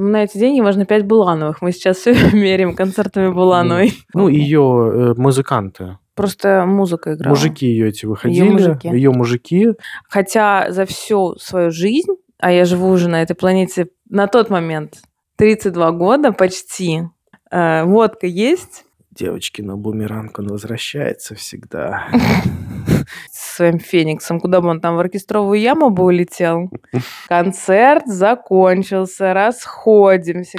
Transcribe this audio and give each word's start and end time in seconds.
На 0.00 0.22
эти 0.22 0.38
деньги 0.38 0.60
можно 0.60 0.86
пять 0.86 1.04
Булановых. 1.04 1.60
Мы 1.60 1.72
сейчас 1.72 1.96
все 1.96 2.12
меряем 2.32 2.76
концертами 2.76 3.32
Булановой. 3.32 3.94
Ну, 4.14 4.28
ее 4.28 5.14
музыканты. 5.16 5.98
Просто 6.14 6.64
музыка 6.66 7.14
играла. 7.14 7.34
Мужики 7.34 7.66
ее 7.66 7.88
эти 7.88 8.06
выходили. 8.06 8.44
Её 8.44 8.52
мужики. 8.52 8.88
Ее 8.88 9.10
мужики. 9.10 9.68
Хотя 10.08 10.70
за 10.70 10.86
всю 10.86 11.34
свою 11.40 11.72
жизнь, 11.72 12.12
а 12.38 12.52
я 12.52 12.64
живу 12.64 12.88
уже 12.90 13.08
на 13.08 13.22
этой 13.22 13.34
планете 13.34 13.88
на 14.08 14.28
тот 14.28 14.50
момент 14.50 14.98
32 15.36 15.90
года 15.90 16.32
почти, 16.32 17.02
э, 17.50 17.82
водка 17.82 18.28
есть, 18.28 18.84
Девочки, 19.18 19.62
но 19.62 19.76
бумеранг, 19.76 20.38
он 20.38 20.46
возвращается 20.46 21.34
всегда. 21.34 22.06
с 23.30 23.56
своим 23.56 23.78
фениксом, 23.78 24.40
куда 24.40 24.60
бы 24.60 24.68
он 24.68 24.80
там 24.80 24.96
в 24.96 25.00
оркестровую 25.00 25.60
яму 25.60 25.90
бы 25.90 26.04
улетел. 26.04 26.70
Концерт 27.28 28.06
закончился, 28.06 29.34
расходимся. 29.34 30.58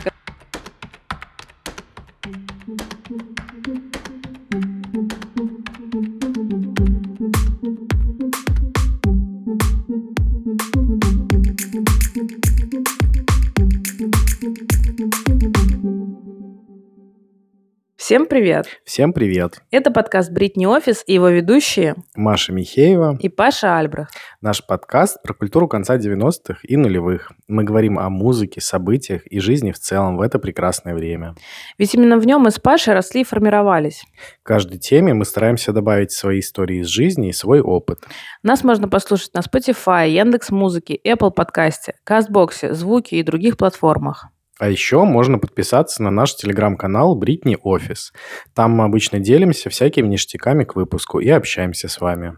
Всем 18.09 18.25
привет! 18.25 18.65
Всем 18.85 19.13
привет. 19.13 19.61
Это 19.69 19.91
подкаст 19.91 20.31
«Бритни 20.31 20.65
Офис» 20.65 21.03
и 21.05 21.13
его 21.13 21.29
ведущие 21.29 21.93
Маша 22.15 22.51
Михеева. 22.51 23.19
и 23.21 23.29
Паша 23.29 23.77
Альбрехт. 23.77 24.15
Наш 24.41 24.65
подкаст 24.65 25.21
про 25.21 25.35
культуру 25.35 25.67
конца 25.67 25.95
90-х 25.95 26.55
и 26.63 26.75
нулевых. 26.75 27.31
Мы 27.47 27.63
говорим 27.63 27.99
о 27.99 28.09
музыке, 28.09 28.61
событиях 28.61 29.27
и 29.27 29.39
жизни 29.39 29.71
в 29.71 29.77
целом 29.77 30.17
в 30.17 30.21
это 30.21 30.39
прекрасное 30.39 30.95
время. 30.95 31.35
Ведь 31.77 31.93
именно 31.93 32.17
в 32.17 32.25
нем 32.25 32.41
мы 32.41 32.49
с 32.49 32.57
Пашей 32.57 32.95
росли 32.95 33.21
и 33.21 33.23
формировались. 33.23 34.03
В 34.41 34.43
каждой 34.43 34.79
теме 34.79 35.13
мы 35.13 35.23
стараемся 35.23 35.71
добавить 35.71 36.11
свои 36.11 36.39
истории 36.39 36.79
из 36.79 36.87
жизни 36.87 37.29
и 37.29 37.31
свой 37.31 37.61
опыт. 37.61 37.99
Нас 38.41 38.63
можно 38.63 38.89
послушать 38.89 39.35
на 39.35 39.41
Spotify, 39.41 40.09
Яндекс 40.09 40.49
Музыке, 40.49 40.99
Apple 41.05 41.29
подкасте, 41.29 41.93
Кастбоксе, 42.03 42.73
Звуки 42.73 43.13
и 43.13 43.21
других 43.21 43.55
платформах. 43.55 44.31
А 44.59 44.69
еще 44.69 45.05
можно 45.05 45.39
подписаться 45.39 46.03
на 46.03 46.11
наш 46.11 46.35
телеграм-канал 46.35 47.15
Бритни 47.15 47.57
Офис. 47.63 48.11
Там 48.53 48.71
мы 48.71 48.83
обычно 48.83 49.19
делимся 49.19 49.69
всякими 49.69 50.07
ништяками 50.07 50.65
к 50.65 50.75
выпуску 50.75 51.19
и 51.19 51.29
общаемся 51.29 51.87
с 51.87 52.01
вами. 52.01 52.37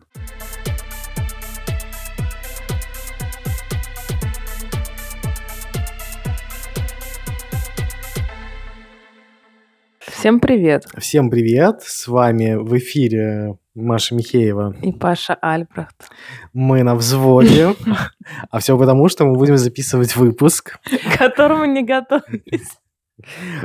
Всем 10.21 10.39
привет! 10.39 10.85
Всем 10.99 11.31
привет! 11.31 11.81
С 11.81 12.07
вами 12.07 12.53
в 12.53 12.77
эфире 12.77 13.57
Маша 13.73 14.13
Михеева. 14.13 14.75
И 14.83 14.91
Паша 14.91 15.33
Альбрехт, 15.33 16.11
Мы 16.53 16.83
на 16.83 16.93
взводе. 16.93 17.73
А 18.51 18.59
все 18.59 18.77
потому, 18.77 19.09
что 19.09 19.25
мы 19.25 19.33
будем 19.33 19.57
записывать 19.57 20.15
выпуск. 20.15 20.77
к 20.83 21.17
которому 21.17 21.65
не 21.65 21.83
готовились. 21.83 22.77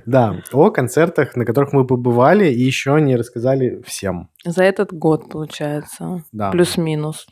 Да, 0.06 0.40
о 0.50 0.70
концертах, 0.70 1.36
на 1.36 1.44
которых 1.44 1.74
мы 1.74 1.86
побывали 1.86 2.50
и 2.50 2.62
еще 2.62 2.98
не 3.02 3.16
рассказали 3.16 3.82
всем. 3.84 4.30
За 4.42 4.64
этот 4.64 4.94
год, 4.94 5.28
получается. 5.28 6.24
Да. 6.32 6.52
Плюс-минус. 6.52 7.27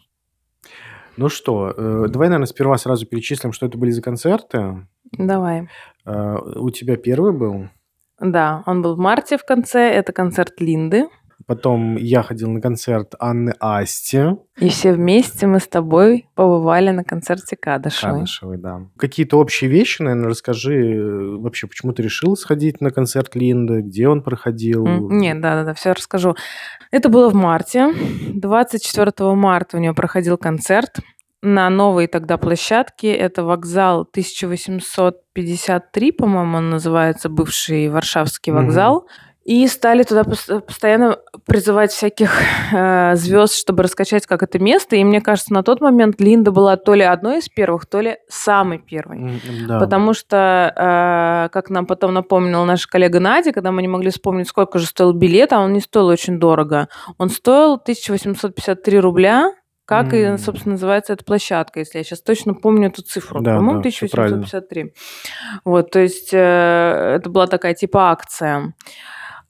Ну 1.16 1.30
что, 1.30 1.72
э, 1.74 2.08
давай, 2.10 2.28
наверное, 2.28 2.44
сперва 2.44 2.76
сразу 2.76 3.06
перечислим, 3.06 3.54
что 3.54 3.64
это 3.64 3.78
были 3.78 3.90
за 3.90 4.02
концерты. 4.02 4.86
Давай. 5.12 5.70
Э, 6.04 6.36
У 6.56 6.68
тебя 6.68 6.98
первый 6.98 7.32
был, 7.32 7.70
Да, 8.24 8.62
он 8.66 8.80
был 8.80 8.96
в 8.96 8.98
марте 8.98 9.36
в 9.36 9.44
конце. 9.44 9.90
Это 9.90 10.12
концерт 10.12 10.60
Линды. 10.60 11.08
потом 11.46 11.96
я 11.96 12.22
ходил 12.22 12.50
на 12.50 12.60
концерт 12.62 13.14
Анны 13.18 13.52
Асти 13.60 14.38
И 14.58 14.70
все 14.70 14.94
вместе 14.94 15.46
мы 15.46 15.60
с 15.60 15.68
тобой 15.68 16.26
побывали 16.34 16.88
на 16.90 17.04
концерте 17.04 17.54
Кадышевой. 17.54 18.20
Кадышевой, 18.20 18.56
да. 18.56 18.80
Какие-то 18.96 19.38
общие 19.38 19.68
вещи, 19.68 20.00
наверное, 20.00 20.30
расскажи 20.30 20.74
э, 20.74 21.36
вообще, 21.36 21.66
почему 21.66 21.92
ты 21.92 22.02
решил 22.02 22.34
сходить 22.34 22.80
на 22.80 22.90
концерт 22.90 23.34
Линды, 23.34 23.82
где 23.82 24.08
он 24.08 24.22
проходил. 24.22 24.86
Нет, 25.10 25.42
да-да-да, 25.42 25.74
все 25.74 25.92
расскажу. 25.92 26.34
Это 26.90 27.10
было 27.10 27.28
в 27.28 27.34
марте. 27.34 27.92
24 28.32 29.12
марта 29.34 29.76
у 29.76 29.80
нее 29.80 29.92
проходил 29.92 30.38
концерт 30.38 31.00
на 31.44 31.70
новой 31.70 32.06
тогда 32.06 32.38
площадке. 32.38 33.12
Это 33.14 33.44
вокзал 33.44 34.02
1853, 34.02 36.12
по-моему, 36.12 36.58
он 36.58 36.70
называется, 36.70 37.28
бывший 37.28 37.88
Варшавский 37.88 38.52
вокзал. 38.52 39.08
И 39.44 39.66
стали 39.68 40.04
туда 40.04 40.22
пос- 40.22 40.60
постоянно 40.62 41.18
призывать 41.44 41.92
всяких 41.92 42.32
э, 42.72 43.14
звезд, 43.14 43.54
чтобы 43.54 43.82
раскачать 43.82 44.26
как 44.26 44.42
это 44.42 44.58
место. 44.58 44.96
И 44.96 45.04
мне 45.04 45.20
кажется, 45.20 45.52
на 45.52 45.62
тот 45.62 45.82
момент 45.82 46.18
Линда 46.18 46.50
была 46.50 46.78
то 46.78 46.94
ли 46.94 47.02
одной 47.02 47.40
из 47.40 47.50
первых, 47.50 47.84
то 47.84 48.00
ли 48.00 48.16
самой 48.26 48.78
первой. 48.78 49.42
Да. 49.68 49.78
Потому 49.78 50.14
что, 50.14 50.72
э, 50.74 51.50
как 51.52 51.68
нам 51.68 51.84
потом 51.84 52.14
напомнила 52.14 52.64
наша 52.64 52.88
коллега 52.88 53.20
Надя, 53.20 53.52
когда 53.52 53.70
мы 53.70 53.82
не 53.82 53.88
могли 53.88 54.10
вспомнить, 54.10 54.48
сколько 54.48 54.78
же 54.78 54.86
стоил 54.86 55.12
билет, 55.12 55.52
а 55.52 55.60
он 55.60 55.74
не 55.74 55.80
стоил 55.80 56.06
очень 56.06 56.40
дорого. 56.40 56.88
Он 57.18 57.28
стоил 57.28 57.74
1853 57.74 58.98
рубля, 58.98 59.52
как 59.84 60.14
и, 60.14 60.18
М. 60.18 60.38
собственно, 60.38 60.72
называется 60.72 61.12
эта 61.12 61.24
площадка, 61.24 61.80
если 61.80 61.98
я 61.98 62.04
сейчас 62.04 62.20
точно 62.22 62.54
помню 62.54 62.88
эту 62.88 63.02
цифру. 63.02 63.40
Да, 63.40 63.56
По-моему, 63.56 63.82
да, 63.82 63.90
всё 63.90 64.08
правильно. 64.08 64.38
1853. 64.38 64.92
Вот, 65.64 65.90
то 65.90 65.98
есть 66.00 66.30
э, 66.32 66.38
это 67.16 67.28
была 67.30 67.46
такая 67.46 67.74
типа 67.74 68.10
акция. 68.10 68.74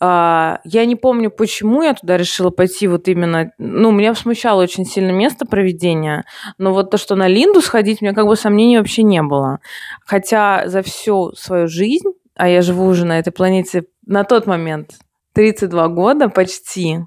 А, 0.01 0.59
Я 0.65 0.85
не 0.87 0.97
помню, 0.97 1.31
почему 1.31 1.83
я 1.83 1.95
туда 1.95 2.17
решила 2.17 2.51
пойти 2.51 2.89
вот 2.89 3.09
именно... 3.09 3.53
Ну, 3.59 3.91
меня 3.93 4.15
смущало 4.15 4.63
очень 4.63 4.85
сильно 4.85 5.13
место 5.13 5.47
проведения, 5.47 6.25
но 6.59 6.75
вот 6.75 6.91
то, 6.91 6.99
что 6.99 7.15
на 7.15 7.29
Линду 7.29 7.61
сходить, 7.63 8.03
у 8.03 8.05
меня 8.05 8.15
как 8.15 8.27
бы 8.27 8.37
сомнений 8.37 8.77
вообще 8.79 9.03
не 9.03 9.23
было. 9.23 9.61
Хотя 10.05 10.65
за 10.67 10.83
всю 10.83 11.33
свою 11.37 11.69
жизнь, 11.69 12.09
а 12.35 12.49
я 12.49 12.61
живу 12.61 12.85
уже 12.87 13.07
на 13.07 13.19
этой 13.19 13.33
планете 13.33 13.85
на 14.05 14.25
тот 14.25 14.47
момент 14.47 14.91
32 15.33 15.89
года 15.89 16.29
почти, 16.29 16.99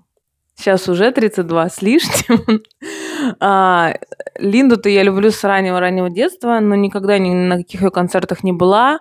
сейчас 0.56 0.88
уже 0.90 1.12
32 1.12 1.70
с 1.70 1.82
лишним, 1.82 2.64
а, 3.40 3.94
Линду-то 4.40 4.90
я 4.90 5.04
люблю 5.04 5.32
с 5.32 5.44
раннего-раннего 5.44 6.10
детства, 6.10 6.60
но 6.60 6.76
никогда 6.76 7.18
ни 7.18 7.34
на 7.34 7.58
каких 7.58 7.82
ее 7.82 7.92
концертах 7.92 8.44
не 8.44 8.54
была. 8.54 9.00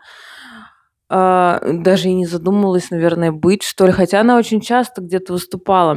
А, 1.09 1.61
Даже 1.65 2.09
и 2.09 2.15
не 2.15 2.27
задумывалась, 2.27 2.91
наверное, 2.91 3.31
быть, 3.31 3.63
что 3.63 3.87
ли. 3.87 3.93
Хотя 3.93 4.21
она 4.21 4.37
очень 4.37 4.61
часто 4.61 5.03
где-то 5.03 5.35
выступала. 5.35 5.97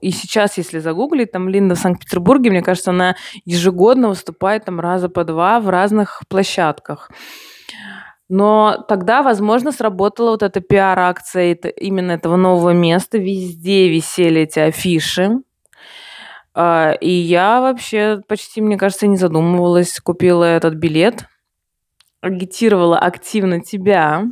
И 0.00 0.10
сейчас, 0.10 0.56
если 0.56 0.78
загуглить, 0.78 1.32
там 1.32 1.48
Линда 1.48 1.74
в 1.74 1.78
Санкт-Петербурге, 1.78 2.50
мне 2.50 2.62
кажется, 2.62 2.90
она 2.90 3.16
ежегодно 3.44 4.08
выступает 4.08 4.64
там 4.64 4.80
раза 4.80 5.08
по 5.08 5.24
два 5.24 5.60
в 5.60 5.68
разных 5.68 6.22
площадках. 6.28 7.10
Но 8.30 8.84
тогда, 8.88 9.22
возможно, 9.22 9.72
сработала 9.72 10.30
вот 10.32 10.42
эта 10.42 10.60
пиар-акция 10.60 11.52
это- 11.52 11.68
именно 11.68 12.12
этого 12.12 12.36
нового 12.36 12.70
места. 12.70 13.18
Везде 13.18 13.88
висели 13.88 14.42
эти 14.42 14.58
афиши. 14.58 15.38
А, 16.60 16.92
И 17.00 17.08
я 17.10 17.60
вообще 17.60 18.20
почти, 18.26 18.60
мне 18.60 18.76
кажется, 18.76 19.06
не 19.06 19.16
задумывалась. 19.16 20.00
Купила 20.00 20.42
этот 20.44 20.74
билет. 20.74 21.26
Агитировала 22.20 22.98
активно 22.98 23.60
тебя. 23.60 24.24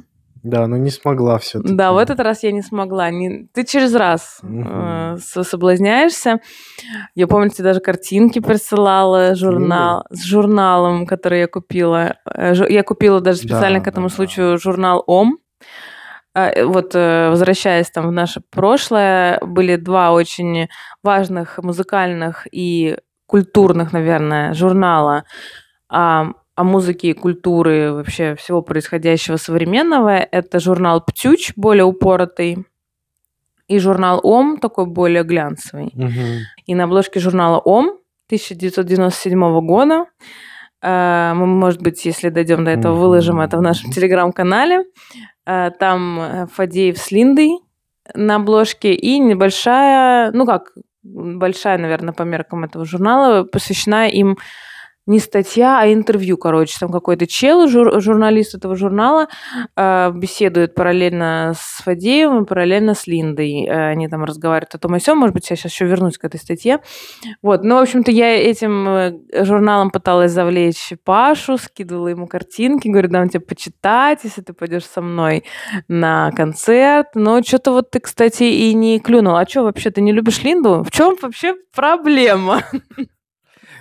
Да, 0.42 0.66
но 0.66 0.76
не 0.76 0.90
смогла 0.90 1.38
все-таки. 1.38 1.74
Да, 1.74 1.92
в 1.92 1.98
этот 1.98 2.18
раз 2.20 2.42
я 2.42 2.50
не 2.52 2.62
смогла. 2.62 3.10
Не- 3.10 3.48
Ты 3.52 3.64
через 3.64 3.94
раз 3.94 4.38
Мгм. 4.42 4.68
э, 5.14 5.16
со- 5.18 5.42
соблазняешься. 5.44 6.40
Я 7.16 7.26
помню, 7.26 7.50
тебе 7.50 7.64
даже 7.64 7.80
картинки 7.80 8.38
присылала, 8.40 9.34
журнал 9.34 10.04
с 10.10 10.24
журналом, 10.24 11.06
который 11.06 11.40
я 11.40 11.46
купила. 11.48 12.16
Э, 12.32 12.54
Я 12.68 12.82
купила 12.82 13.20
даже 13.20 13.38
специально 13.38 13.78
Да, 13.78 13.84
к 13.84 13.88
этому 13.88 14.06
да, 14.08 14.10
да. 14.12 14.16
случаю 14.16 14.58
журнал 14.58 15.02
Ом. 15.06 15.38
А, 16.36 16.50
э, 16.50 16.64
Вот, 16.64 16.94
э, 16.94 17.30
возвращаясь 17.30 17.90
там 17.90 18.08
в 18.08 18.12
наше 18.12 18.42
прошлое, 18.50 19.38
были 19.40 19.76
два 19.76 20.12
очень 20.12 20.68
важных 21.02 21.58
музыкальных 21.62 22.46
и 22.52 22.98
культурных, 23.26 23.92
наверное, 23.94 24.52
журнала 24.52 25.24
а, 25.88 26.32
о 26.54 26.64
музыке 26.64 27.08
и 27.08 27.12
культуре 27.14 27.90
вообще 27.90 28.34
всего 28.34 28.60
происходящего 28.60 29.38
современного. 29.38 30.10
Это 30.10 30.60
журнал 30.60 31.00
«Птюч», 31.00 31.52
более 31.56 31.84
упоротый, 31.84 32.66
и 33.66 33.78
журнал 33.78 34.20
«Ом», 34.22 34.58
такой 34.58 34.84
более 34.84 35.24
глянцевый. 35.24 35.90
Мгм. 35.94 36.44
И 36.66 36.74
на 36.74 36.84
обложке 36.84 37.18
журнала 37.18 37.58
«Ом» 37.58 37.98
1997 38.28 39.60
года 39.62 40.04
мы, 41.34 41.46
может 41.46 41.82
быть, 41.82 42.04
если 42.04 42.28
дойдем 42.28 42.64
до 42.64 42.70
этого, 42.70 42.94
выложим 42.94 43.40
это 43.40 43.56
в 43.56 43.62
нашем 43.62 43.90
телеграм-канале. 43.90 44.84
Э, 45.46 45.70
Там 45.78 46.20
э, 46.20 46.46
Фадеев 46.52 46.98
с 46.98 47.10
Линдой 47.10 47.58
на 48.14 48.36
обложке 48.36 48.94
и 48.94 49.18
небольшая, 49.18 50.30
ну 50.32 50.46
как, 50.46 50.72
большая, 51.02 51.78
наверное, 51.78 52.14
по 52.14 52.22
меркам 52.22 52.64
этого 52.64 52.84
журнала, 52.84 53.44
посвящена 53.44 54.08
им 54.08 54.36
не 55.06 55.20
статья, 55.20 55.80
а 55.80 55.92
интервью, 55.92 56.36
короче. 56.36 56.76
Там 56.80 56.90
какой-то 56.90 57.26
чел, 57.26 57.68
жур, 57.68 58.00
журналист 58.00 58.54
этого 58.54 58.76
журнала, 58.76 59.28
э, 59.76 60.10
беседует 60.12 60.74
параллельно 60.74 61.52
с 61.56 61.82
Фадеевым, 61.84 62.44
параллельно 62.44 62.94
с 62.94 63.06
Линдой. 63.06 63.66
Э, 63.66 63.90
они 63.90 64.08
там 64.08 64.24
разговаривают 64.24 64.74
о 64.74 64.78
том 64.78 64.96
и 64.96 65.00
сём. 65.00 65.18
Может 65.18 65.34
быть, 65.34 65.48
я 65.48 65.56
сейчас 65.56 65.72
еще 65.72 65.86
вернусь 65.86 66.18
к 66.18 66.24
этой 66.24 66.40
статье. 66.40 66.80
Вот. 67.42 67.62
Ну, 67.62 67.76
в 67.76 67.82
общем-то, 67.82 68.10
я 68.10 68.34
этим 68.36 68.88
э, 68.88 69.44
журналом 69.44 69.90
пыталась 69.90 70.32
завлечь 70.32 70.92
Пашу, 71.04 71.56
скидывала 71.58 72.08
ему 72.08 72.26
картинки, 72.26 72.88
говорю, 72.88 73.08
дам 73.08 73.28
тебе 73.28 73.40
почитать, 73.40 74.20
если 74.24 74.42
ты 74.42 74.52
пойдешь 74.52 74.86
со 74.86 75.00
мной 75.00 75.44
на 75.88 76.32
концерт. 76.32 77.08
Но 77.14 77.42
что-то 77.42 77.72
вот 77.72 77.90
ты, 77.90 78.00
кстати, 78.00 78.42
и 78.44 78.74
не 78.74 78.98
клюнул. 78.98 79.36
А 79.36 79.46
что, 79.46 79.62
вообще, 79.62 79.90
ты 79.90 80.00
не 80.00 80.12
любишь 80.12 80.42
Линду? 80.42 80.82
В 80.82 80.90
чем 80.90 81.16
вообще 81.22 81.54
проблема? 81.74 82.62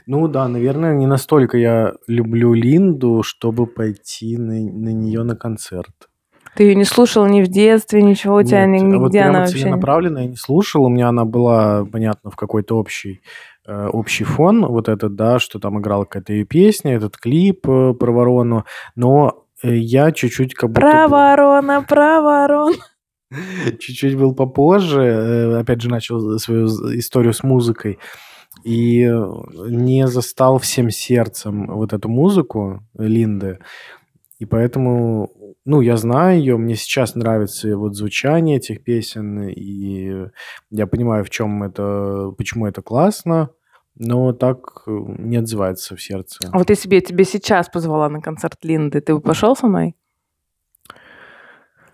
Ну 0.07 0.28
да, 0.28 0.48
наверное, 0.48 0.94
не 0.94 1.07
настолько 1.07 1.57
я 1.57 1.94
люблю 2.07 2.54
Линду, 2.54 3.24
чтобы 3.24 3.66
пойти 3.66 4.38
на, 4.38 4.54
на 4.54 4.90
нее 4.90 5.24
на 5.24 5.36
концерт. 5.36 6.10
Ты 6.56 6.63
ее 6.63 6.75
не 6.75 6.86
слушал 6.86 7.25
ни 7.25 7.42
в 7.42 7.48
детстве, 7.48 8.02
ничего 8.02 8.38
у 8.38 8.44
тебя 8.44 8.66
Нет, 8.66 8.81
нигде 8.81 8.96
а 8.96 9.00
вот 9.00 9.12
прямо 9.12 9.30
она 9.30 9.40
вообще... 9.42 9.60
целенаправленно 9.60 10.19
я 10.19 10.28
не 10.28 10.38
слушал. 10.38 10.86
У 10.86 10.90
меня 10.90 11.10
она 11.10 11.25
была, 11.25 11.86
понятно, 11.86 12.31
в 12.31 12.38
какой-то 12.38 12.78
общий, 12.78 13.22
э, 13.68 13.88
общий 13.88 14.24
фон, 14.24 14.66
вот 14.66 14.88
этот, 14.88 15.16
да, 15.16 15.40
что 15.40 15.60
там 15.60 15.80
играла 15.80 16.06
какая-то 16.06 16.31
ее 16.31 16.46
песня, 16.46 16.96
этот 16.96 17.18
клип 17.18 17.68
э, 17.68 17.94
про 17.94 18.12
ворону. 18.12 18.63
Но 18.96 19.46
э, 19.63 19.75
я 19.75 20.13
чуть-чуть 20.13 20.54
как 20.54 20.69
будто... 20.69 20.81
Про 20.81 21.08
ворона, 21.10 21.81
про 21.81 22.22
ворон. 22.22 22.74
чуть-чуть 23.80 24.18
был 24.18 24.34
попозже, 24.34 25.01
э, 25.01 25.60
опять 25.60 25.81
же 25.81 25.90
начал 25.90 26.40
свою 26.40 26.68
историю 26.98 27.34
с 27.34 27.44
музыкой, 27.44 28.00
и 28.63 29.04
э, 29.04 29.34
не 29.68 30.07
застал 30.07 30.60
всем 30.60 30.90
сердцем 30.90 31.68
вот 31.68 31.94
эту 31.94 32.10
музыку 32.10 32.84
Линды, 32.98 33.60
и 34.40 34.46
поэтому, 34.46 35.30
ну, 35.63 35.81
я 35.81 35.96
знаю 35.98 36.40
ее, 36.40 36.57
мне 36.57 36.75
сейчас 36.75 37.16
нравится 37.16 37.78
вот 37.78 37.96
звучание 37.96 38.57
этих 38.57 38.84
песен, 38.84 39.48
и 39.48 40.30
я 40.72 40.88
понимаю, 40.88 41.24
в 41.24 41.30
чем 41.30 41.63
это, 41.63 42.34
почему 42.38 42.68
это 42.68 42.81
классно, 42.81 43.50
но 43.98 44.34
так 44.34 44.84
э, 44.88 44.92
не 44.92 45.38
отзывается 45.38 45.96
в 45.96 46.01
сердце. 46.01 46.50
А 46.51 46.58
вот 46.58 46.69
если 46.69 46.90
бы 46.90 46.96
я 46.96 47.01
тебя 47.01 47.24
сейчас 47.24 47.69
позвала 47.69 48.10
на 48.10 48.22
концерт 48.22 48.58
Линды, 48.63 49.00
ты 49.00 49.16
бы 49.16 49.22
пошел 49.22 49.56
со 49.56 49.68
мной? 49.68 49.96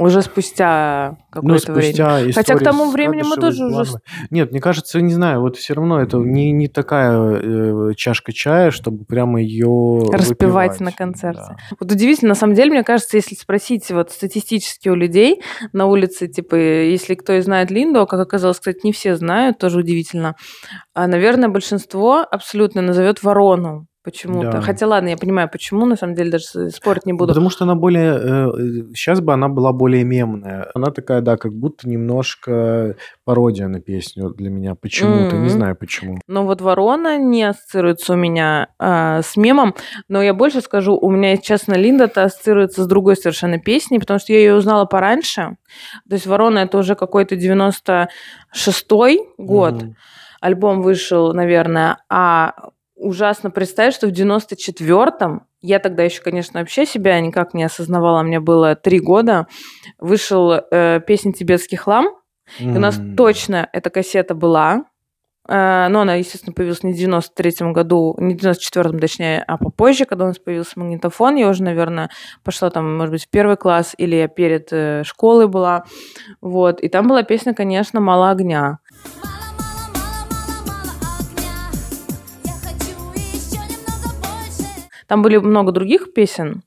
Уже 0.02 0.22
спустя 0.24 1.18
Ну, 1.34 1.42
какое-то 1.42 1.74
время. 1.74 1.94
спустя 1.94 2.32
Хотя 2.34 2.56
к 2.56 2.64
тому 2.64 2.90
времени 2.92 3.22
мы 3.22 3.36
тоже 3.36 3.66
уже. 3.66 3.86
Нет, 4.32 4.52
мне 4.52 4.60
кажется, 4.60 5.00
не 5.00 5.14
знаю, 5.14 5.42
вот 5.42 5.58
все 5.58 5.76
равно 5.76 6.02
это 6.02 6.18
не, 6.18 6.52
не 6.52 6.68
такая 6.68 7.12
э, 7.14 7.94
чашка 7.96 8.34
чая, 8.34 8.72
чтобы 8.72 9.06
прямо 9.06 9.42
ее 9.42 10.10
Распевать 10.12 10.80
на 10.80 10.92
концерте. 10.92 11.56
Вот 11.80 11.92
удивительно, 11.92 12.30
на 12.30 12.36
самом 12.36 12.56
деле, 12.56 12.72
мне 12.72 12.84
кажется, 12.84 13.18
если 13.18 13.36
спросить 13.36 13.90
вот 13.92 14.12
статистически 14.12 14.90
у 14.90 14.96
людей 14.96 15.42
на 15.72 15.86
улице, 15.86 16.28
типа, 16.28 16.56
если 16.56 17.16
кто 17.16 17.34
и 17.34 17.42
знает 17.42 17.70
Линду, 17.70 18.02
а 18.02 18.08
как 18.08 18.20
оказалось, 18.20 18.58
кстати, 18.58 18.80
не 18.84 18.92
все 18.92 19.16
знают, 19.16 19.60
тоже 19.60 19.80
удивительно, 19.80 20.36
а, 20.94 21.08
наверное, 21.08 21.50
большинство 21.50 22.26
абсолютно 22.30 22.82
назовет 22.82 23.22
ворону 23.24 23.88
почему-то. 24.04 24.52
Да. 24.52 24.62
Хотя, 24.62 24.88
ладно, 24.88 25.10
я 25.10 25.18
понимаю, 25.18 25.50
почему, 25.52 25.86
на 25.86 25.96
самом 25.96 26.16
деле, 26.16 26.32
даже 26.32 26.70
спорить 26.72 27.06
не 27.06 27.14
буду. 27.14 27.28
Потому 27.34 27.50
что 27.50 27.66
она 27.66 27.76
более... 27.76 28.94
сейчас 28.96 29.22
бы 29.22 29.34
она 29.34 29.48
была 29.50 29.72
более 29.74 30.04
мемная. 30.04 30.70
Она 30.74 30.92
такая, 30.92 31.22
да, 31.22 31.38
как 31.38 31.54
будто 31.54 31.88
немножко 31.90 32.96
пародия 33.26 33.68
на 33.68 33.80
песню 33.80 34.30
для 34.30 34.50
меня. 34.50 34.76
Почему-то, 34.76 35.36
не 35.36 35.42
Мгм. 35.42 35.50
знаю 35.50 35.76
почему. 35.76 36.20
Но 36.28 36.46
вот 36.46 36.62
ворона 36.62 37.18
не 37.18 37.44
ассоциируется 37.44 38.14
у 38.14 38.16
меня 38.16 38.68
а, 38.80 39.22
с 39.22 39.38
мемом. 39.38 39.76
Но 40.08 40.22
я 40.22 40.34
больше 40.34 40.62
скажу, 40.62 40.98
у 40.98 41.10
меня, 41.10 41.38
честно, 41.38 41.74
Линда-то 41.74 42.24
ассоциируется 42.24 42.84
с 42.84 42.88
другой 42.88 43.16
совершенно 43.16 43.60
песней, 43.60 44.00
потому 44.00 44.20
что 44.20 44.34
я 44.34 44.40
ее 44.40 44.56
узнала 44.56 44.86
пораньше. 44.86 45.58
То 46.10 46.16
есть 46.16 46.26
ворона 46.28 46.60
это 46.60 46.78
уже 46.78 46.96
какой-то 46.96 47.36
96-й 47.36 49.20
год. 49.38 49.74
Мгм. 49.84 49.96
Альбом 50.40 50.82
вышел, 50.82 51.34
наверное, 51.34 51.98
а 52.10 52.54
ужасно 53.02 53.52
представить, 53.52 53.94
что 53.94 54.08
в 54.08 54.12
94-м, 54.12 55.46
я 55.62 55.80
тогда 55.80 56.04
еще, 56.04 56.22
конечно, 56.22 56.60
вообще 56.60 56.86
себя 56.86 57.20
никак 57.20 57.54
не 57.54 57.64
осознавала, 57.64 58.22
мне 58.22 58.40
было 58.40 58.76
три 58.76 59.00
года, 59.00 59.48
вышел 60.00 60.54
э, 60.54 61.02
песня 61.06 61.34
«Тибетский 61.34 61.78
хлам», 61.78 62.08
и 62.60 62.68
у 62.68 62.80
нас 62.80 63.00
точно 63.18 63.70
эта 63.72 63.90
кассета 63.90 64.36
была. 64.36 64.86
Э, 65.48 65.88
Но 65.90 66.02
она, 66.02 66.16
естественно, 66.16 66.54
появилась 66.54 66.84
не 66.84 66.94
в 66.94 66.98
93-м 66.98 67.74
году, 67.74 68.16
не 68.20 68.36
в 68.36 68.38
94-м, 68.38 69.00
точнее, 69.00 69.44
а 69.48 69.58
попозже, 69.58 70.06
когда 70.06 70.26
у 70.26 70.28
нас 70.28 70.38
появился 70.38 70.80
магнитофон. 70.80 71.36
Я 71.36 71.50
уже, 71.50 71.64
наверное, 71.64 72.10
пошла 72.44 72.70
там, 72.70 72.98
может 72.98 73.12
быть, 73.12 73.26
в 73.26 73.30
первый 73.30 73.58
класс, 73.58 73.96
или 73.98 74.16
я 74.16 74.28
перед 74.28 74.68
э, 74.72 75.04
школой 75.04 75.48
была. 75.48 75.86
Вот. 76.42 76.82
И 76.82 76.90
там 76.90 77.08
была 77.08 77.24
песня, 77.24 77.54
конечно, 77.54 78.00
«Мало 78.00 78.30
огня». 78.30 78.80
Там 85.12 85.24
были 85.24 85.36
много 85.36 85.74
других 85.74 86.14
песен, 86.14 86.64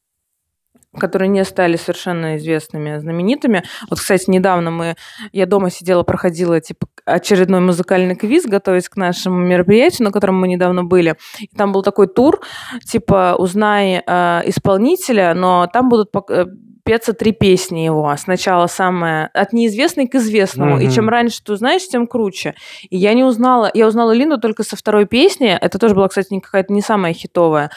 которые 0.98 1.30
не 1.30 1.42
стали 1.44 1.76
совершенно 1.76 2.36
известными, 2.36 2.98
знаменитыми. 2.98 3.64
Вот, 3.88 4.00
кстати, 4.00 4.28
недавно 4.28 4.70
мы, 4.70 4.96
я 5.32 5.46
дома 5.46 5.70
сидела, 5.70 6.02
проходила 6.02 6.60
типа 6.60 6.86
очередной 7.06 7.60
музыкальный 7.60 8.16
квиз, 8.16 8.44
готовясь 8.44 8.90
к 8.90 8.96
нашему 8.96 9.38
мероприятию, 9.38 10.04
на 10.04 10.12
котором 10.12 10.38
мы 10.38 10.46
недавно 10.46 10.84
были. 10.84 11.16
И 11.40 11.56
там 11.56 11.72
был 11.72 11.80
такой 11.80 12.06
тур, 12.06 12.42
типа 12.84 13.34
«Узнай 13.38 14.02
э, 14.06 14.42
исполнителя», 14.44 15.32
но 15.32 15.66
там 15.72 15.88
будут 15.88 16.14
пок- 16.14 16.30
э, 16.30 16.44
петься 16.84 17.14
три 17.14 17.32
песни 17.32 17.80
его. 17.80 18.14
Сначала 18.16 18.66
самое 18.66 19.30
от 19.32 19.52
неизвестной 19.52 20.06
к 20.06 20.14
известному. 20.16 20.78
И 20.78 20.84
Мгм. 20.84 20.92
чем 20.92 21.08
раньше 21.08 21.42
ты 21.42 21.54
узнаешь, 21.54 21.88
тем 21.88 22.06
круче. 22.06 22.54
И 22.90 22.96
я 22.96 23.14
не 23.14 23.24
узнала, 23.24 23.70
я 23.72 23.86
узнала 23.86 24.12
Линду 24.12 24.38
только 24.38 24.62
со 24.62 24.76
второй 24.76 25.06
песни. 25.06 25.48
Это 25.48 25.78
тоже 25.78 25.94
была, 25.94 26.08
кстати, 26.08 26.32
не 26.32 26.40
какая-то 26.40 26.72
не 26.72 26.82
самая 26.82 27.14
хитовая. 27.14 27.70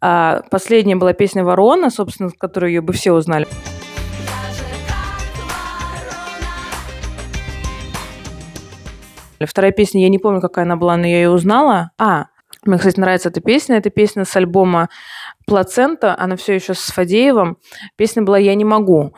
А, 0.00 0.42
последняя 0.50 0.96
была 0.96 1.14
песня 1.14 1.44
«Ворона», 1.44 1.90
собственно, 1.90 2.28
с 2.28 2.34
которой 2.34 2.72
ее 2.72 2.82
бы 2.82 2.92
все 2.92 3.12
узнали. 3.12 3.46
Вторая 9.44 9.72
песня, 9.72 10.02
я 10.02 10.08
не 10.08 10.18
помню, 10.18 10.40
какая 10.40 10.64
она 10.64 10.76
была, 10.76 10.96
но 10.96 11.06
я 11.06 11.16
ее 11.16 11.30
узнала. 11.30 11.90
А, 11.98 12.26
мне, 12.64 12.78
кстати, 12.78 13.00
нравится 13.00 13.28
эта 13.28 13.40
песня. 13.40 13.76
Это 13.78 13.90
песня 13.90 14.24
с 14.24 14.36
альбома 14.36 14.88
«Плацента». 15.46 16.14
Она 16.16 16.36
все 16.36 16.54
еще 16.54 16.74
с 16.74 16.92
Фадеевым. 16.92 17.58
Песня 17.96 18.22
была 18.22 18.38
«Я 18.38 18.54
не 18.54 18.64
могу». 18.64 19.12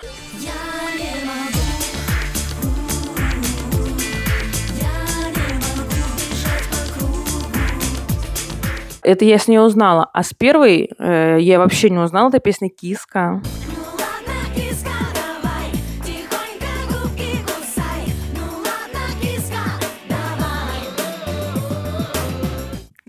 Это 9.02 9.26
я 9.26 9.38
с 9.38 9.48
нее 9.48 9.60
узнала. 9.60 10.08
А 10.14 10.22
с 10.22 10.32
первой 10.32 10.90
э, 10.98 11.36
я 11.38 11.58
вообще 11.58 11.90
не 11.90 11.98
узнала. 11.98 12.30
Это 12.30 12.38
песня 12.38 12.70
«Киска». 12.70 13.42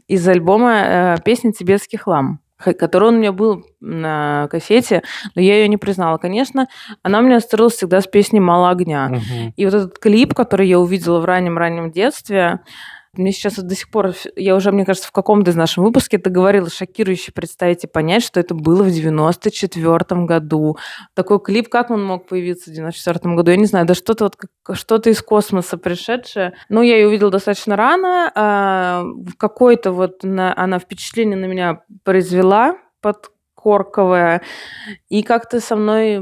Из 0.08 0.28
альбома 0.28 0.74
э, 0.74 1.16
песня 1.24 1.52
«Тибетский 1.52 1.98
хлам», 1.98 2.40
который 2.58 3.10
у 3.10 3.12
меня 3.12 3.32
был 3.32 3.66
на 3.80 4.48
кассете, 4.50 5.04
но 5.36 5.42
я 5.42 5.58
ее 5.58 5.68
не 5.68 5.78
признала. 5.78 6.18
Конечно, 6.18 6.68
она 7.04 7.20
у 7.20 7.22
меня 7.22 7.38
ассоциировалась 7.38 7.76
всегда 7.76 8.02
с 8.02 8.08
песней 8.08 8.40
«Мало 8.40 8.70
огня». 8.70 9.10
Мгм. 9.10 9.54
И 9.56 9.66
вот 9.66 9.74
этот 9.74 10.00
клип, 10.00 10.34
который 10.34 10.68
я 10.68 10.80
увидела 10.80 11.20
в 11.20 11.26
раннем-раннем 11.26 11.92
детстве, 11.92 12.60
мне 13.18 13.32
сейчас 13.32 13.56
до 13.56 13.76
сих 13.76 13.90
пор, 13.90 14.14
я 14.36 14.56
уже, 14.56 14.72
мне 14.72 14.86
кажется, 14.86 15.08
в 15.08 15.12
каком-то 15.12 15.52
из 15.52 15.56
наших 15.56 15.84
выпуске 15.84 16.18
это 16.18 16.30
говорила, 16.30 16.70
шокирующе 16.70 17.32
представить 17.32 17.84
и 17.84 17.88
понять, 17.88 18.24
что 18.24 18.40
это 18.40 18.54
было 18.54 18.84
в 18.84 18.92
94 18.92 20.26
году. 20.26 20.78
Такой 21.14 21.40
клип, 21.40 21.70
как 21.70 21.92
он 21.92 22.04
мог 22.06 22.28
появиться 22.28 22.70
в 22.70 22.74
94 22.74 23.36
году? 23.36 23.52
Я 23.52 23.58
не 23.58 23.66
знаю, 23.66 23.86
да 23.86 23.94
что-то 23.94 24.26
вот, 24.26 24.78
что-то 24.78 25.10
из 25.10 25.22
космоса 25.22 25.78
пришедшее. 25.78 26.54
Ну, 26.70 26.82
я 26.82 26.98
ее 26.98 27.08
увидела 27.08 27.32
достаточно 27.32 27.76
рано. 27.76 28.32
а, 28.36 29.04
в 29.04 29.36
какой-то 29.38 29.92
вот 29.92 30.24
на- 30.24 30.58
она 30.58 30.80
впечатление 30.80 31.38
на 31.38 31.46
меня 31.46 31.82
произвела 32.04 32.78
подкорковое. 33.02 34.42
И 35.10 35.24
как-то 35.24 35.60
со 35.60 35.76
мной 35.76 36.22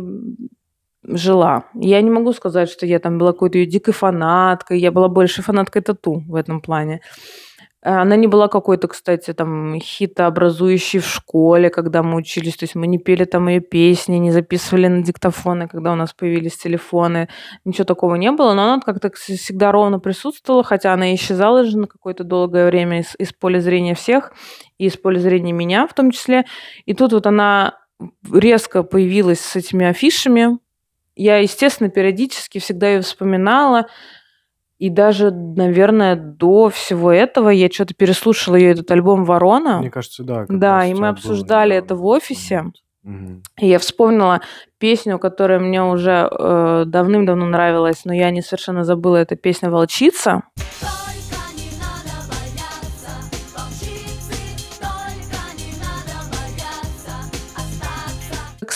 жила. 1.04 1.66
Я 1.74 2.02
не 2.02 2.10
могу 2.10 2.34
сказать, 2.34 2.70
что 2.70 2.86
я 2.86 3.00
там 3.00 3.18
была 3.18 3.34
какой-то 3.34 3.58
ее 3.58 3.66
дикой 3.66 3.94
фанаткой. 3.94 4.80
Я 4.80 4.92
была 4.92 5.08
больше 5.10 5.42
фанаткой 5.42 5.82
тату 5.82 6.24
в 6.28 6.36
этом 6.36 6.62
плане. 6.62 7.02
Э, 7.84 7.96
Она 8.02 8.16
не 8.16 8.28
была 8.28 8.48
какой-то, 8.48 8.88
кстати, 8.88 9.34
там 9.34 9.80
хитообразующей 9.80 11.00
в 11.00 11.08
школе, 11.08 11.70
когда 11.70 12.02
мы 12.04 12.16
учились. 12.18 12.56
То 12.56 12.64
есть 12.64 12.76
мы 12.76 12.88
не 12.88 12.98
пели 12.98 13.26
там 13.26 13.48
ее 13.50 13.60
песни, 13.60 14.16
не 14.16 14.32
записывали 14.32 14.88
на 14.88 15.04
диктофоны, 15.04 15.68
когда 15.68 15.92
у 15.92 15.96
нас 15.96 16.14
появились 16.14 16.58
телефоны. 16.58 17.28
Ничего 17.66 17.84
такого 17.86 18.16
не 18.16 18.32
было, 18.32 18.54
но 18.54 18.64
она 18.74 18.80
как-то 18.80 19.12
всегда 19.14 19.72
ровно 19.72 20.00
присутствовала, 20.00 20.64
хотя 20.64 20.94
она 20.94 21.14
исчезала 21.14 21.66
же 21.66 21.78
на 21.78 21.88
какое-то 21.88 22.24
долгое 22.24 22.68
время 22.68 23.02
из, 23.02 23.16
из 23.20 23.34
поля 23.34 23.60
зрения 23.60 23.96
всех, 23.96 24.32
и 24.78 24.86
из 24.86 24.98
поля 24.98 25.20
зрения 25.20 25.52
меня 25.52 25.86
в 25.88 25.94
том 25.94 26.12
числе. 26.12 26.46
И 26.86 26.94
тут 26.94 27.14
вот 27.14 27.28
она 27.28 27.78
резко 28.32 28.84
появилась 28.84 29.40
с 29.40 29.56
этими 29.56 29.86
афишами. 29.86 30.58
Я, 31.16 31.38
естественно, 31.38 31.90
периодически 31.90 32.60
всегда 32.60 32.90
ее 32.90 33.02
вспоминала. 33.02 33.88
И 34.80 34.90
даже, 34.90 35.32
наверное, 35.32 36.16
до 36.16 36.70
всего 36.70 37.12
этого 37.12 37.50
я 37.50 37.70
что-то 37.70 37.94
переслушала 37.94 38.56
ее 38.56 38.72
этот 38.72 38.90
альбом 38.92 39.24
«Ворона». 39.24 39.80
Мне 39.80 39.92
кажется, 39.92 40.24
да. 40.24 40.46
Да, 40.50 40.86
и 40.86 40.94
мы 40.94 41.10
обсуждали 41.10 41.72
было 41.72 41.78
это 41.78 41.96
в 41.96 42.06
офисе. 42.06 42.66
Мгм. 43.04 43.44
И 43.60 43.68
я 43.68 43.80
вспомнила 43.80 44.42
песню, 44.80 45.20
которая 45.20 45.60
мне 45.60 45.84
уже 45.84 46.28
э, 46.30 46.84
давным-давно 46.88 47.46
нравилась, 47.46 48.06
но 48.06 48.14
я 48.14 48.32
не 48.32 48.42
совершенно 48.42 48.84
забыла. 48.84 49.18
Это 49.18 49.36
песня 49.36 49.70
«Волчица». 49.70 50.44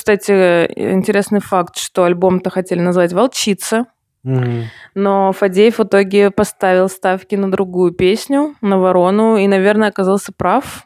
Кстати, 0.07 0.71
интересный 0.77 1.41
факт, 1.41 1.75
что 1.77 2.05
альбом-то 2.05 2.49
хотели 2.49 2.79
назвать 2.79 3.11
«Волчица», 3.11 3.87
Мгм. 4.23 4.63
но 4.95 5.33
Фадеев 5.33 5.79
в 5.79 5.83
итоге 5.83 6.31
поставил 6.31 6.87
ставки 6.87 7.35
на 7.35 7.51
другую 7.51 7.91
песню, 7.91 8.55
на 8.61 8.79
«Ворону», 8.79 9.35
и, 9.35 9.45
наверное, 9.47 9.89
оказался 9.89 10.31
прав. 10.31 10.85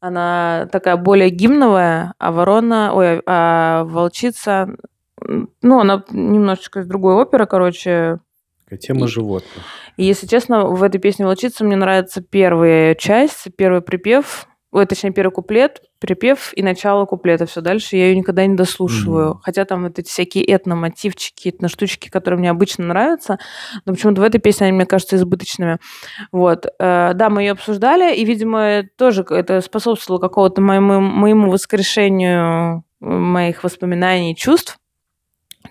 Она 0.00 0.68
такая 0.72 0.96
более 0.96 1.30
гимновая, 1.30 2.14
а 2.18 2.32
«Ворона», 2.32 2.92
ой, 2.92 3.22
а 3.24 3.84
«Волчица», 3.84 4.70
ну, 5.20 5.78
она 5.78 6.02
немножечко 6.10 6.80
из 6.80 6.86
другой 6.86 7.14
оперы, 7.14 7.46
короче, 7.46 8.18
Тема 8.80 9.06
И- 9.06 9.08
животных. 9.08 9.62
И, 9.96 10.04
если 10.04 10.26
честно, 10.26 10.64
в 10.66 10.82
этой 10.82 10.98
песне 10.98 11.24
«Волчица» 11.24 11.64
мне 11.64 11.76
нравится 11.76 12.20
первая 12.20 12.96
часть, 12.96 13.46
первый 13.56 13.80
припев, 13.80 14.48
ой, 14.72 14.86
точнее, 14.86 15.12
первый 15.12 15.32
куплет, 15.32 15.82
припев 15.98 16.52
и 16.54 16.62
начало 16.62 17.04
куплета. 17.04 17.46
Все 17.46 17.60
дальше 17.60 17.96
я 17.96 18.08
ее 18.08 18.16
никогда 18.16 18.46
не 18.46 18.54
дослушиваю. 18.54 19.30
Мгм. 19.30 19.40
Хотя 19.42 19.64
там 19.64 19.82
вот 19.82 19.98
эти 19.98 20.08
всякие 20.08 20.44
этномотивчики, 20.54 21.48
этноштучки, 21.48 22.08
которые 22.08 22.38
мне 22.38 22.50
обычно 22.50 22.86
нравятся, 22.86 23.38
но 23.84 23.92
почему-то 23.92 24.20
в 24.20 24.24
этой 24.24 24.38
песне 24.40 24.66
они 24.66 24.76
мне 24.76 24.86
кажутся 24.86 25.16
избыточными. 25.16 25.78
Вот. 26.32 26.66
Э, 26.78 27.12
Да, 27.14 27.30
мы 27.30 27.42
ее 27.42 27.52
обсуждали, 27.52 28.14
и, 28.14 28.24
видимо, 28.24 28.84
тоже 28.96 29.24
это 29.28 29.60
способствовало 29.60 30.20
какому-то 30.20 30.60
моему, 30.60 31.00
моему 31.00 31.50
воскрешению 31.50 32.84
э, 33.00 33.04
моих 33.04 33.64
воспоминаний 33.64 34.32
и 34.32 34.36
чувств 34.36 34.76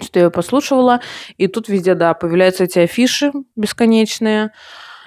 что 0.02 0.20
я 0.20 0.26
ее 0.26 0.32
послушивала, 0.32 1.02
и 1.38 1.48
тут 1.48 1.68
везде, 1.68 1.96
да, 1.96 2.14
появляются 2.14 2.64
эти 2.64 2.80
афиши 2.80 3.32
бесконечные, 3.56 4.52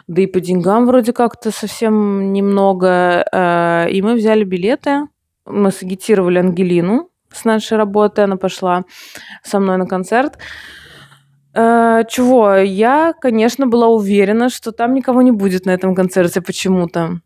да 0.09 0.23
и 0.23 0.27
по 0.27 0.41
деньгам 0.41 0.87
вроде 0.87 1.13
как-то 1.13 1.51
совсем 1.51 2.33
немного. 2.33 3.25
э, 3.33 3.91
И 3.91 4.03
мы 4.03 4.15
взяли 4.15 4.45
билеты, 4.45 5.09
мы 5.47 5.71
сагитировали 5.71 6.39
Ангелину 6.39 7.11
с 7.33 7.45
нашей 7.45 7.79
работы, 7.79 8.23
она 8.23 8.37
пошла 8.37 8.85
со 9.43 9.59
мной 9.61 9.79
на 9.79 9.87
концерт. 9.87 10.39
Э, 11.55 12.03
Чего? 12.09 12.55
Я, 12.57 13.13
конечно, 13.21 13.67
была 13.67 13.89
уверена, 13.89 14.49
что 14.49 14.73
там 14.73 14.95
никого 14.95 15.23
не 15.23 15.33
будет 15.33 15.67
на 15.67 15.71
этом 15.71 15.95
концерте 15.95 16.41
почему-то. 16.41 17.21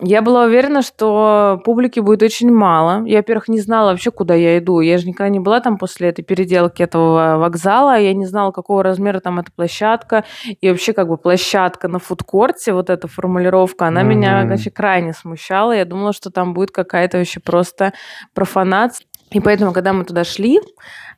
Я 0.00 0.22
была 0.22 0.44
уверена, 0.44 0.80
что 0.80 1.60
публики 1.64 2.00
будет 2.00 2.22
очень 2.22 2.50
мало. 2.50 3.04
Я, 3.04 3.18
во-первых, 3.18 3.48
не 3.48 3.60
знала 3.60 3.90
вообще, 3.90 4.10
куда 4.10 4.34
я 4.34 4.58
иду. 4.58 4.80
Я 4.80 4.96
же 4.96 5.06
никогда 5.06 5.28
не 5.28 5.38
была 5.38 5.60
там 5.60 5.76
после 5.76 6.08
этой 6.08 6.22
переделки 6.22 6.82
этого 6.82 7.36
вокзала. 7.36 7.98
Я 7.98 8.14
не 8.14 8.24
знала, 8.24 8.52
какого 8.52 8.82
размера 8.82 9.20
там 9.20 9.38
эта 9.38 9.52
площадка. 9.52 10.24
И 10.60 10.70
вообще, 10.70 10.94
как 10.94 11.08
бы, 11.08 11.18
площадка 11.18 11.88
на 11.88 11.98
фудкорте, 11.98 12.72
вот 12.72 12.88
эта 12.88 13.06
формулировка, 13.06 13.86
она 13.86 14.02
меня 14.02 14.46
вообще 14.46 14.70
крайне 14.70 15.12
смущала. 15.12 15.72
Я 15.72 15.84
думала, 15.84 16.14
что 16.14 16.30
там 16.30 16.54
будет 16.54 16.70
какая-то 16.70 17.18
вообще 17.18 17.40
просто 17.40 17.92
профанация. 18.32 19.06
И 19.30 19.40
поэтому, 19.40 19.72
когда 19.72 19.92
мы 19.92 20.04
туда 20.04 20.24
шли, 20.24 20.60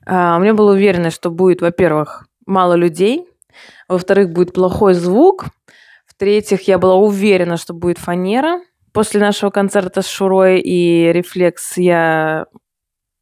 а, 0.05 0.37
у 0.37 0.41
меня 0.41 0.55
была 0.55 0.73
уверенность, 0.73 1.17
что 1.17 1.31
будет, 1.31 1.61
во-первых, 1.61 2.27
мало 2.45 2.75
людей, 2.75 3.27
во-вторых, 3.89 4.31
будет 4.31 4.53
плохой 4.53 4.95
звук, 4.95 5.47
в-третьих, 6.17 6.63
я 6.63 6.79
была 6.79 6.95
уверена, 6.95 7.59
что 7.59 7.75
будет 7.75 7.99
фанера. 7.99 8.61
После 8.93 9.21
нашего 9.21 9.51
концерта 9.51 10.01
с 10.01 10.09
Шурой 10.09 10.61
и 10.61 11.13
Рефлекс 11.13 11.77
я 11.77 12.47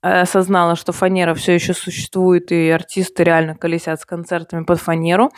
осознала, 0.00 0.76
что 0.76 0.92
фанера 0.92 1.34
все 1.34 1.54
еще 1.54 1.74
существует, 1.74 2.52
и 2.52 2.68
артисты 2.68 3.24
реально 3.24 3.56
колесят 3.56 4.00
с 4.00 4.04
концертами 4.04 4.62
под 4.64 4.78
фанеру. 4.80 5.30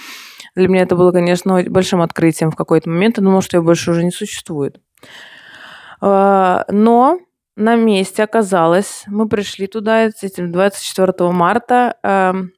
Для 0.55 0.69
меня 0.69 0.83
это 0.83 0.97
было, 0.97 1.13
конечно, 1.13 1.63
большим 1.69 2.03
открытием 2.03 2.51
в 2.51 2.57
какой-то 2.57 2.91
момент. 2.91 3.17
Я 3.17 3.25
думала, 3.25 3.41
что 3.41 3.57
ее 3.57 3.63
больше 3.63 3.91
уже 3.93 4.05
не 4.05 4.11
существует. 4.11 4.81
А, 6.03 6.67
Но 6.69 7.21
на 7.57 7.77
месте 7.77 8.23
оказалось, 8.23 9.05
мы 9.07 9.29
пришли 9.29 9.67
туда 9.67 10.11
с 10.11 10.23
этим 10.23 10.53
24 10.53 11.31
марта. 11.31 11.97
эм, 12.03 12.53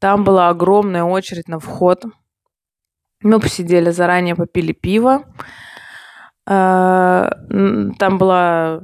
Там 0.00 0.24
была 0.24 0.50
огромная 0.50 1.04
очередь 1.04 1.48
на 1.48 1.58
вход. 1.60 2.04
Мы 3.22 3.40
посидели 3.40 3.90
заранее, 3.90 4.34
попили 4.36 4.72
пиво. 4.72 5.24
Э, 6.46 7.30
Там 7.98 8.18
была 8.18 8.82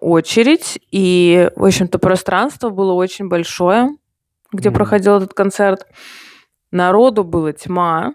очередь, 0.00 0.78
и, 0.90 1.50
в 1.54 1.64
общем-то, 1.64 1.98
пространство 1.98 2.70
было 2.70 2.92
очень 2.92 3.28
большое, 3.28 3.90
где 4.52 4.70
Мгм. 4.70 4.76
проходил 4.76 5.16
этот 5.16 5.34
концерт. 5.34 5.86
Народу 6.72 7.22
было 7.24 7.52
тьма. 7.52 8.14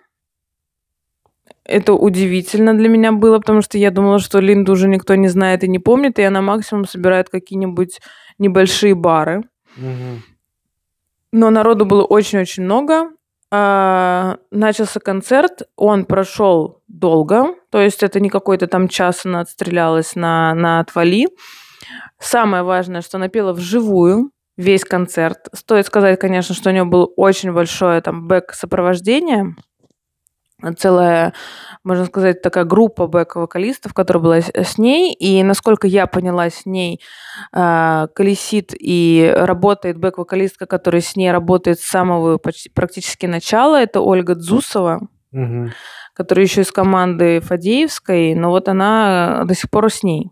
Это 1.64 1.94
удивительно 1.94 2.74
для 2.74 2.90
меня 2.90 3.12
было, 3.12 3.40
потому 3.40 3.62
что 3.62 3.78
я 3.78 3.92
думала, 3.92 4.20
что 4.20 4.40
Линду 4.40 4.74
уже 4.74 4.88
никто 4.88 5.16
не 5.16 5.28
знает 5.28 5.64
и 5.64 5.68
не 5.68 5.80
помнит, 5.80 6.18
и 6.20 6.24
она 6.24 6.42
максимум 6.42 6.86
собирает 6.86 7.30
какие-нибудь 7.30 8.00
небольшие 8.40 8.96
бары. 8.96 9.44
Мгм. 9.78 10.24
Но 11.32 11.50
народу 11.52 11.86
было 11.86 12.04
очень-очень 12.04 12.64
много. 12.64 13.12
А, 13.52 14.38
Начался 14.52 15.00
концерт, 15.00 15.64
он 15.76 16.06
прошел 16.06 16.82
долго, 16.88 17.56
то 17.72 17.80
есть 17.80 18.04
это 18.04 18.20
не 18.20 18.30
какой-то 18.30 18.68
там 18.68 18.88
час 18.88 19.26
она 19.26 19.42
отстрелялась 19.42 20.16
на, 20.16 20.54
на 20.54 20.80
отвали. 20.80 21.28
Самое 22.20 22.64
важное, 22.64 23.02
что 23.02 23.18
она 23.18 23.28
пела 23.30 23.54
вживую 23.54 24.32
весь 24.58 24.84
концерт. 24.84 25.48
Стоит 25.54 25.88
сказать, 25.88 26.20
конечно, 26.20 26.54
что 26.54 26.70
у 26.70 26.74
нее 26.74 26.84
было 26.84 27.06
очень 27.06 27.52
большое 27.54 28.02
там 28.02 28.28
бэк-сопровождение, 28.28 29.56
целая, 30.78 31.34
можно 31.84 32.06
сказать, 32.06 32.42
такая 32.42 32.66
группа 32.66 33.08
бэк-вокалистов, 33.08 33.94
которая 33.94 34.24
была 34.24 34.38
с 34.38 34.78
ней. 34.78 35.14
И 35.14 35.42
насколько 35.44 35.88
я 35.88 36.08
поняла, 36.08 36.50
с 36.50 36.66
ней 36.66 37.02
а, 37.54 38.08
колесит 38.08 38.74
и 38.80 39.34
работает 39.36 39.98
бэк-вокалистка, 39.98 40.66
которая 40.66 41.02
с 41.02 41.16
ней 41.16 41.32
работает 41.32 41.80
с 41.80 41.86
самого 41.86 42.38
почти, 42.38 42.70
практически 42.70 43.26
начала. 43.26 43.82
Это 43.82 44.02
Ольга 44.02 44.36
Дзусова, 44.36 45.08
Мгм. 45.32 45.72
которая 46.14 46.46
еще 46.46 46.62
из 46.62 46.72
команды 46.72 47.40
Фадеевской, 47.40 48.34
но 48.36 48.50
вот 48.50 48.68
она 48.68 49.44
до 49.46 49.54
сих 49.56 49.70
пор 49.70 49.92
с 49.92 50.04
ней. 50.04 50.32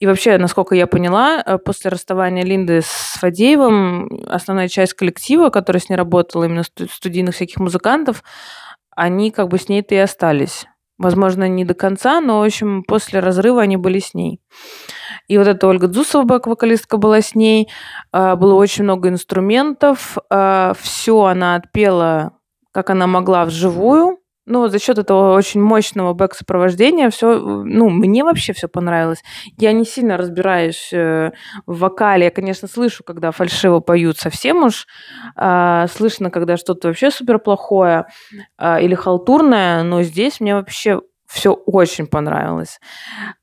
И 0.00 0.06
вообще, 0.06 0.38
насколько 0.38 0.76
я 0.76 0.86
поняла, 0.86 1.42
э, 1.44 1.58
после 1.58 1.90
расставания 1.90 2.44
Линды 2.44 2.82
с 2.82 3.18
Фадеевым, 3.20 4.08
основная 4.28 4.68
часть 4.68 4.94
коллектива, 4.94 5.50
который 5.50 5.78
с 5.80 5.88
ней 5.88 5.96
работал, 5.96 6.44
именно 6.44 6.62
сту- 6.62 6.86
студийных 6.88 7.34
всяких 7.34 7.56
музыкантов, 7.58 8.22
они 8.98 9.30
как 9.30 9.48
бы 9.48 9.58
с 9.58 9.68
ней-то 9.68 9.94
и 9.94 9.98
остались. 9.98 10.66
Возможно, 10.98 11.48
не 11.48 11.64
до 11.64 11.74
конца, 11.74 12.20
но, 12.20 12.40
в 12.40 12.44
общем, 12.44 12.82
после 12.82 13.20
разрыва 13.20 13.62
они 13.62 13.76
были 13.76 14.00
с 14.00 14.14
ней. 14.14 14.40
И 15.28 15.38
вот 15.38 15.46
эта 15.46 15.68
Ольга 15.68 15.86
Дзусова, 15.86 16.24
бэк-вокалистка, 16.24 16.96
была 16.96 17.20
с 17.20 17.36
ней. 17.36 17.68
А, 18.10 18.34
Было 18.34 18.54
очень 18.54 18.82
много 18.82 19.08
инструментов. 19.08 20.16
Все 20.80 21.24
она 21.24 21.54
отпела, 21.54 22.32
как 22.72 22.90
она 22.90 23.06
могла, 23.06 23.44
вживую. 23.44 24.17
Вот 24.48 24.70
за 24.72 24.78
счет 24.78 24.98
этого 24.98 25.34
очень 25.34 25.60
мощного 25.60 26.14
бэк-сопровождения 26.14 27.10
все, 27.10 27.38
ну, 27.38 27.90
мне 27.90 28.24
вообще 28.24 28.52
все 28.52 28.68
понравилось. 28.68 29.22
Я 29.58 29.72
не 29.72 29.84
сильно 29.84 30.16
разбираюсь 30.16 30.90
э, 30.92 31.32
в 31.66 31.78
вокале. 31.78 32.24
Я, 32.24 32.30
конечно, 32.30 32.66
слышу, 32.68 33.04
когда 33.04 33.30
фальшиво 33.30 33.80
поют 33.80 34.18
совсем 34.18 34.64
уж. 34.64 34.86
а, 35.36 35.86
Слышно, 35.88 36.30
когда 36.30 36.56
что-то 36.56 36.88
вообще 36.88 37.10
супер 37.10 37.38
плохое 37.38 38.06
а, 38.56 38.80
или 38.80 38.94
халтурное. 38.94 39.82
Но 39.82 40.02
здесь 40.02 40.40
мне 40.40 40.54
вообще 40.54 41.00
все 41.28 41.52
очень 41.52 42.06
понравилось. 42.06 42.80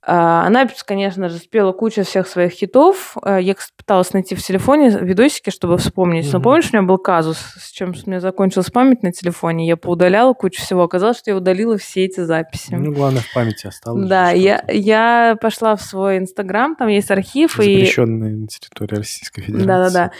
А, 0.01 0.44
Она, 0.46 0.68
конечно 0.86 1.30
же, 1.30 1.38
спела 1.38 1.72
кучу 1.72 2.04
всех 2.04 2.27
своих 2.27 2.51
хитов. 2.51 3.15
А, 3.22 3.38
Я 3.39 3.56
пыталась 3.77 4.12
найти 4.13 4.34
в 4.34 4.42
телефоне 4.42 4.89
видосики, 4.89 5.51
чтобы 5.51 5.77
вспомнить. 5.77 6.32
Но 6.34 6.42
помнишь, 6.42 6.70
у 6.74 6.77
меня 6.77 6.88
был 6.88 6.98
казус, 6.98 7.38
с 7.38 7.72
чем 7.72 7.94
у 8.06 8.10
меня 8.10 8.20
закончилась 8.20 8.72
память 8.72 9.04
на 9.04 9.12
телефоне. 9.12 9.68
Я 9.68 9.77
поудаляла 9.77 10.34
кучу 10.34 10.62
всего. 10.62 10.84
Оказалось, 10.84 11.20
что 11.20 11.30
я 11.32 11.38
удалила 11.38 11.77
все 11.77 12.06
эти 12.06 12.22
записи. 12.22 12.74
Ну, 12.74 12.92
главное, 12.92 13.22
в 13.22 13.32
памяти 13.34 13.68
осталось. 13.68 14.08
Да, 14.10 14.32
я, 14.32 14.63
я 14.68 15.38
пошла 15.39 15.75
в 15.75 15.82
свой 15.82 16.18
инстаграм, 16.18 16.75
там 16.75 16.88
есть 16.88 17.12
архив, 17.12 17.60
и 17.60 17.75
Запрещенное 17.75 18.32
на 18.32 18.48
территории 18.48 18.96
Российской 18.98 19.44
Федерации. 19.44 19.68
да-да-да. 19.68 20.12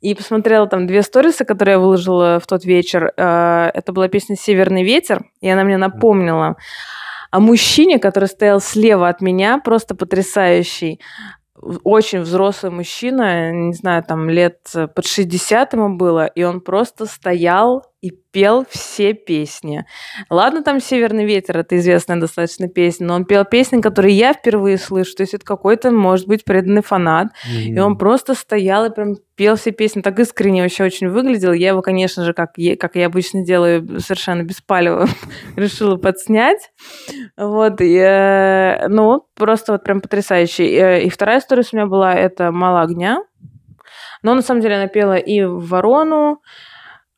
И 0.00 0.14
посмотрела 0.14 0.68
там 0.68 0.86
две 0.86 1.02
сторисы, 1.02 1.44
которые 1.44 1.74
я 1.74 1.78
выложила 1.80 2.38
в 2.40 2.46
тот 2.46 2.64
вечер. 2.64 3.12
Э, 3.16 3.70
Это 3.74 3.92
была 3.92 4.06
песня 4.08 4.36
«Северный 4.36 4.84
ветер», 4.84 5.24
и 5.40 5.48
она 5.48 5.64
мне 5.64 5.76
напомнила 5.76 6.56
о 7.30 7.40
мужчине, 7.40 7.98
который 7.98 8.28
стоял 8.28 8.60
слева 8.60 9.08
от 9.08 9.20
меня, 9.20 9.58
просто 9.58 9.94
потрясающий. 9.94 11.00
Очень 11.82 12.20
взрослый 12.20 12.70
мужчина, 12.70 13.50
не 13.52 13.72
знаю, 13.72 14.04
там 14.04 14.30
лет 14.30 14.60
э, 14.74 14.86
под 14.86 15.06
60 15.06 15.72
ему 15.72 15.96
было, 15.96 16.26
и 16.26 16.44
он 16.44 16.60
просто 16.60 17.06
стоял 17.06 17.84
и 18.00 18.12
пел 18.30 18.64
все 18.70 19.12
песни. 19.12 19.84
Ладно, 20.30 20.62
там 20.62 20.78
«Северный 20.80 21.24
ветер»— 21.24 21.58
это 21.58 21.76
известная 21.78 22.20
достаточно 22.20 22.68
песня, 22.68 23.08
но 23.08 23.14
он 23.16 23.24
пел 23.24 23.44
песни, 23.44 23.80
которые 23.80 24.16
я 24.16 24.32
впервые 24.32 24.78
слышу, 24.78 25.16
то 25.16 25.22
есть 25.24 25.34
это 25.34 25.44
какой-то, 25.44 25.90
может 25.90 26.28
быть, 26.28 26.44
преданный 26.44 26.82
фанат. 26.82 27.28
И 27.74 27.78
он 27.80 27.98
просто 27.98 28.34
стоял 28.34 28.84
и 28.84 28.94
прям 28.94 29.16
пел 29.34 29.56
все 29.56 29.72
песни, 29.72 30.00
так 30.00 30.18
искренне 30.20 30.62
вообще 30.62 30.84
очень 30.84 31.08
выглядел. 31.08 31.52
Я 31.52 31.68
его, 31.70 31.82
конечно 31.82 32.24
же, 32.24 32.32
как, 32.34 32.50
я- 32.56 32.76
как 32.76 32.94
я 32.94 33.06
обычно 33.06 33.44
делаю, 33.44 34.00
совершенно 34.00 34.42
беспалево 34.44 35.08
решила 35.56 35.96
подснять. 35.96 36.70
Вот, 37.36 37.80
и, 37.80 37.96
э, 37.96 38.86
ну, 38.88 39.26
просто 39.34 39.72
вот 39.72 39.82
прям 39.82 40.00
потрясающий. 40.00 40.68
Э, 40.76 41.02
И 41.02 41.08
вторая 41.10 41.38
история 41.40 41.64
у 41.72 41.76
меня 41.76 41.86
была, 41.86 42.14
это 42.14 42.52
«Мало 42.52 42.82
огня». 42.82 43.18
Но 44.22 44.34
на 44.34 44.42
самом 44.42 44.60
деле 44.60 44.76
она 44.76 44.88
пела 44.88 45.16
и 45.16 45.42
«Ворону», 45.44 46.40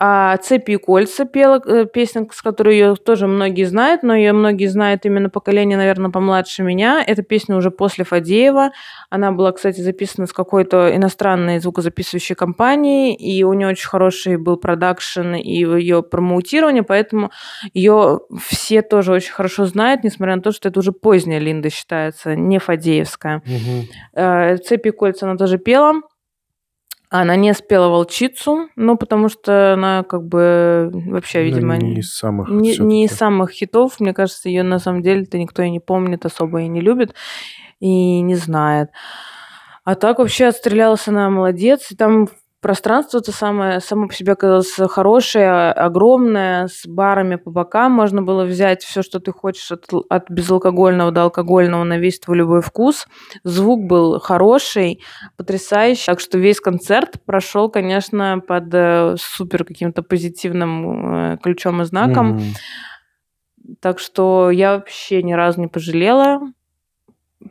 а 0.03 0.39
«Цепи 0.39 0.73
и 0.73 0.77
кольца» 0.77 1.27
пела 1.27 1.61
э, 1.63 1.85
песня, 1.85 2.27
с 2.33 2.41
которой 2.41 2.75
ее 2.75 2.97
тоже 2.97 3.27
многие 3.27 3.65
знают, 3.65 4.03
но 4.03 4.17
ее 4.17 4.33
многие 4.33 4.65
знают 4.65 5.05
именно 5.05 5.29
поколение, 5.29 5.77
наверное, 5.77 6.11
помладше 6.11 6.63
меня. 6.63 7.05
Эта 7.07 7.23
песня 7.23 7.55
уже 7.55 7.71
после 7.71 8.07
Фадеева. 8.07 8.71
Она 9.11 9.31
была, 9.31 9.53
кстати, 9.53 9.83
записана 9.83 10.27
с 10.27 10.33
какой-то 10.33 10.97
иностранной 10.97 11.59
звукозаписывающей 11.59 12.35
компанией, 12.35 13.15
и 13.15 13.45
у 13.45 13.53
нее 13.53 13.69
очень 13.69 13.89
хороший 13.89 14.39
был 14.39 14.57
продакшн 14.57 15.35
и 15.35 15.59
ее 15.59 16.03
промоутирование, 16.03 16.83
поэтому 16.83 17.31
ее 17.75 18.21
все 18.49 18.81
тоже 18.81 19.13
очень 19.13 19.33
хорошо 19.33 19.67
знают, 19.67 20.03
несмотря 20.03 20.37
на 20.37 20.41
то, 20.41 20.53
что 20.53 20.71
это 20.71 20.81
уже 20.81 20.93
поздняя 20.93 21.41
Линда 21.41 21.69
считается, 21.69 22.35
не 22.35 22.59
Фадеевская. 22.59 23.43
Э, 24.15 24.57
«Цепи 24.57 24.89
и 24.89 24.93
кольца» 24.93 25.27
она 25.27 25.37
тоже 25.37 25.59
пела. 25.59 26.01
Она 27.13 27.35
не 27.35 27.53
спела 27.55 27.89
«Волчицу», 27.89 28.69
ну, 28.77 28.97
потому 28.97 29.29
что 29.29 29.73
она 29.75 30.05
как 30.05 30.23
бы 30.23 30.91
вообще, 30.93 31.41
Ну, 31.41 31.45
видимо, 31.45 31.77
не 31.77 31.99
из 31.99 32.15
самых 32.15 32.49
не, 32.49 32.77
не 32.79 33.05
из 33.05 33.11
самых 33.11 33.51
хитов. 33.51 33.99
Мне 33.99 34.15
кажется, 34.15 34.49
ее 34.49 34.63
на 34.63 34.79
самом 34.79 35.03
деле-то 35.03 35.37
никто 35.37 35.63
и 35.63 35.71
не 35.71 35.81
помнит 35.81 36.25
особо 36.25 36.61
и 36.63 36.69
не 36.69 36.81
любит, 36.81 37.17
и 37.81 38.21
не 38.21 38.37
знает. 38.37 38.91
А 39.85 39.97
так 39.97 40.19
вообще 40.21 40.47
отстрелялась 40.47 41.09
она 41.09 41.29
молодец. 41.31 41.91
И 41.91 41.97
там 41.97 42.29
пространство-то 42.61 43.33
самое, 43.33 43.81
само 43.81 44.09
по 44.09 44.15
себе 44.15 44.33
оказалось 44.33 44.75
хорошее, 44.91 45.73
огромное, 45.73 46.69
с 46.69 46.87
барами 46.87 47.37
по 47.37 47.51
бокам. 47.51 47.93
Можно 47.93 48.23
было 48.23 48.45
взять 48.45 48.83
все, 48.83 49.03
что 49.03 49.19
ты 49.21 49.33
хочешь 49.33 49.73
от, 49.73 49.87
от 50.09 50.31
безалкогольного 50.31 51.11
до 51.11 51.23
алкогольного 51.23 51.85
на 51.85 51.99
весь 51.99 52.21
твой 52.21 52.39
любой 52.39 52.61
вкус. 52.61 53.07
Звук 53.45 53.87
был 53.87 54.21
хороший, 54.21 55.03
потрясающий. 55.37 56.07
Так 56.07 56.21
что 56.21 56.39
весь 56.39 56.61
концерт 56.61 57.17
прошел, 57.25 57.71
конечно, 57.71 58.41
под 58.47 58.73
э, 58.73 59.17
супер 59.19 59.65
каким-то 59.65 60.03
позитивным 60.03 61.33
э, 61.33 61.39
ключом 61.43 61.83
и 61.83 61.85
знаком. 61.85 62.33
Мгм. 62.33 62.43
Так 63.81 63.99
что 63.99 64.51
я 64.51 64.75
вообще 64.75 65.23
ни 65.23 65.33
разу 65.33 65.61
не 65.61 65.69
пожалела. 65.69 66.41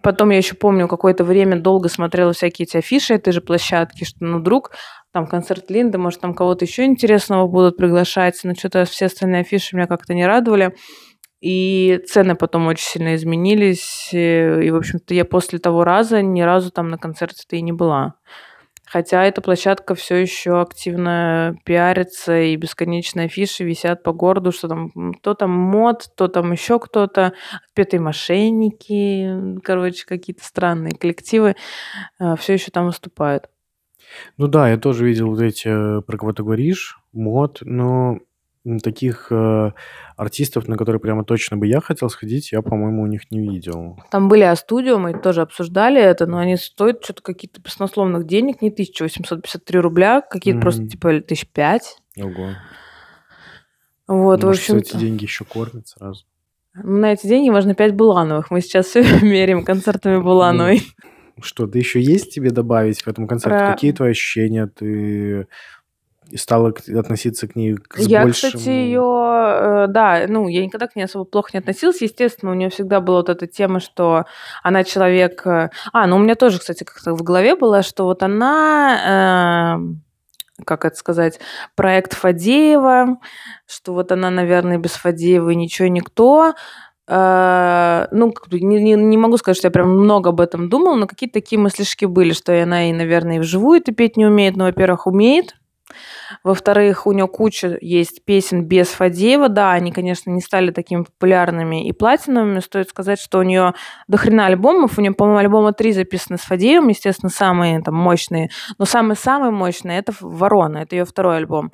Потом 0.03 0.29
я 0.29 0.37
еще 0.37 0.53
помню, 0.53 0.87
какое-то 0.87 1.23
время 1.23 1.59
долго 1.59 1.89
смотрела 1.89 2.31
всякие 2.31 2.65
эти 2.65 2.77
афиши 2.77 3.15
этой 3.15 3.33
же 3.33 3.41
площадки, 3.41 4.03
что 4.03 4.23
ну 4.23 4.39
вдруг 4.39 4.71
там 5.11 5.25
концерт 5.25 5.69
Линды, 5.71 5.97
может, 5.97 6.21
там 6.21 6.35
кого-то 6.35 6.65
еще 6.65 6.85
интересного 6.85 7.47
будут 7.47 7.77
приглашать, 7.77 8.39
но 8.43 8.53
что-то 8.53 8.85
все 8.85 9.07
остальные 9.07 9.41
афиши 9.41 9.75
меня 9.75 9.87
как-то 9.87 10.13
не 10.13 10.27
радовали. 10.27 10.75
И 11.41 12.01
цены 12.07 12.35
потом 12.35 12.67
очень 12.67 12.85
сильно 12.85 13.15
изменились. 13.15 14.09
э, 14.13 14.63
И, 14.63 14.71
в 14.71 14.75
общем-то, 14.75 15.13
я 15.13 15.25
после 15.25 15.57
того 15.57 15.83
раза 15.83 16.21
ни 16.21 16.41
разу 16.41 16.69
там 16.69 16.89
на 16.89 16.97
концерте-то 16.97 17.55
и 17.55 17.61
не 17.61 17.71
была. 17.71 18.15
Хотя 18.89 19.23
эта 19.23 19.41
площадка 19.41 19.93
все 19.93 20.15
еще 20.15 20.61
активно 20.61 21.55
пиарится, 21.63 22.39
и 22.39 22.55
бесконечные 22.55 23.27
афиши 23.27 23.63
висят 23.63 24.01
по 24.01 24.13
городу, 24.13 24.51
что 24.51 24.67
там 24.67 24.91
м, 24.95 25.13
то 25.13 25.35
там 25.35 25.51
мод, 25.51 26.09
то 26.15 26.27
там 26.27 26.51
еще 26.51 26.79
кто-то, 26.79 27.33
отпетые 27.69 28.01
мошенники, 28.01 29.59
короче, 29.61 30.05
какие-то 30.05 30.43
странные 30.43 30.93
коллективы 30.93 31.55
все 32.37 32.53
еще 32.53 32.71
там 32.71 32.87
выступают. 32.87 33.47
Ну 34.37 34.47
да, 34.47 34.69
я 34.69 34.77
тоже 34.77 35.05
видел 35.05 35.29
вот 35.29 35.41
эти, 35.41 35.67
э, 35.67 36.01
про 36.01 36.17
кого 36.17 36.33
ты 36.33 36.43
говоришь, 36.43 36.99
мод, 37.11 37.59
но 37.61 38.19
таких 38.83 39.27
э, 39.31 39.71
артистов, 40.17 40.67
на 40.67 40.75
которые 40.77 40.99
прямо 40.99 41.23
точно 41.23 41.57
бы 41.57 41.65
я 41.65 41.79
хотел 41.81 42.09
сходить, 42.09 42.51
я, 42.51 42.61
по-моему, 42.61 43.03
у 43.03 43.07
них 43.07 43.31
не 43.31 43.39
видел. 43.39 43.97
Там 44.11 44.27
были 44.27 44.41
А-студио, 44.43 44.99
мы 44.99 45.13
тоже 45.17 45.41
обсуждали 45.41 46.01
это, 46.01 46.25
но 46.27 46.37
они 46.39 46.57
стоят 46.57 47.03
что-то 47.03 47.21
какие-то 47.23 47.61
баснословных 47.61 48.25
денег, 48.27 48.61
не 48.61 48.69
1853 48.69 49.79
рубля, 49.79 50.21
какие-то 50.21 50.59
просто 50.59 50.81
Мгм. 50.81 50.89
типа 50.89 51.21
тысяч 51.21 51.47
пять. 51.47 51.97
Ого. 52.17 52.49
Вот, 54.07 54.41
в 54.43 54.45
Может, 54.47 54.61
общем 54.61 54.77
эти 54.77 54.97
деньги 54.97 55.23
еще 55.23 55.45
кормят 55.45 55.87
сразу. 55.87 56.25
на 56.73 57.13
эти 57.13 57.27
деньги 57.27 57.49
можно 57.49 57.75
5 57.75 57.93
Булановых. 57.95 58.51
Мы 58.51 58.61
сейчас 58.61 58.87
все 58.87 59.01
меряем 59.23 59.63
концертами 59.63 60.21
Булановой. 60.21 60.81
Что, 61.41 61.67
да 61.67 61.79
еще 61.79 62.01
есть 62.01 62.33
тебе 62.33 62.49
добавить 62.49 63.01
к 63.01 63.07
этому 63.07 63.27
концерту? 63.27 63.57
Про- 63.59 63.71
Какие 63.73 63.91
твои 63.93 64.11
ощущения? 64.11 64.67
Ты 64.67 65.47
стала 66.35 66.71
к- 66.71 66.87
относиться 66.89 67.47
к 67.47 67.55
ней 67.55 67.75
к- 67.75 67.97
с 67.97 68.05
Я, 68.07 68.23
большим... 68.23 68.49
кстати, 68.51 68.69
ее, 68.69 69.85
да, 69.89 70.25
ну, 70.27 70.47
я 70.47 70.63
никогда 70.63 70.87
к 70.87 70.95
ней 70.95 71.03
особо 71.03 71.25
плохо 71.25 71.49
не 71.53 71.59
относилась. 71.59 72.01
Естественно, 72.01 72.51
у 72.51 72.55
нее 72.55 72.69
всегда 72.69 72.99
была 73.01 73.17
вот 73.17 73.29
эта 73.29 73.47
тема, 73.47 73.79
что 73.79 74.25
она 74.63 74.83
человек... 74.83 75.45
э, 75.45 75.69
А, 75.93 76.07
ну, 76.07 76.15
у 76.17 76.19
меня 76.19 76.35
тоже, 76.35 76.59
кстати, 76.59 76.83
как-то 76.83 77.13
в 77.15 77.23
голове 77.23 77.55
было, 77.55 77.81
что 77.83 78.03
вот 78.05 78.23
она... 78.23 79.75
эм, 79.75 80.03
как 80.65 80.83
это 80.83 80.95
сказать, 80.97 81.39
проект 81.75 82.13
Фадеева, 82.13 83.17
что 83.65 83.93
вот 83.93 84.11
она, 84.11 84.29
наверное, 84.29 84.77
без 84.77 84.91
Фадеева 84.91 85.51
ничего 85.51 85.85
и 85.87 85.89
никто. 85.91 86.53
Э, 87.07 88.07
Ну, 88.11 88.31
как 88.31 88.49
бы 88.49 88.59
не, 88.59 88.81
не- 88.81 88.93
не 88.95 89.17
могу 89.17 89.37
сказать, 89.37 89.57
что 89.57 89.67
я 89.67 89.71
прям 89.71 89.89
много 89.97 90.29
об 90.29 90.41
этом 90.41 90.69
думала, 90.69 90.95
но 90.95 91.07
какие-то 91.07 91.33
такие 91.39 91.59
мыслишки 91.59 92.05
были, 92.05 92.33
что 92.33 92.53
и 92.53 92.59
она, 92.59 92.89
и, 92.89 92.93
наверное, 92.93 93.37
и 93.37 93.39
вживую 93.39 93.79
это 93.79 93.91
петь 93.93 94.17
не 94.17 94.25
умеет, 94.25 94.55
но, 94.57 94.65
во-первых, 94.65 95.07
умеет, 95.07 95.55
во-вторых, 96.43 97.07
у 97.07 97.11
нее 97.11 97.27
куча 97.27 97.77
есть 97.81 98.23
песен 98.25 98.65
без 98.65 98.87
Фадеева. 98.89 99.49
Да, 99.49 99.71
они, 99.71 99.91
конечно, 99.91 100.29
не 100.29 100.41
стали 100.41 100.71
такими 100.71 101.03
популярными 101.03 101.87
и 101.87 101.91
платиновыми. 101.91 102.59
Стоит 102.59 102.89
сказать, 102.89 103.19
что 103.19 103.39
у 103.39 103.43
нее 103.43 103.73
дохрена 104.07 104.45
альбомов. 104.45 104.97
У 104.97 105.01
нее, 105.01 105.11
по-моему, 105.11 105.39
альбома 105.39 105.73
три 105.73 105.91
записаны 105.91 106.37
с 106.37 106.41
Фадеевым, 106.41 106.89
естественно, 106.89 107.29
самые 107.29 107.81
там 107.81 107.95
мощные. 107.95 108.49
Но 108.77 108.85
самый-самый 108.85 109.51
мощный 109.51 109.97
это 109.97 110.13
«Ворона», 110.21 110.79
это 110.79 110.95
ее 110.95 111.05
второй 111.05 111.37
альбом. 111.37 111.71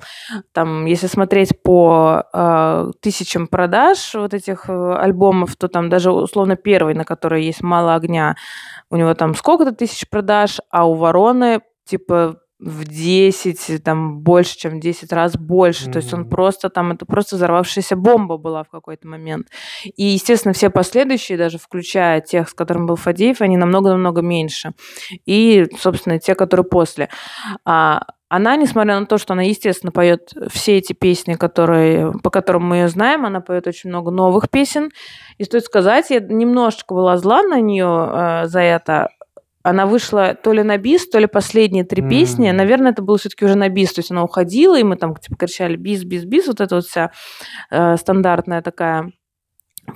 Там, 0.52 0.86
если 0.86 1.06
смотреть 1.06 1.62
по 1.62 2.24
э, 2.32 2.90
тысячам 3.00 3.46
продаж 3.46 4.14
вот 4.14 4.34
этих 4.34 4.68
э, 4.68 4.94
альбомов, 4.94 5.56
то 5.56 5.68
там 5.68 5.88
даже 5.88 6.10
условно 6.10 6.56
первый, 6.56 6.94
на 6.94 7.04
который 7.04 7.44
есть 7.44 7.62
«Мало 7.62 7.94
огня», 7.94 8.36
у 8.90 8.96
него 8.96 9.14
там 9.14 9.34
сколько-то 9.34 9.72
тысяч 9.72 10.08
продаж, 10.08 10.60
а 10.70 10.86
у 10.86 10.94
«Вороны» 10.94 11.60
типа 11.84 12.40
в 12.58 12.84
10, 12.84 13.82
там 13.84 14.20
больше, 14.20 14.56
чем 14.56 14.78
в 14.78 14.80
10 14.80 15.12
раз 15.12 15.36
больше. 15.36 15.90
То 15.90 15.98
есть 15.98 16.12
он 16.14 16.20
Мгм. 16.20 16.30
просто 16.30 16.70
там, 16.70 16.92
это 16.92 17.04
просто 17.04 17.36
взорвавшаяся 17.36 17.96
бомба 17.96 18.38
была 18.38 18.64
в 18.64 18.70
какой-то 18.70 19.06
момент. 19.06 19.48
И, 19.96 20.04
естественно, 20.04 20.54
все 20.54 20.70
последующие, 20.70 21.36
даже 21.36 21.58
включая 21.58 22.20
тех, 22.20 22.48
с 22.48 22.54
которым 22.54 22.86
был 22.86 22.96
Фадеев, 22.96 23.40
они 23.42 23.56
намного-намного 23.56 24.22
меньше. 24.22 24.72
И, 25.26 25.66
собственно, 25.78 26.18
те, 26.18 26.34
которые 26.34 26.64
после. 26.64 27.08
А, 27.64 28.02
она, 28.28 28.56
несмотря 28.56 28.98
на 28.98 29.06
то, 29.06 29.18
что 29.18 29.34
она, 29.34 29.42
естественно, 29.42 29.92
поет 29.92 30.32
все 30.50 30.78
эти 30.78 30.94
песни, 30.94 31.34
которые, 31.34 32.12
по 32.24 32.30
которым 32.30 32.64
мы 32.64 32.76
ее 32.78 32.88
знаем, 32.88 33.24
она 33.24 33.40
поет 33.40 33.66
очень 33.68 33.90
много 33.90 34.10
новых 34.10 34.50
песен. 34.50 34.90
И 35.38 35.44
стоит 35.44 35.64
сказать, 35.64 36.10
я 36.10 36.20
немножечко 36.20 36.94
была 36.94 37.18
зла 37.18 37.42
на 37.42 37.60
нее 37.60 38.10
э, 38.12 38.46
за 38.46 38.60
это. 38.60 39.10
Она 39.68 39.86
вышла 39.86 40.34
то 40.34 40.52
ли 40.52 40.62
на 40.62 40.78
бис, 40.78 41.08
то 41.08 41.18
ли 41.18 41.26
последние 41.26 41.84
три 41.84 42.00
М. 42.00 42.08
песни. 42.08 42.50
Наверное, 42.50 42.92
это 42.92 43.02
было 43.02 43.18
все-таки 43.18 43.44
уже 43.44 43.56
на 43.56 43.68
бис. 43.68 43.92
То 43.92 43.98
есть 43.98 44.12
она 44.12 44.22
уходила, 44.22 44.78
и 44.78 44.84
мы 44.84 44.96
там 44.96 45.16
типа 45.16 45.36
кричали 45.36 45.76
бис, 45.76 46.04
бис, 46.04 46.24
бис. 46.24 46.46
Вот 46.46 46.60
эта 46.60 46.76
вот 46.76 46.84
вся 46.84 47.10
э, 47.70 47.96
стандартная 47.96 48.62
такая 48.62 49.12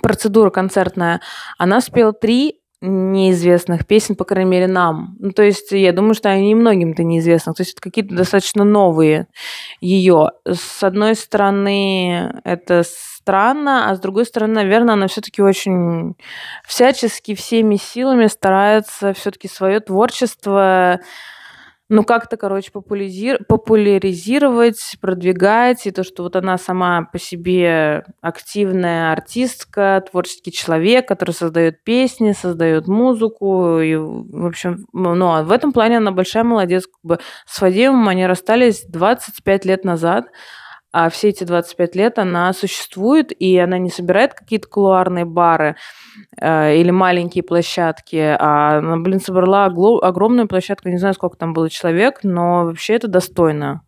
процедура 0.01 0.49
концертная, 0.49 1.21
она 1.57 1.81
спела 1.81 2.13
три 2.13 2.60
неизвестных 2.81 3.85
песен, 3.85 4.15
по 4.15 4.23
крайней 4.23 4.49
мере, 4.49 4.67
нам. 4.67 5.15
Ну, 5.19 5.31
то 5.31 5.43
есть 5.43 5.71
я 5.71 5.93
думаю, 5.93 6.15
что 6.15 6.29
они 6.29 6.55
многим-то 6.55 7.03
неизвестны. 7.03 7.53
То 7.53 7.61
есть 7.61 7.73
это 7.73 7.81
какие-то 7.81 8.15
достаточно 8.15 8.63
новые 8.63 9.27
ее. 9.79 10.31
С 10.45 10.83
одной 10.83 11.15
стороны, 11.15 12.41
это 12.43 12.83
странно, 12.83 13.89
а 13.89 13.95
с 13.95 13.99
другой 13.99 14.25
стороны, 14.25 14.55
наверное, 14.55 14.95
она 14.95 15.07
все-таки 15.07 15.43
очень 15.43 16.15
всячески 16.65 17.35
всеми 17.35 17.75
силами 17.75 18.25
старается 18.25 19.13
все-таки 19.13 19.47
свое 19.47 19.79
творчество 19.79 20.99
ну, 21.91 22.05
как-то, 22.05 22.37
короче, 22.37 22.71
популяризир- 22.71 23.43
популяризировать, 23.49 24.95
продвигать, 25.01 25.85
и 25.85 25.91
то, 25.91 26.05
что 26.05 26.23
вот 26.23 26.37
она 26.37 26.57
сама 26.57 27.03
по 27.11 27.19
себе 27.19 28.05
активная 28.21 29.11
артистка, 29.11 30.01
творческий 30.09 30.53
человек, 30.53 31.05
который 31.05 31.31
создает 31.31 31.83
песни, 31.83 32.31
создает 32.31 32.87
музыку, 32.87 33.79
и, 33.81 33.97
в 33.97 34.45
общем, 34.45 34.85
ну, 34.93 35.33
а 35.33 35.43
в 35.43 35.51
этом 35.51 35.73
плане 35.73 35.97
она 35.97 36.11
большая 36.11 36.45
молодец. 36.45 36.85
Как 36.85 37.01
бы 37.03 37.19
с 37.45 37.57
Фадеевым 37.59 38.07
они 38.07 38.25
расстались 38.25 38.85
25 38.87 39.65
лет 39.65 39.83
назад, 39.83 40.27
а 40.91 41.09
все 41.09 41.29
эти 41.29 41.43
25 41.43 41.95
лет 41.95 42.19
она 42.19 42.51
существует, 42.53 43.31
и 43.31 43.57
она 43.57 43.77
не 43.77 43.89
собирает 43.89 44.33
какие-то 44.33 44.67
кулуарные 44.67 45.25
бары 45.25 45.75
э, 46.39 46.75
или 46.77 46.91
маленькие 46.91 47.43
площадки, 47.43 48.17
а 48.17 48.79
она, 48.79 48.97
блин, 48.97 49.19
собрала 49.19 49.65
огромную 49.65 50.47
площадку, 50.47 50.89
не 50.89 50.97
знаю, 50.97 51.13
сколько 51.13 51.37
там 51.37 51.53
было 51.53 51.69
человек, 51.69 52.19
но 52.23 52.65
вообще 52.65 52.95
это 52.95 53.07
достойно. 53.07 53.81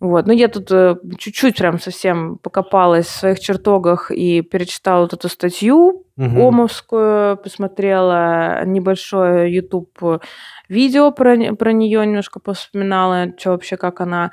Вот. 0.00 0.26
Ну, 0.28 0.32
я 0.32 0.46
тут 0.46 0.70
э, 0.70 0.96
чуть-чуть 1.18 1.56
прям 1.56 1.80
совсем 1.80 2.38
покопалась 2.38 3.06
в 3.06 3.18
своих 3.18 3.40
чертогах 3.40 4.12
и 4.12 4.42
перечитала 4.42 5.02
вот 5.02 5.12
эту 5.12 5.28
статью 5.28 6.04
Мгм. 6.16 6.40
омовскую, 6.40 7.36
посмотрела 7.36 8.64
небольшое 8.64 9.52
YouTube 9.52 10.20
видео 10.68 11.10
про, 11.10 11.36
про 11.54 11.72
нее, 11.72 12.04
немножко 12.06 12.38
повспоминала, 12.40 13.28
что 13.38 13.50
вообще, 13.50 13.76
как 13.76 14.00
она. 14.00 14.30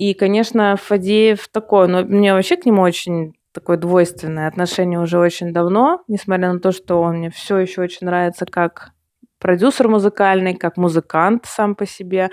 И, 0.00 0.14
конечно, 0.14 0.76
Фадеев 0.76 1.46
такой, 1.48 1.86
но 1.86 2.02
мне 2.02 2.32
вообще 2.32 2.56
к 2.56 2.64
нему 2.64 2.80
очень 2.80 3.34
такое 3.52 3.76
двойственное 3.76 4.48
отношение 4.48 4.98
уже 4.98 5.18
очень 5.18 5.52
давно, 5.52 6.02
несмотря 6.08 6.54
на 6.54 6.58
то, 6.58 6.72
что 6.72 7.02
он 7.02 7.18
мне 7.18 7.28
все 7.28 7.58
еще 7.58 7.82
очень 7.82 8.06
нравится 8.06 8.46
как 8.46 8.92
продюсер 9.38 9.88
музыкальный, 9.88 10.54
как 10.54 10.78
музыкант 10.78 11.44
сам 11.44 11.74
по 11.74 11.84
себе, 11.84 12.30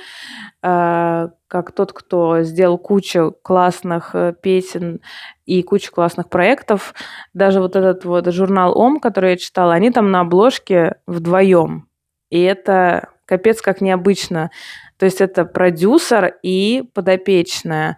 э, 0.63 1.27
как 1.49 1.71
тот, 1.73 1.91
кто 1.91 2.41
сделал 2.43 2.77
кучу 2.77 3.35
классных 3.41 4.15
э, 4.15 4.33
песен 4.41 5.01
и 5.45 5.61
кучу 5.61 5.91
классных 5.91 6.29
проектов. 6.29 6.93
Даже 7.33 7.59
вот 7.59 7.75
этот 7.75 8.05
вот 8.05 8.31
журнал 8.31 8.79
ОМ, 8.79 9.01
который 9.01 9.31
я 9.31 9.37
читала, 9.37 9.73
они 9.73 9.91
там 9.91 10.09
на 10.09 10.21
обложке 10.21 11.01
вдвоем. 11.05 11.89
И 12.29 12.41
это 12.41 13.09
капец 13.25 13.61
как 13.61 13.81
необычно. 13.81 14.51
То 14.97 15.05
есть 15.05 15.21
это 15.21 15.45
продюсер 15.45 16.37
и 16.41 16.83
подопечная. 16.93 17.97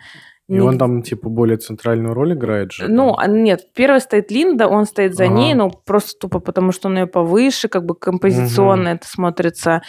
И 0.49 0.53
Ник- 0.53 0.63
он 0.63 0.77
там, 0.79 1.01
типа, 1.03 1.29
более 1.29 1.57
центральную 1.57 2.13
роль 2.15 2.33
играет 2.33 2.71
же? 2.71 2.87
ну, 2.87 3.13
там? 3.13 3.19
а, 3.19 3.27
нет, 3.27 3.67
первый 3.75 4.01
стоит 4.01 4.31
Линда, 4.31 4.67
он 4.67 4.85
стоит 4.85 5.15
за 5.15 5.25
Ага. 5.25 5.33
ней, 5.33 5.53
ну, 5.53 5.69
просто 5.69 6.19
тупо 6.19 6.39
потому, 6.39 6.71
что 6.71 6.87
он 6.87 6.97
ее 6.97 7.05
повыше, 7.05 7.67
как 7.67 7.85
бы 7.85 7.93
композиционно 7.93 8.89
это 8.89 9.07
смотрится 9.07 9.81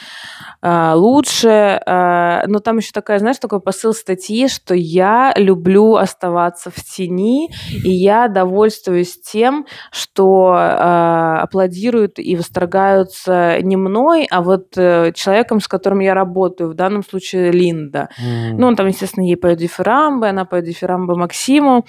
а, 0.60 0.94
лучше. 0.94 1.80
а, 1.86 2.44
но 2.46 2.58
там 2.58 2.76
еще 2.76 2.92
такая, 2.92 3.18
знаешь, 3.18 3.38
такой 3.38 3.60
посыл 3.60 3.94
статьи, 3.94 4.48
что 4.48 4.74
я 4.74 5.32
люблю 5.36 5.94
оставаться 5.96 6.70
в 6.70 6.76
тени, 6.76 7.48
и 7.82 7.90
я 7.90 8.28
довольствуюсь 8.28 9.18
тем, 9.20 9.64
что 9.90 10.52
а, 10.54 11.40
аплодируют 11.42 12.18
и 12.18 12.36
восторгаются 12.36 13.58
не 13.62 13.76
мной, 13.76 14.26
а 14.30 14.42
вот 14.42 14.76
э, 14.76 15.12
человеком, 15.14 15.60
с 15.60 15.68
которым 15.68 16.00
я 16.00 16.14
работаю, 16.14 16.70
в 16.70 16.74
данном 16.74 17.02
случае 17.02 17.50
Линда. 17.50 18.08
М. 18.22 18.56
Ну, 18.58 18.66
он 18.66 18.76
там, 18.76 18.86
естественно, 18.86 19.24
ей 19.24 19.36
поет 19.36 19.58
дифирамбы, 19.58 20.28
она 20.28 20.44
поет 20.50 20.64
дифирамбы 20.64 21.16
Максиму. 21.16 21.86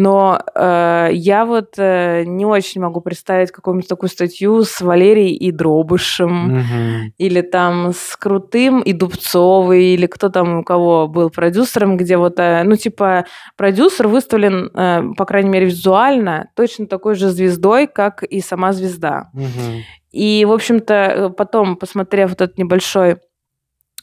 Но 0.00 0.40
э, 0.54 1.08
я 1.12 1.44
вот 1.44 1.74
э, 1.76 2.22
не 2.24 2.46
очень 2.46 2.80
могу 2.80 3.00
представить 3.00 3.50
какую-нибудь 3.50 3.88
такую 3.88 4.08
статью 4.08 4.62
с 4.62 4.80
Валерией 4.80 5.34
и 5.34 5.50
Дробышем, 5.50 6.58
Мгм. 6.58 7.12
или 7.18 7.40
там 7.40 7.90
с 7.92 8.16
Крутым 8.16 8.80
и 8.80 8.92
Дубцовой, 8.92 9.82
или 9.86 10.06
кто 10.06 10.28
там 10.28 10.58
у 10.60 10.62
кого 10.62 11.08
был 11.08 11.30
продюсером, 11.30 11.96
где 11.96 12.16
вот, 12.16 12.38
э, 12.38 12.62
ну, 12.62 12.76
типа, 12.76 13.24
продюсер 13.56 14.06
выставлен, 14.06 14.70
э, 14.72 15.02
по 15.16 15.24
крайней 15.24 15.50
мере, 15.50 15.66
визуально, 15.66 16.48
точно 16.54 16.86
такой 16.86 17.16
же 17.16 17.30
звездой, 17.30 17.88
как 17.88 18.22
и 18.22 18.40
сама 18.40 18.72
звезда. 18.72 19.30
Мгм. 19.32 19.82
И, 20.12 20.44
в 20.44 20.52
общем-то, 20.52 20.94
э, 20.94 21.28
потом, 21.30 21.76
посмотрев 21.76 22.30
вот 22.30 22.40
этот 22.40 22.56
небольшой 22.56 23.16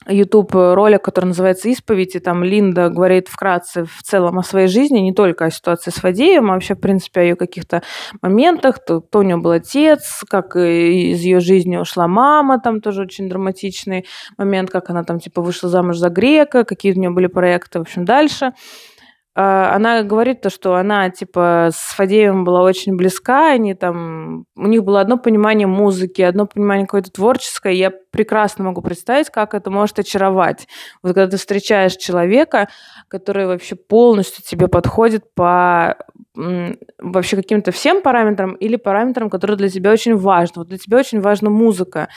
YouTube 0.07 0.53
ролик, 0.53 1.03
который 1.03 1.25
называется 1.25 1.67
«Исповедь», 1.69 2.15
и 2.15 2.19
там 2.19 2.43
Линда 2.43 2.89
говорит 2.89 3.27
вкратце 3.27 3.85
в 3.85 4.03
целом 4.03 4.37
о 4.37 4.43
своей 4.43 4.67
жизни, 4.67 4.99
не 4.99 5.13
только 5.13 5.45
о 5.45 5.51
ситуации 5.51 5.89
с 5.89 5.95
Фадеем, 5.95 6.51
а 6.51 6.53
вообще, 6.53 6.75
в 6.75 6.79
принципе, 6.79 7.21
о 7.21 7.23
ее 7.23 7.35
каких-то 7.35 7.81
моментах, 8.21 8.83
то, 8.85 9.01
кто 9.01 9.19
у 9.19 9.21
нее 9.23 9.37
был 9.37 9.51
отец, 9.51 10.23
как 10.29 10.55
и 10.55 11.11
из 11.11 11.21
ее 11.21 11.39
жизни 11.39 11.77
ушла 11.77 12.07
мама, 12.07 12.59
там 12.59 12.81
тоже 12.81 13.01
очень 13.01 13.27
драматичный 13.29 14.05
момент, 14.37 14.69
как 14.69 14.89
она 14.89 15.03
там, 15.03 15.19
типа, 15.19 15.41
вышла 15.41 15.69
замуж 15.69 15.97
за 15.97 16.09
грека, 16.09 16.65
какие 16.65 16.93
у 16.93 16.99
нее 16.99 17.09
были 17.09 17.27
проекты, 17.27 17.79
в 17.79 17.81
общем, 17.81 18.05
дальше. 18.05 18.53
А, 19.37 19.75
Она 19.75 20.01
говорит 20.03 20.41
то, 20.41 20.49
что 20.49 20.75
она, 20.75 21.09
типа, 21.09 21.69
с 21.73 21.93
Фадеевым 21.95 22.45
была 22.45 22.63
очень 22.63 22.95
близка, 22.95 23.51
они 23.51 23.73
там... 23.73 24.45
У 24.55 24.65
них 24.65 24.83
было 24.85 25.01
одно 25.01 25.17
понимание 25.17 25.67
музыки, 25.67 26.21
одно 26.21 26.45
понимание 26.47 26.85
какое-то 26.85 27.11
творческое. 27.11 27.73
Я 27.73 27.91
прекрасно 28.11 28.63
могу 28.63 28.81
представить, 28.81 29.29
как 29.29 29.53
это 29.53 29.69
может 29.69 29.99
очаровать. 29.99 30.67
Вот 31.03 31.13
когда 31.13 31.27
ты 31.27 31.37
встречаешь 31.37 31.97
человека, 31.97 32.69
который 33.09 33.45
вообще 33.45 33.75
полностью 33.75 34.41
тебе 34.41 34.69
подходит 34.69 35.23
по 35.35 35.97
вообще 36.99 37.35
каким-то 37.35 37.71
всем 37.71 38.01
параметрам 38.01 38.53
или 38.53 38.75
параметрам, 38.75 39.29
которые 39.29 39.57
для 39.57 39.69
тебя 39.69 39.91
очень 39.91 40.15
важны. 40.15 40.53
Вот 40.57 40.67
для 40.67 40.77
тебя 40.77 40.97
очень 40.97 41.21
важна 41.21 41.49
музыка, 41.49 42.09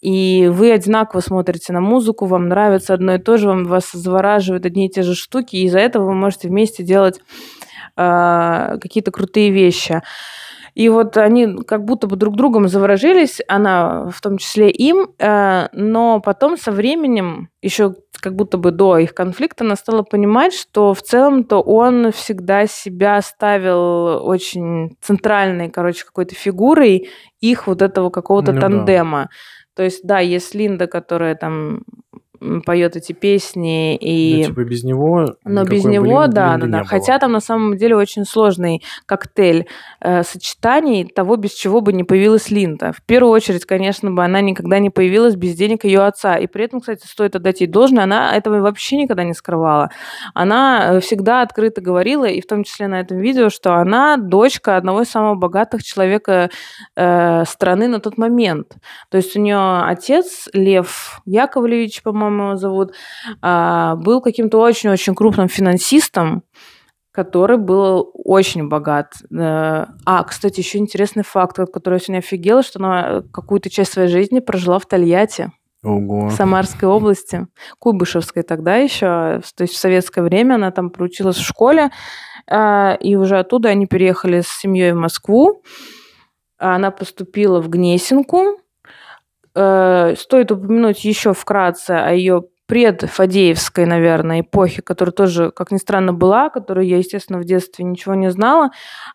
и 0.00 0.48
вы 0.50 0.72
одинаково 0.72 1.20
смотрите 1.20 1.72
на 1.72 1.80
музыку, 1.80 2.26
вам 2.26 2.48
нравится 2.48 2.94
одно 2.94 3.14
и 3.14 3.18
то 3.18 3.36
же, 3.36 3.48
вам 3.48 3.64
вас 3.64 3.90
завораживают 3.92 4.66
одни 4.66 4.86
и 4.86 4.90
те 4.90 5.02
же 5.02 5.14
штуки, 5.14 5.56
и 5.56 5.64
из-за 5.64 5.80
этого 5.80 6.06
вы 6.06 6.14
можете 6.14 6.48
вместе 6.48 6.82
делать 6.82 7.20
э, 7.96 8.78
какие-то 8.80 9.10
крутые 9.10 9.50
вещи. 9.50 10.02
И 10.74 10.88
вот 10.88 11.16
они 11.16 11.56
как 11.66 11.84
будто 11.84 12.06
бы 12.06 12.16
друг 12.16 12.36
другом 12.36 12.68
заворожились, 12.68 13.40
она 13.48 14.10
в 14.10 14.20
том 14.20 14.38
числе 14.38 14.70
им, 14.70 15.08
э, 15.18 15.68
но 15.72 16.20
потом 16.20 16.56
со 16.56 16.72
временем, 16.72 17.48
еще 17.62 17.94
как 18.20 18.34
будто 18.34 18.58
бы 18.58 18.70
до 18.70 18.98
их 18.98 19.14
конфликта, 19.14 19.64
она 19.64 19.76
стала 19.76 20.02
понимать, 20.02 20.52
что 20.52 20.92
в 20.94 21.02
целом-то 21.02 21.60
он 21.60 22.10
всегда 22.12 22.66
себя 22.66 23.20
ставил 23.22 24.26
очень 24.26 24.96
центральной, 25.00 25.70
короче, 25.70 26.04
какой-то 26.04 26.34
фигурой 26.34 27.08
их 27.40 27.66
вот 27.66 27.82
этого 27.82 28.10
какого-то 28.10 28.52
Ну 28.52 28.60
да. 28.60 28.68
тандема. 28.68 29.28
То 29.74 29.84
есть, 29.84 30.00
да, 30.02 30.18
есть 30.18 30.56
Линда, 30.56 30.88
которая 30.88 31.36
там 31.36 31.82
поет 32.64 32.96
эти 32.96 33.12
песни 33.12 33.96
и 33.96 34.42
Ну, 34.42 34.48
типа, 34.48 34.64
без 34.64 34.84
него... 34.84 35.36
но 35.44 35.64
без 35.64 35.84
него, 35.84 36.22
Блин- 36.22 36.30
да, 36.30 36.52
Линды 36.52 36.66
да, 36.66 36.72
да. 36.72 36.78
не 36.80 36.86
Хотя 36.86 37.18
там 37.18 37.32
на 37.32 37.40
самом 37.40 37.76
деле 37.76 37.96
очень 37.96 38.24
сложный 38.24 38.82
коктейль 39.06 39.66
э, 40.00 40.22
сочетаний 40.22 41.04
того, 41.04 41.36
без 41.36 41.52
чего 41.52 41.80
бы 41.80 41.92
не 41.92 42.04
появилась 42.04 42.50
Линда. 42.50 42.92
В 42.92 43.02
первую 43.02 43.32
очередь, 43.32 43.64
конечно, 43.66 44.10
бы 44.10 44.24
она 44.24 44.40
никогда 44.40 44.78
не 44.78 44.90
появилась 44.90 45.34
без 45.36 45.54
денег 45.54 45.84
ее 45.84 46.02
отца. 46.02 46.36
И 46.36 46.46
при 46.46 46.64
этом, 46.64 46.80
кстати, 46.80 47.06
стоит 47.06 47.34
отдать 47.36 47.60
ей 47.60 47.66
должное, 47.66 48.04
она 48.04 48.36
этого 48.36 48.60
вообще 48.60 48.96
никогда 48.96 49.24
не 49.24 49.34
скрывала. 49.34 49.90
Она 50.34 50.94
э, 50.94 51.00
всегда 51.00 51.42
открыто 51.42 51.80
говорила, 51.80 52.24
и 52.24 52.40
в 52.40 52.46
том 52.46 52.64
числе 52.64 52.88
на 52.88 53.00
этом 53.00 53.18
видео, 53.18 53.50
что 53.50 53.74
она 53.74 54.16
дочка 54.16 54.76
одного 54.76 55.02
из 55.02 55.10
самых 55.10 55.38
богатых 55.38 55.82
человека 55.82 56.50
э, 56.96 57.44
страны 57.44 57.88
на 57.88 58.00
тот 58.00 58.18
момент. 58.18 58.76
То 59.10 59.16
есть 59.16 59.36
у 59.36 59.40
нее 59.40 59.82
отец 59.84 60.48
Лев 60.52 61.20
Яковлевич, 61.24 62.02
по-моему, 62.02 62.27
его 62.30 62.56
зовут, 62.56 62.92
а, 63.42 63.96
был 63.96 64.20
каким-то 64.20 64.58
очень-очень 64.58 65.14
крупным 65.14 65.48
финансистом, 65.48 66.42
который 67.12 67.56
был 67.56 68.12
очень 68.14 68.68
богат. 68.68 69.14
Э, 69.30 69.86
А, 70.04 70.24
кстати, 70.24 70.60
еще 70.60 70.78
интересный 70.78 71.24
факт, 71.24 71.58
от 71.58 71.72
которого 71.72 71.96
я 71.96 72.00
сегодня 72.00 72.18
офигела, 72.20 72.62
что 72.62 72.78
она 72.78 73.22
какую-то 73.32 73.70
часть 73.70 73.92
своей 73.92 74.08
жизни 74.08 74.38
прожила 74.38 74.78
в 74.78 74.86
Тольятти, 74.86 75.50
Ого. 75.82 76.28
в 76.28 76.32
Самарской 76.32 76.88
области, 76.88 77.46
Куйбышевской 77.78 78.42
тогда 78.42 78.76
еще, 78.76 79.40
то 79.56 79.62
есть 79.62 79.74
в 79.74 79.78
советское 79.78 80.22
время 80.22 80.54
она 80.54 80.70
там 80.70 80.90
проучилась 80.90 81.36
в 81.36 81.44
школе, 81.44 81.90
а, 82.48 82.96
и 83.00 83.16
уже 83.16 83.38
оттуда 83.38 83.70
они 83.70 83.86
переехали 83.86 84.40
с 84.40 84.48
семьей 84.48 84.92
в 84.92 84.96
Москву. 84.96 85.62
Она 86.56 86.90
поступила 86.90 87.60
в 87.60 87.68
Гнесинку. 87.68 88.60
Э, 89.58 90.14
Стоит 90.16 90.52
упомянуть 90.52 91.04
еще 91.04 91.34
вкратце 91.34 91.90
о 91.90 92.12
ее 92.12 92.44
предфадеевской, 92.66 93.86
наверное, 93.86 94.42
эпохи, 94.42 94.82
которая 94.82 95.12
тоже, 95.12 95.50
как 95.50 95.72
ни 95.72 95.78
странно, 95.78 96.12
была, 96.12 96.48
которую 96.50 96.86
я, 96.86 96.98
естественно, 96.98 97.38
в 97.38 97.44
детстве 97.44 97.84
ничего 97.84 98.14
не 98.14 98.30
знала. 98.30 98.70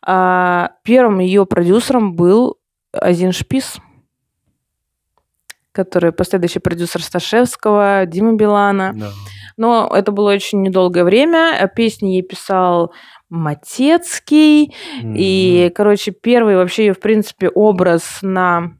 А, 0.05 0.71
первым 0.83 1.19
ее 1.19 1.45
продюсером 1.45 2.15
был 2.15 2.57
Азин 2.91 3.31
Шпис, 3.31 3.77
который 5.71 6.11
последующий 6.11 6.59
продюсер 6.59 7.01
Сташевского, 7.01 8.05
Дима 8.05 8.33
Билана. 8.33 8.93
Да. 8.95 9.11
Но 9.55 9.89
это 9.95 10.11
было 10.11 10.33
очень 10.33 10.63
недолгое 10.63 11.03
время. 11.03 11.55
А 11.59 11.67
Песни 11.67 12.09
ей 12.09 12.23
писал 12.23 12.91
Матецкий. 13.29 14.73
И, 15.03 15.71
короче, 15.75 16.11
первый 16.11 16.55
вообще 16.55 16.87
ее, 16.87 16.93
в 16.93 16.99
принципе, 16.99 17.49
образ 17.49 18.19
на 18.23 18.73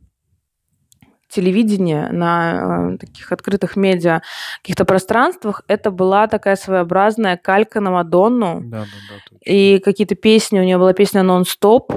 телевидении, 1.34 2.08
на 2.12 2.93
э, 2.93 2.98
таких 2.98 3.32
открытых 3.32 3.76
медиа, 3.76 4.22
каких-то 4.62 4.86
пространствах, 4.86 5.63
это 5.67 5.91
была 5.91 6.28
такая 6.28 6.56
своеобразная 6.56 7.38
калька 7.38 7.80
на 7.80 7.91
Мадонну. 7.91 8.62
Да, 8.63 8.80
да, 8.80 8.86
да. 8.86 9.15
точно. 9.30 9.38
И 9.43 9.80
какие-то 9.80 10.15
песни, 10.15 10.60
у 10.60 10.63
нее 10.63 10.78
была 10.78 10.93
песня 10.93 11.24
«Нон-стоп». 11.24 11.93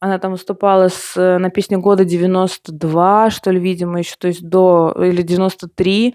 Она 0.00 0.20
там 0.20 0.32
выступала 0.32 0.88
с, 0.88 1.16
э, 1.16 1.38
на 1.38 1.50
песне 1.50 1.76
года 1.76 2.04
92, 2.04 3.30
что 3.30 3.50
ли, 3.50 3.58
видимо, 3.58 3.98
еще, 3.98 4.14
то 4.16 4.28
есть 4.28 4.48
до, 4.48 4.94
или 4.96 5.22
93. 5.22 6.14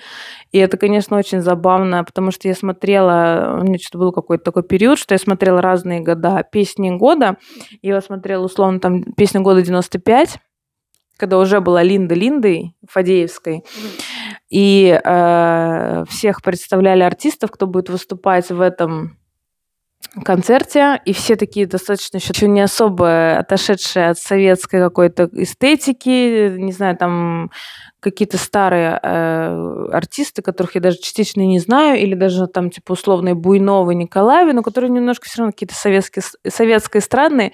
И 0.54 0.58
это, 0.58 0.78
конечно, 0.78 1.18
очень 1.18 1.42
забавно, 1.42 2.04
потому 2.06 2.32
что 2.32 2.48
я 2.48 2.56
смотрела, 2.56 3.60
у 3.60 3.64
меня 3.66 3.78
что-то 3.78 3.98
был 3.98 4.12
какой-то 4.14 4.46
такой 4.46 4.64
период, 4.64 5.00
что 5.00 5.14
я 5.14 5.20
смотрела 5.20 5.62
разные 5.62 6.00
года 6.00 6.46
песни 6.50 6.92
года. 6.92 7.38
И 7.82 7.90
я 7.90 8.00
смотрела, 8.00 8.46
условно, 8.46 8.80
там, 8.80 9.04
песню 9.04 9.42
года 9.42 9.62
95, 9.62 10.38
когда 11.18 11.38
уже 11.38 11.60
была 11.60 11.84
Линда 11.84 12.16
Линдой 12.16 12.76
Фадеевской. 12.90 13.66
И 14.50 14.98
э, 15.04 16.06
всех 16.08 16.42
представляли 16.42 17.04
артистов, 17.04 17.52
кто 17.52 17.68
будет 17.68 17.90
выступать 17.90 18.50
в 18.50 18.62
этом 18.62 19.18
концерте, 20.24 21.02
и 21.06 21.14
все 21.14 21.36
такие 21.36 21.66
достаточно 21.66 22.18
еще 22.18 22.48
не 22.48 22.62
особо 22.62 23.38
отошедшие 23.38 24.10
от 24.10 24.20
советской 24.20 24.80
какой-то 24.80 25.30
эстетики, 25.34 26.56
не 26.58 26.72
знаю, 26.72 26.98
там 26.98 27.52
какие-то 28.04 28.38
старые 28.38 29.00
э, 29.02 29.86
артисты, 29.92 30.42
которых 30.42 30.76
я 30.76 30.82
даже 30.82 30.98
частично 30.98 31.42
не 31.42 31.60
знаю, 31.60 32.00
или 32.00 32.14
даже 32.14 32.48
там 32.48 32.70
типа 32.70 32.94
условные 32.94 33.34
Буйновы, 33.34 33.96
Николаевы, 33.96 34.54
но 34.54 34.62
которые 34.62 34.92
немножко 34.92 35.26
все 35.26 35.40
равно 35.40 35.52
какие-то 35.52 35.76
советские, 35.76 36.24
советские 36.48 37.02
страны. 37.02 37.54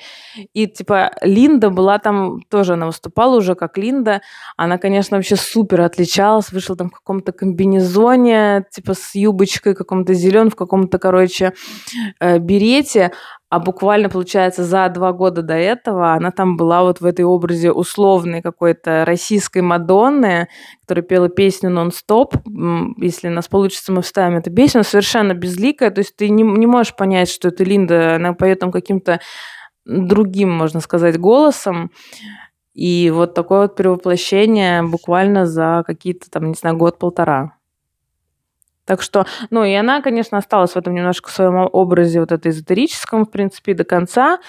И 0.53 0.67
типа 0.67 1.11
Линда 1.21 1.69
была 1.69 1.99
там, 1.99 2.41
тоже 2.49 2.73
она 2.73 2.87
выступала 2.87 3.37
уже 3.37 3.55
как 3.55 3.77
Линда. 3.77 4.21
Она, 4.57 4.77
конечно, 4.77 5.17
вообще 5.17 5.35
супер 5.35 5.81
отличалась, 5.81 6.51
вышла 6.51 6.75
там 6.75 6.89
в 6.89 6.93
каком-то 6.93 7.31
комбинезоне, 7.31 8.65
типа 8.71 8.93
с 8.93 9.15
юбочкой 9.15 9.75
каком-то 9.75 10.13
зеленом, 10.13 10.49
в 10.49 10.55
каком-то, 10.55 10.99
короче, 10.99 11.53
э, 12.19 12.39
берете. 12.39 13.11
А 13.49 13.59
буквально, 13.59 14.09
получается, 14.09 14.63
за 14.63 14.87
два 14.89 15.11
года 15.11 15.41
до 15.41 15.55
этого 15.55 16.13
она 16.13 16.29
там 16.29 16.55
была 16.55 16.83
вот 16.83 17.01
в 17.01 17.05
этой 17.05 17.25
образе 17.25 17.71
условной 17.71 18.43
какой-то 18.43 19.05
российской 19.05 19.63
Мадонны, 19.63 20.49
которая 20.81 21.03
пела 21.03 21.29
песню 21.29 21.71
«Нон-стоп». 21.71 22.35
Если 22.97 23.27
у 23.27 23.31
нас 23.31 23.47
получится, 23.47 23.91
мы 23.91 24.03
вставим 24.03 24.37
эту 24.37 24.53
песню. 24.53 24.83
Совершенно 24.83 25.33
безликая, 25.33 25.89
то 25.89 25.99
есть 25.99 26.15
ты 26.15 26.29
не, 26.29 26.43
не 26.43 26.67
можешь 26.67 26.95
понять, 26.95 27.29
что 27.29 27.47
это 27.47 27.63
Линда. 27.63 28.15
Она 28.15 28.33
поет 28.33 28.59
там 28.59 28.71
каким-то 28.71 29.19
другим, 29.83 30.51
можно 30.51 30.79
сказать, 30.79 31.19
голосом. 31.19 31.89
И 32.75 33.09
вот 33.09 33.33
такое 33.33 33.61
вот 33.61 33.75
перевоплощение 33.75 34.83
буквально 34.83 35.47
за 35.47 35.83
какие-то 35.87 36.29
там, 36.29 36.49
не 36.49 36.53
знаю, 36.53 36.77
год-полтора. 36.77 37.58
Так 38.89 39.03
что, 39.03 39.27
ну, 39.51 39.63
и 39.63 39.71
она, 39.75 40.01
конечно, 40.01 40.39
осталась 40.39 40.71
в 40.71 40.75
этом 40.77 40.95
немножко 40.95 41.29
в 41.29 41.31
своем 41.31 41.69
образе 41.71 42.21
вот 42.21 42.31
это 42.31 42.49
эзотерическом, 42.49 43.23
в 43.23 43.29
принципе, 43.29 43.75
до 43.75 43.83
конца. 43.83 44.39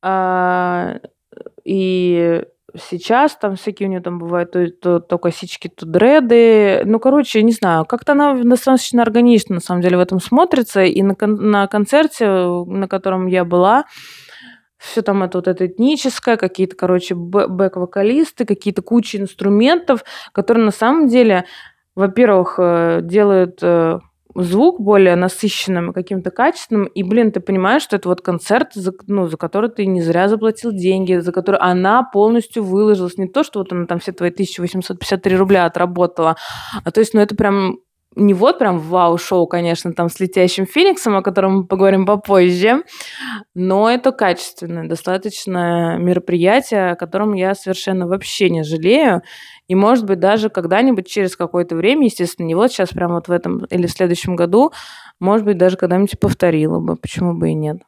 А, 0.00 0.98
И 1.64 2.44
сейчас 2.80 3.34
там 3.34 3.56
всякие 3.56 3.88
у 3.88 3.90
нее 3.90 4.00
там 4.00 4.20
бывают 4.20 4.52
то, 4.52 4.70
то, 4.70 5.00
то 5.00 5.18
косички, 5.18 5.66
то 5.66 5.84
дреды. 5.84 6.82
Ну, 6.84 7.00
короче, 7.00 7.42
не 7.42 7.50
знаю, 7.50 7.84
как-то 7.84 8.12
она 8.12 8.34
достаточно 8.34 9.02
органично, 9.02 9.56
на 9.56 9.60
самом 9.60 9.80
деле, 9.80 9.96
в 9.96 10.00
этом 10.00 10.20
смотрится. 10.20 10.84
И 10.84 11.02
на, 11.02 11.16
кон- 11.16 11.50
на 11.50 11.66
концерте, 11.66 12.28
на 12.28 12.86
котором 12.86 13.26
я 13.26 13.44
была, 13.44 13.86
все 14.78 15.02
там 15.02 15.24
это 15.24 15.38
вот 15.38 15.48
это 15.48 15.66
этническое, 15.66 16.36
какие-то, 16.36 16.76
короче, 16.76 17.16
бэ- 17.16 17.48
бэк-вокалисты, 17.48 18.44
какие-то 18.44 18.82
куча 18.82 19.18
инструментов, 19.18 20.04
которые 20.32 20.64
на 20.64 20.70
самом 20.72 21.08
деле, 21.08 21.46
во-первых, 21.94 22.54
э, 22.58 23.00
делают 23.02 23.58
э, 23.62 23.98
звук 24.34 24.80
более 24.80 25.16
насыщенным 25.16 25.90
и 25.90 25.94
каким-то 25.94 26.30
качественным, 26.30 26.84
и, 26.84 27.02
блин, 27.02 27.32
ты 27.32 27.40
понимаешь, 27.40 27.82
что 27.82 27.96
это 27.96 28.08
вот 28.08 28.22
концерт, 28.22 28.72
за, 28.74 28.92
ну, 29.06 29.26
за 29.26 29.36
который 29.36 29.70
ты 29.70 29.86
не 29.86 30.00
зря 30.00 30.28
заплатил 30.28 30.72
деньги, 30.72 31.18
за 31.18 31.32
который 31.32 31.60
она 31.60 32.02
полностью 32.02 32.64
выложилась. 32.64 33.18
Не 33.18 33.28
то, 33.28 33.44
что 33.44 33.58
вот 33.58 33.72
она 33.72 33.86
там 33.86 33.98
все 33.98 34.12
твои 34.12 34.30
1853 34.30 35.36
рубля 35.36 35.66
отработала, 35.66 36.36
а 36.84 36.90
то 36.90 37.00
есть, 37.00 37.14
ну, 37.14 37.20
это 37.20 37.34
прям 37.36 37.78
не 38.14 38.34
вот 38.34 38.58
прям 38.58 38.78
вау-шоу, 38.78 39.46
конечно, 39.46 39.92
там 39.92 40.08
с 40.08 40.20
летящим 40.20 40.66
фениксом, 40.66 41.16
о 41.16 41.22
котором 41.22 41.56
мы 41.56 41.66
поговорим 41.66 42.04
попозже, 42.04 42.82
но 43.54 43.90
это 43.90 44.12
качественное 44.12 44.86
достаточно 44.86 45.96
мероприятие, 45.98 46.90
о 46.90 46.96
котором 46.96 47.32
я 47.32 47.54
совершенно 47.54 48.06
вообще 48.06 48.50
не 48.50 48.64
жалею. 48.64 49.22
И, 49.68 49.74
может 49.74 50.04
быть, 50.04 50.18
даже 50.18 50.50
когда-нибудь 50.50 51.06
через 51.06 51.36
какое-то 51.36 51.76
время, 51.76 52.06
естественно, 52.06 52.46
не 52.46 52.54
вот 52.54 52.70
сейчас 52.70 52.90
прямо 52.90 53.14
вот 53.14 53.28
в 53.28 53.32
этом 53.32 53.64
или 53.66 53.86
в 53.86 53.92
следующем 53.92 54.36
году, 54.36 54.72
может 55.20 55.44
быть, 55.46 55.56
даже 55.56 55.76
когда-нибудь 55.76 56.18
повторила 56.18 56.80
бы, 56.80 56.96
почему 56.96 57.34
бы 57.34 57.50
и 57.50 57.54
нет. 57.54 57.78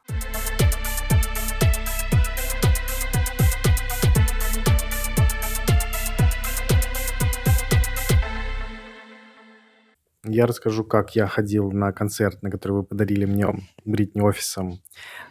Я 10.27 10.47
расскажу, 10.47 10.83
как 10.83 11.15
я 11.15 11.27
ходил 11.27 11.71
на 11.71 11.91
концерт, 11.91 12.41
на 12.41 12.49
который 12.49 12.77
вы 12.77 12.83
подарили 12.83 13.25
мне 13.25 13.47
Бритни 13.85 14.21
офисом 14.21 14.81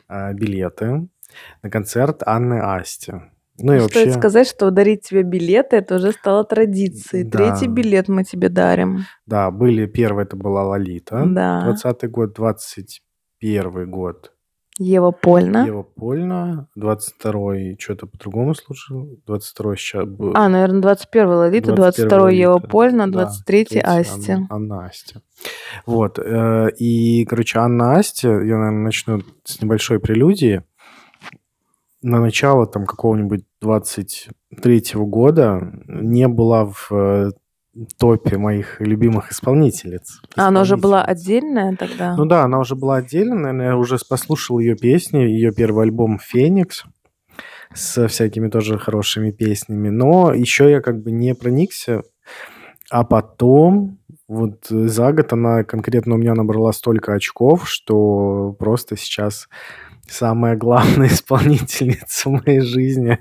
э, 0.08 0.32
билеты. 0.34 1.08
На 1.62 1.70
концерт 1.70 2.22
Анны 2.24 2.60
Асти. 2.60 3.14
Ну 3.58 3.72
и 3.74 3.78
Стоит 3.80 3.94
вообще, 4.06 4.18
сказать, 4.18 4.48
что 4.48 4.70
дарить 4.70 5.02
тебе 5.02 5.22
билеты, 5.22 5.76
это 5.76 5.96
уже 5.96 6.12
стало 6.12 6.44
традицией. 6.44 7.24
Да. 7.24 7.38
Третий 7.38 7.68
билет 7.68 8.08
мы 8.08 8.24
тебе 8.24 8.48
дарим. 8.48 9.04
да, 9.26 9.50
были 9.50 9.86
первый, 9.86 10.24
это 10.24 10.36
была 10.36 10.64
Лолита, 10.64 11.24
Да. 11.26 11.62
20 11.64 12.10
год, 12.10 12.34
21 12.34 13.90
год 13.90 14.32
Ева 14.78 15.12
Польна. 15.12 15.64
Ева 15.66 15.82
Польна, 15.82 16.68
22-й 16.76 17.76
что-то 17.78 18.06
по-другому 18.08 18.54
слушал, 18.54 19.08
22-й 19.26 19.76
сейчас 19.76 20.04
был. 20.04 20.32
А, 20.34 20.48
наверное, 20.48 20.80
21 20.80 21.28
Лолита, 21.28 21.72
21 21.72 22.08
22 22.08 22.30
Ева 22.30 22.58
Польна, 22.58 23.06
да, 23.06 23.24
23 23.24 23.64
третий 23.64 23.78
Асти. 23.78 24.32
Анна, 24.32 24.46
Анна 24.50 24.86
Асти. 24.86 25.14
Вот. 25.86 26.18
э, 26.18 26.70
И, 26.78 27.24
короче, 27.26 27.60
Анна 27.60 27.98
Асти, 27.98 28.26
я, 28.26 28.32
наверное, 28.32 28.70
начну 28.84 29.22
с 29.44 29.62
небольшой 29.62 30.00
прелюдии. 30.00 30.64
На 32.04 32.20
начало 32.20 32.66
там 32.66 32.84
какого-нибудь 32.84 33.44
23-го 33.62 35.06
года 35.06 35.72
не 35.86 36.28
была 36.28 36.66
в 36.66 36.92
э, 36.92 37.30
топе 37.98 38.36
моих 38.36 38.78
любимых 38.78 39.32
исполнительниц. 39.32 40.20
А 40.36 40.48
она 40.48 40.60
уже 40.60 40.76
была 40.76 41.02
отдельная 41.02 41.74
тогда? 41.76 42.14
Ну 42.14 42.26
да, 42.26 42.42
она 42.42 42.58
уже 42.58 42.76
была 42.76 42.96
отдельно, 42.96 43.36
наверное, 43.36 43.66
я 43.68 43.76
уже 43.78 43.96
послушал 44.06 44.58
ее 44.58 44.76
песни, 44.76 45.20
ее 45.20 45.50
первый 45.50 45.84
альбом 45.84 46.18
«Феникс» 46.18 46.84
со 47.72 48.06
всякими 48.06 48.50
тоже 48.50 48.78
хорошими 48.78 49.30
песнями, 49.30 49.88
но 49.88 50.34
еще 50.34 50.70
я 50.70 50.82
как 50.82 51.02
бы 51.02 51.10
не 51.10 51.34
проникся, 51.34 52.02
а 52.90 53.04
потом 53.04 53.98
вот 54.28 54.70
э, 54.70 54.88
за 54.88 55.12
год 55.12 55.32
она 55.32 55.64
конкретно 55.64 56.16
у 56.16 56.18
меня 56.18 56.34
набрала 56.34 56.72
столько 56.72 57.14
очков, 57.14 57.66
что 57.66 58.54
просто 58.58 58.96
сейчас 58.96 59.48
самая 60.08 60.56
главная 60.56 61.08
исполнительница 61.12 62.30
моей 62.30 62.60
жизни. 62.60 63.18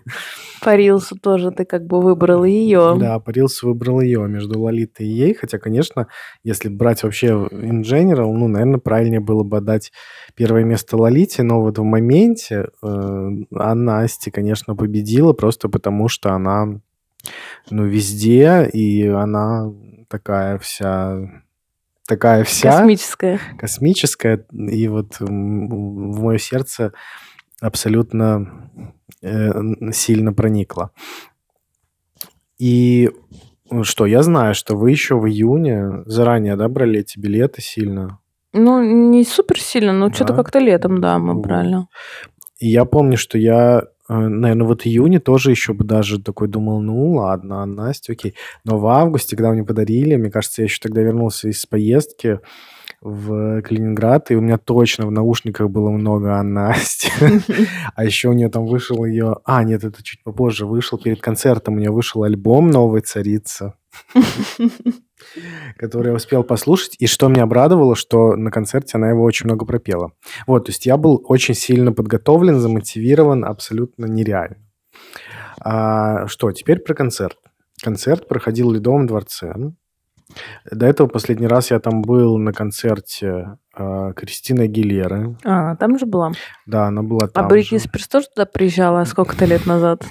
По 0.61 0.75
Рилсу 0.75 1.17
тоже 1.17 1.51
ты 1.51 1.65
как 1.65 1.85
бы 1.85 2.01
выбрал 2.01 2.45
ее. 2.45 2.95
Да, 2.97 3.19
Парилс 3.19 3.63
выбрал 3.63 3.99
ее 3.99 4.27
между 4.27 4.61
Лолитой 4.61 5.05
и 5.05 5.09
ей, 5.09 5.33
хотя, 5.33 5.57
конечно, 5.59 6.07
если 6.43 6.69
брать 6.69 7.03
вообще 7.03 7.27
in 7.27 7.81
general, 7.81 8.31
ну, 8.31 8.47
наверное, 8.47 8.79
правильнее 8.79 9.19
было 9.19 9.43
бы 9.43 9.57
отдать 9.57 9.91
первое 10.35 10.63
место 10.63 10.95
Лолите, 10.95 11.43
но 11.43 11.61
вот 11.61 11.79
в 11.79 11.83
моменте 11.83 12.67
э, 12.81 13.29
Анна 13.55 13.99
Асти, 14.01 14.31
конечно, 14.31 14.75
победила 14.75 15.33
просто 15.33 15.67
потому, 15.67 16.07
что 16.07 16.31
она, 16.31 16.79
ну, 17.69 17.85
везде, 17.85 18.69
и 18.71 19.07
она 19.07 19.69
такая 20.07 20.57
вся 20.59 21.42
такая 22.07 22.43
вся 22.43 22.77
Космическая. 22.77 23.39
космическая, 23.57 24.45
и 24.51 24.87
вот 24.87 25.19
в 25.19 25.29
мое 25.31 26.37
сердце 26.37 26.93
абсолютно 27.61 28.69
э, 29.21 29.51
сильно 29.91 30.33
проникла. 30.33 30.91
И 32.59 33.11
ну 33.69 33.83
что, 33.83 34.05
я 34.05 34.21
знаю, 34.23 34.53
что 34.55 34.75
вы 34.75 34.91
еще 34.91 35.15
в 35.15 35.27
июне 35.27 36.03
заранее, 36.05 36.55
да, 36.55 36.67
брали 36.69 36.99
эти 36.99 37.17
билеты 37.19 37.61
сильно. 37.61 38.19
Ну, 38.53 38.83
не 38.83 39.23
супер 39.25 39.59
сильно, 39.59 39.93
но 39.93 40.11
что-то 40.13 40.33
Да? 40.33 40.43
как-то 40.43 40.59
летом, 40.59 41.01
да, 41.01 41.17
мы 41.17 41.33
брали. 41.33 41.87
И 42.59 42.67
я 42.69 42.85
помню, 42.85 43.17
что 43.17 43.37
я, 43.39 43.83
наверное, 44.09 44.67
вот 44.67 44.85
июне 44.85 45.19
тоже 45.19 45.51
еще 45.51 45.73
бы 45.73 45.83
даже 45.83 46.21
такой 46.21 46.47
думал, 46.47 46.81
ну 46.81 47.13
ладно, 47.13 47.65
Настя, 47.65 48.13
окей. 48.13 48.35
Но 48.63 48.77
в 48.77 48.87
августе, 48.87 49.35
когда 49.35 49.51
мне 49.51 49.63
подарили, 49.63 50.15
мне 50.15 50.29
кажется, 50.29 50.61
я 50.61 50.65
еще 50.65 50.79
тогда 50.81 51.01
вернулся 51.01 51.47
из 51.47 51.65
поездки 51.65 52.39
в 53.01 53.61
Калининград, 53.61 54.31
и 54.31 54.35
у 54.35 54.41
меня 54.41 54.57
точно 54.57 55.05
в 55.05 55.11
наушниках 55.11 55.69
было 55.69 55.89
много 55.89 56.39
о 56.39 56.43
Насте. 56.43 57.11
А 57.95 58.03
еще 58.05 58.29
у 58.29 58.33
нее 58.33 58.49
там 58.49 58.65
вышел 58.65 59.03
ее... 59.05 59.37
А, 59.43 59.63
нет, 59.63 59.83
это 59.83 60.01
чуть 60.03 60.23
попозже 60.23 60.65
вышел. 60.65 60.97
Перед 60.97 61.21
концертом 61.21 61.75
у 61.75 61.79
нее 61.79 61.91
вышел 61.91 62.23
альбом 62.23 62.69
«Новая 62.69 63.01
царица», 63.01 63.75
который 65.77 66.07
я 66.09 66.13
успел 66.13 66.43
послушать. 66.43 66.95
И 66.99 67.07
что 67.07 67.27
меня 67.27 67.43
обрадовало, 67.43 67.95
что 67.95 68.35
на 68.35 68.51
концерте 68.51 68.97
она 68.97 69.09
его 69.09 69.23
очень 69.23 69.45
много 69.45 69.65
пропела. 69.65 70.11
Вот, 70.47 70.65
то 70.65 70.71
есть 70.71 70.85
я 70.85 70.97
был 70.97 71.23
очень 71.27 71.55
сильно 71.55 71.91
подготовлен, 71.91 72.59
замотивирован, 72.59 73.45
абсолютно 73.45 74.05
нереально. 74.05 74.57
А, 75.59 76.27
что, 76.27 76.51
теперь 76.51 76.79
про 76.79 76.93
концерт. 76.93 77.37
Концерт 77.81 78.27
проходил 78.27 78.69
в 78.69 78.73
Ледовом 78.73 79.07
дворце. 79.07 79.53
До 80.71 80.85
этого 80.85 81.07
последний 81.07 81.47
раз 81.47 81.71
я 81.71 81.79
там 81.79 82.01
был 82.01 82.37
на 82.37 82.53
концерте 82.53 83.57
а, 83.73 84.13
Кристины 84.13 84.61
Агилеры. 84.61 85.37
А, 85.43 85.75
там 85.75 85.99
же 85.99 86.05
была. 86.05 86.31
Да, 86.65 86.87
она 86.87 87.03
была 87.03 87.25
А 87.25 87.27
там 87.27 87.47
Бритни 87.47 87.77
же. 87.77 87.83
Спирс 87.83 88.07
тоже 88.07 88.27
туда 88.33 88.45
приезжала 88.45 89.03
сколько-то 89.05 89.45
лет 89.45 89.65
назад? 89.65 90.05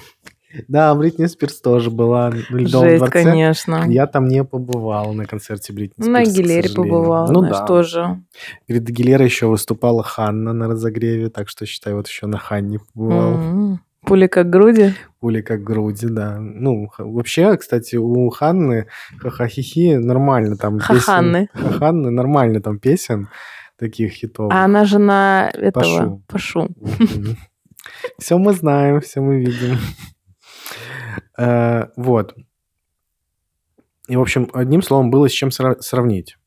Да, 0.67 0.93
Бритни 0.95 1.25
Спирс 1.25 1.59
тоже 1.61 1.89
была 1.89 2.29
в 2.31 2.35
Ледовом 2.55 2.87
Жесть, 2.89 2.97
дворце. 2.97 3.23
конечно. 3.23 3.85
Я 3.87 4.07
там 4.07 4.27
не 4.27 4.43
побывал 4.43 5.13
на 5.13 5.25
концерте 5.25 5.73
Бритни 5.73 6.03
Спирс, 6.03 6.07
На 6.07 6.23
Гилере 6.25 6.69
побывала, 6.69 7.31
Ну 7.31 7.39
знаешь, 7.39 7.57
да. 7.57 7.65
тоже. 7.65 8.21
Перед 8.67 8.83
Гилерой 8.83 9.27
еще 9.27 9.47
выступала 9.47 10.03
Ханна 10.03 10.53
на 10.53 10.67
разогреве, 10.67 11.29
так 11.29 11.49
что, 11.49 11.65
считай, 11.65 11.93
вот 11.93 12.07
еще 12.07 12.27
на 12.27 12.37
Ханне 12.37 12.79
побывал. 12.93 13.33
М, 13.33 13.79
Пули 14.05 14.27
как 14.27 14.49
груди. 14.49 14.93
Пули 15.21 15.41
как 15.41 15.63
груди, 15.63 16.07
да. 16.09 16.37
Ну, 16.39 16.89
вообще, 16.97 17.55
кстати, 17.57 17.95
у 17.95 18.29
Ханны 18.29 18.87
ха-ха-хи-хи 19.19 19.95
нормально 19.95 20.57
там 20.57 20.77
песен. 20.79 20.99
Хаханны. 20.99 21.49
Хаханны 21.53 22.09
нормально 22.11 22.61
там 22.61 22.79
песен 22.79 23.29
таких 23.79 24.11
хитов. 24.11 24.51
А 24.53 24.65
она 24.65 24.83
жена 24.85 25.49
этого, 25.53 26.21
Пашу. 26.27 26.67
Пашу. 26.67 26.67
Все 28.19 28.37
мы 28.37 28.53
знаем, 28.53 29.01
все 29.01 29.21
мы 29.21 29.39
видим. 29.39 29.77
Э, 31.37 31.87
Вот. 31.95 32.35
И, 34.07 34.15
в 34.15 34.21
общем, 34.21 34.49
одним 34.53 34.81
словом, 34.81 35.11
было 35.11 35.29
с 35.29 35.31
чем 35.31 35.49
сра- 35.49 35.79
сравнить. 35.79 36.37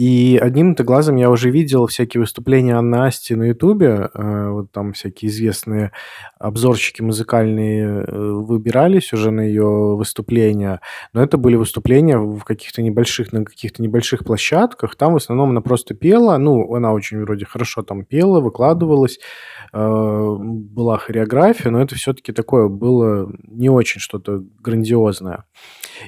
И 0.00 0.38
одним-то 0.40 0.82
глазом 0.82 1.16
я 1.16 1.28
уже 1.28 1.50
видел 1.50 1.86
всякие 1.86 2.22
выступления 2.22 2.74
Анны 2.74 2.96
Асти 3.06 3.34
на 3.34 3.48
Ютубе. 3.48 4.08
э, 4.14 4.48
Вот 4.48 4.72
там 4.72 4.94
всякие 4.94 5.30
известные 5.30 5.92
обзорщики 6.38 7.02
музыкальные 7.02 7.84
э, 7.84 8.10
выбирались 8.10 9.12
уже 9.12 9.30
на 9.30 9.42
ее 9.42 9.96
выступления. 9.96 10.80
Но 11.12 11.22
это 11.22 11.36
были 11.36 11.56
выступления 11.56 12.16
в 12.16 12.44
каких-то 12.44 12.80
небольших, 12.80 13.34
на 13.34 13.44
каких-то 13.44 13.82
небольших 13.82 14.24
площадках. 14.24 14.96
Там 14.96 15.12
в 15.12 15.16
основном 15.16 15.50
она 15.50 15.60
просто 15.60 15.92
пела. 15.92 16.38
Ну, 16.38 16.74
она 16.74 16.94
очень 16.94 17.20
вроде 17.20 17.44
хорошо 17.44 17.82
там 17.82 18.06
пела, 18.06 18.40
выкладывалась. 18.40 19.18
э, 19.74 20.36
Была 20.40 20.96
хореография, 20.96 21.70
но 21.70 21.82
это 21.82 21.94
все-таки 21.96 22.32
такое 22.32 22.68
было 22.68 23.30
не 23.46 23.68
очень 23.68 24.00
что-то 24.00 24.42
грандиозное. 24.60 25.44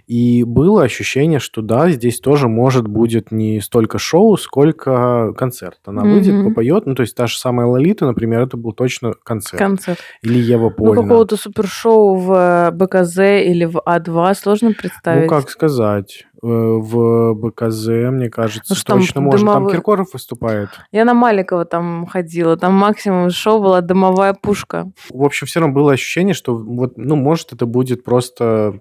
И 0.06 0.44
было 0.44 0.82
ощущение, 0.82 1.38
что 1.38 1.62
да, 1.62 1.90
здесь 1.90 2.20
тоже 2.20 2.48
может 2.48 2.86
будет 2.86 3.30
не 3.32 3.60
столько 3.60 3.98
шоу, 3.98 4.36
сколько 4.36 5.32
концерт. 5.36 5.78
Она 5.84 6.02
выйдет, 6.02 6.34
Мгм. 6.34 6.48
попоет. 6.50 6.86
Ну, 6.86 6.94
то 6.94 7.02
есть 7.02 7.14
та 7.16 7.26
же 7.26 7.36
самая 7.38 7.66
Лолита, 7.66 8.06
например, 8.06 8.40
это 8.42 8.56
был 8.56 8.72
точно 8.72 9.14
концерт. 9.24 9.58
Концерт. 9.58 9.98
Или 10.22 10.38
Ева 10.38 10.64
Ну, 10.64 10.70
Польна. 10.70 11.02
какого-то 11.02 11.36
супершоу 11.36 12.14
в 12.16 12.32
э, 12.32 12.70
БКЗ 12.72 13.18
или 13.44 13.64
в 13.64 13.76
А2 13.86 14.34
сложно 14.34 14.72
представить. 14.72 15.22
Ну, 15.22 15.28
как 15.28 15.50
сказать, 15.50 16.24
э, 16.42 16.46
в 16.46 17.34
БКЗ, 17.34 17.86
мне 18.10 18.28
кажется, 18.30 18.72
Ну, 18.72 18.76
что 18.76 18.86
там 18.86 18.98
точно 19.00 19.20
можно. 19.20 19.52
Там 19.52 19.62
дымовые- 19.64 19.72
Киркоров 19.76 20.12
выступает. 20.12 20.68
Я 20.90 21.04
на 21.04 21.14
Маликова 21.14 21.64
там 21.64 22.06
ходила. 22.06 22.56
Там 22.56 22.74
максимум 22.74 23.30
шоу 23.30 23.60
была 23.62 23.80
дымовая 23.80 24.34
пушка. 24.34 24.90
В 25.10 25.22
общем, 25.24 25.46
все 25.46 25.60
равно 25.60 25.74
было 25.74 25.92
ощущение, 25.92 26.34
что 26.34 26.56
вот, 26.56 26.94
ну, 26.96 27.16
может, 27.16 27.52
это 27.52 27.66
будет 27.66 28.04
просто 28.04 28.80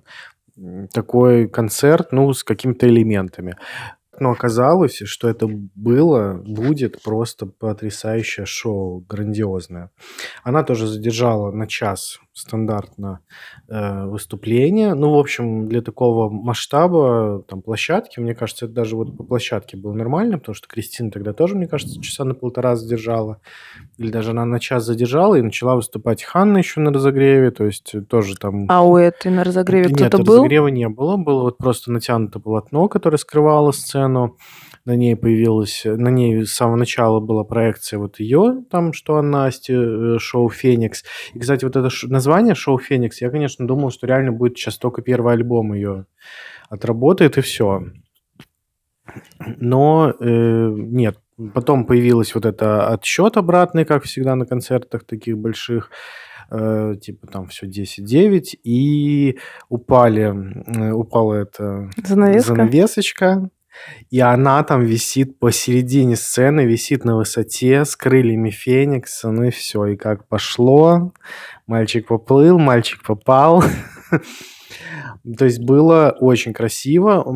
такой 0.94 1.48
концерт, 1.48 2.12
ну, 2.12 2.34
с 2.34 2.44
какими-то 2.44 2.88
элементами. 2.88 3.58
Но 4.20 4.32
оказалось, 4.32 4.98
что 5.06 5.30
это 5.30 5.48
было, 5.48 6.34
будет 6.46 7.02
просто 7.02 7.48
потрясающее 7.48 8.46
шоу, 8.46 9.00
грандиозное. 9.10 9.90
Она 10.44 10.64
тоже 10.64 10.86
задержала 10.88 11.52
на 11.52 11.66
час 11.66 12.20
стандартно 12.34 13.20
э, 13.67 14.06
выступление. 14.06 14.94
Ну, 14.94 15.12
в 15.12 15.20
общем, 15.20 15.67
для 15.67 15.82
такого 15.82 16.30
масштаба 16.30 17.44
там, 17.48 17.62
площадки, 17.62 18.20
мне 18.20 18.34
кажется, 18.34 18.65
это 18.65 18.74
даже 18.74 18.96
вот 18.96 19.17
по 19.17 19.24
площадке 19.24 19.76
было 19.76 19.94
нормально, 19.94 20.39
потому 20.39 20.56
что 20.56 20.67
Кристина 20.67 21.12
тогда 21.12 21.34
тоже, 21.34 21.56
мне 21.56 21.67
кажется, 21.67 22.02
часа 22.02 22.24
на 22.24 22.34
полтора 22.34 22.76
задержала. 22.76 23.41
Или 23.98 24.12
даже 24.12 24.32
она 24.32 24.46
на 24.46 24.60
час 24.60 24.86
задержала 24.86 25.36
и 25.36 25.41
начала 25.41 25.76
выступать 25.76 26.24
Ханна 26.24 26.60
еще 26.60 26.80
на 26.80 26.91
разогреве, 26.91 27.52
то 27.52 27.65
есть 27.65 27.94
тоже 28.08 28.38
там... 28.38 28.65
А 28.70 28.84
у 28.84 28.96
этой 28.96 29.32
на 29.32 29.44
разогреве 29.44 29.88
Нет, 29.89 29.98
кто-то 29.98 30.24
был? 30.24 30.38
разогрева 30.38 30.67
не 30.67 30.88
было. 30.88 31.17
Было 31.17 31.41
вот 31.44 31.58
просто 31.58 31.91
натянуто 31.91 32.39
полотно, 32.39 32.88
которое 32.88 33.17
скрывало 33.17 33.72
сцену. 33.72 34.38
На 34.86 34.96
ней 34.96 35.15
появилась... 35.15 35.84
На 35.86 36.10
ней 36.10 36.46
с 36.46 36.54
самого 36.54 36.76
начала 36.76 37.20
была 37.20 37.44
проекция 37.44 38.00
вот 38.00 38.20
ее, 38.20 38.63
там, 38.70 38.94
что 38.94 39.17
о 39.17 39.22
Насте, 39.22 39.74
э, 39.74 40.17
шоу 40.20 40.50
«Феникс». 40.50 41.04
И, 41.34 41.39
кстати, 41.39 41.65
вот 41.65 41.76
это 41.76 41.89
название 42.08 42.56
«Шоу 42.56 42.80
Феникс», 42.80 43.22
я, 43.22 43.30
конечно, 43.30 43.67
думал, 43.67 43.91
что 43.91 44.08
реально 44.08 44.32
будет 44.32 44.58
сейчас 44.58 44.78
только 44.78 45.02
первый 45.02 45.34
альбом 45.34 45.74
ее 45.74 46.06
отработает, 46.70 47.38
и 47.38 47.41
все. 47.41 47.84
Но 49.58 50.13
э, 50.20 50.70
нет. 50.76 51.17
Потом 51.54 51.86
появилась 51.86 52.36
вот 52.36 52.46
это 52.46 52.88
отсчет 52.88 53.38
обратный, 53.38 53.86
как 53.86 54.04
всегда 54.04 54.36
на 54.36 54.46
концертах 54.46 55.04
таких 55.06 55.38
больших, 55.38 55.89
э, 56.52 56.96
типа 57.02 57.28
там 57.28 57.48
все 57.48 57.67
10-9, 57.67 58.58
и 58.63 59.38
упали, 59.70 60.34
э, 60.67 60.91
упала 60.91 61.34
эта 61.36 61.89
Занавеска? 61.98 62.56
занавесочка, 62.56 63.50
и 64.10 64.20
она 64.20 64.64
там 64.64 64.84
висит 64.84 65.40
посередине 65.40 66.16
сцены, 66.16 66.66
висит 66.66 67.06
на 67.06 67.18
высоте 67.18 67.86
с 67.86 67.96
крыльями 67.96 68.50
Феникса, 68.50 69.32
ну 69.32 69.46
и 69.46 69.50
все, 69.50 69.86
и 69.86 69.96
как 69.96 70.28
пошло, 70.28 71.14
мальчик 71.68 72.08
поплыл, 72.08 72.60
мальчик 72.60 73.04
попал. 73.04 73.64
То 75.38 75.46
есть 75.46 75.60
было 75.60 76.16
очень 76.20 76.54
красиво. 76.54 77.22
У 77.24 77.34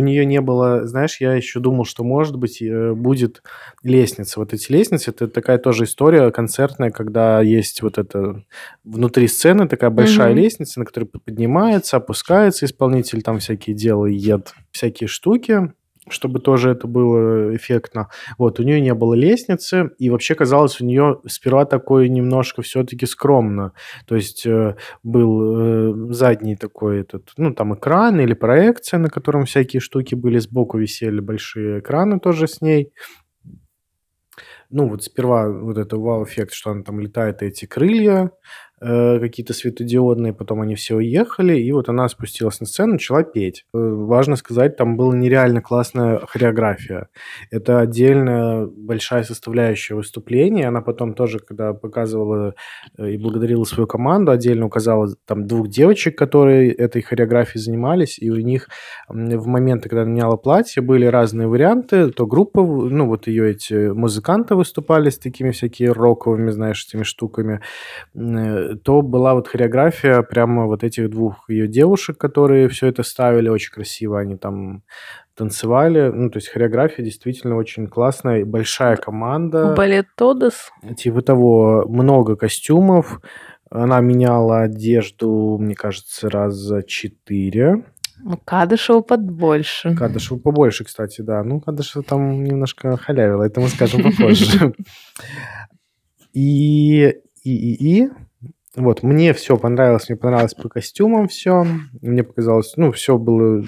нее 0.00 0.24
не 0.26 0.40
было, 0.40 0.86
знаешь, 0.86 1.20
я 1.20 1.34
еще 1.34 1.60
думал, 1.60 1.84
что, 1.84 2.04
может 2.04 2.36
быть, 2.36 2.60
э, 2.62 2.92
будет 2.92 3.42
лестница. 3.82 4.40
Вот 4.40 4.52
эти 4.52 4.70
лестницы, 4.70 5.10
это 5.10 5.28
такая 5.28 5.58
тоже 5.58 5.84
история 5.84 6.30
концертная, 6.30 6.90
когда 6.90 7.40
есть 7.40 7.82
вот 7.82 7.98
это 7.98 8.42
внутри 8.84 9.28
сцены 9.28 9.68
такая 9.68 9.90
большая 9.90 10.30
Мгм. 10.32 10.38
лестница, 10.38 10.80
на 10.80 10.86
которой 10.86 11.04
поднимается, 11.06 11.96
опускается 11.96 12.66
исполнитель, 12.66 13.22
там 13.22 13.38
всякие 13.38 13.74
делает 13.74 14.54
всякие 14.70 15.08
штуки, 15.08 15.72
чтобы 16.12 16.40
тоже 16.40 16.70
это 16.70 16.86
было 16.86 17.54
эффектно. 17.56 18.08
Вот, 18.38 18.60
у 18.60 18.62
нее 18.62 18.80
не 18.80 18.94
было 18.94 19.14
лестницы, 19.14 19.90
и 19.98 20.10
вообще 20.10 20.34
казалось, 20.34 20.80
у 20.80 20.84
нее 20.84 21.20
сперва 21.26 21.64
такое 21.64 22.08
немножко 22.08 22.62
все-таки 22.62 23.06
скромно. 23.06 23.72
То 24.06 24.14
есть 24.14 24.46
э, 24.46 24.76
был 25.02 26.10
э, 26.10 26.12
задний 26.12 26.56
такой 26.56 27.00
этот, 27.00 27.32
ну, 27.36 27.54
там 27.54 27.74
экран 27.74 28.20
или 28.20 28.34
проекция, 28.34 28.98
на 28.98 29.08
котором 29.08 29.44
всякие 29.44 29.80
штуки 29.80 30.14
были, 30.14 30.38
сбоку 30.38 30.78
висели 30.78 31.20
большие 31.20 31.80
экраны 31.80 32.20
тоже 32.20 32.46
с 32.46 32.60
ней. 32.60 32.92
Ну, 34.70 34.88
вот 34.88 35.04
сперва 35.04 35.50
вот 35.50 35.76
это 35.76 35.98
вау-эффект, 35.98 36.54
что 36.54 36.70
она 36.70 36.82
там 36.82 36.98
летает, 36.98 37.42
эти 37.42 37.66
крылья 37.66 38.30
э, 38.82 39.20
какие-то 39.20 39.54
светодиодные, 39.54 40.32
потом 40.32 40.60
они 40.60 40.74
все 40.74 40.96
уехали, 40.96 41.58
и 41.58 41.72
вот 41.72 41.88
она 41.88 42.08
спустилась 42.08 42.60
на 42.60 42.66
сцену, 42.66 42.94
начала 42.94 43.22
петь. 43.22 43.64
Э, 43.74 43.78
важно 43.78 44.36
сказать, 44.36 44.76
там 44.76 44.96
была 44.96 45.16
нереально 45.16 45.62
классная 45.62 46.20
хореография. 46.26 47.08
Это 47.50 47.80
отдельно 47.80 48.66
большая 48.66 49.22
составляющая 49.22 49.94
выступления. 49.94 50.68
Она 50.68 50.80
потом 50.80 51.14
тоже, 51.14 51.38
когда 51.38 51.72
показывала 51.72 52.54
э, 52.98 53.10
и 53.12 53.18
благодарила 53.18 53.64
свою 53.64 53.86
команду, 53.86 54.32
отдельно 54.32 54.66
указала 54.66 55.08
там 55.26 55.46
двух 55.46 55.68
девочек, 55.68 56.18
которые 56.18 56.72
этой 56.72 57.02
хореографией 57.02 57.62
занимались, 57.62 58.18
и 58.18 58.30
у 58.30 58.36
них 58.36 58.68
в 59.08 59.46
моменты, 59.46 59.88
когда 59.88 60.02
она 60.02 60.10
меняла 60.10 60.36
платье, 60.36 60.82
были 60.82 61.06
разные 61.06 61.48
варианты. 61.48 62.10
То 62.10 62.26
группа, 62.26 62.62
ну 62.62 63.06
вот 63.06 63.26
ее 63.26 63.50
эти 63.50 63.92
музыканты 63.92 64.54
выступали 64.54 65.10
с 65.10 65.18
такими 65.18 65.50
всякими 65.50 65.88
роковыми, 65.88 66.50
знаешь, 66.50 66.84
этими 66.88 67.02
штуками, 67.02 67.60
то 68.76 69.02
была 69.02 69.34
вот 69.34 69.48
хореография 69.48 70.22
прямо 70.22 70.66
вот 70.66 70.84
этих 70.84 71.10
двух 71.10 71.48
ее 71.48 71.66
девушек, 71.66 72.18
которые 72.18 72.68
все 72.68 72.88
это 72.88 73.02
ставили 73.02 73.48
очень 73.48 73.72
красиво, 73.72 74.18
они 74.18 74.36
там 74.36 74.82
танцевали, 75.34 76.10
ну, 76.10 76.30
то 76.30 76.38
есть 76.38 76.48
хореография 76.48 77.04
действительно 77.04 77.56
очень 77.56 77.86
классная, 77.86 78.44
большая 78.44 78.96
команда, 78.96 79.74
Балет 79.74 80.06
Тодос. 80.16 80.70
типа 80.96 81.22
того, 81.22 81.84
много 81.88 82.36
костюмов, 82.36 83.20
она 83.70 84.00
меняла 84.00 84.62
одежду, 84.62 85.56
мне 85.58 85.74
кажется, 85.74 86.28
раза 86.28 86.82
четыре. 86.82 87.84
Ну, 88.24 88.38
Кадышева 88.44 89.00
подбольше. 89.00 89.96
Кадышева 89.96 90.38
побольше, 90.38 90.84
кстати, 90.84 91.22
да. 91.22 91.42
Ну, 91.42 91.60
Кадышева 91.60 92.04
там 92.04 92.44
немножко 92.44 92.96
халявила, 92.96 93.42
это 93.42 93.60
мы 93.60 93.68
скажем 93.68 94.02
попозже. 94.02 94.74
И, 96.34 97.14
и, 97.44 97.50
и, 97.50 98.04
и, 98.04 98.10
вот, 98.74 99.02
мне 99.02 99.34
все 99.34 99.58
понравилось, 99.58 100.08
мне 100.08 100.16
понравилось 100.16 100.54
по 100.54 100.68
костюмам 100.68 101.28
все. 101.28 101.66
Мне 102.00 102.22
показалось, 102.22 102.72
ну, 102.76 102.90
все 102.92 103.18
было 103.18 103.62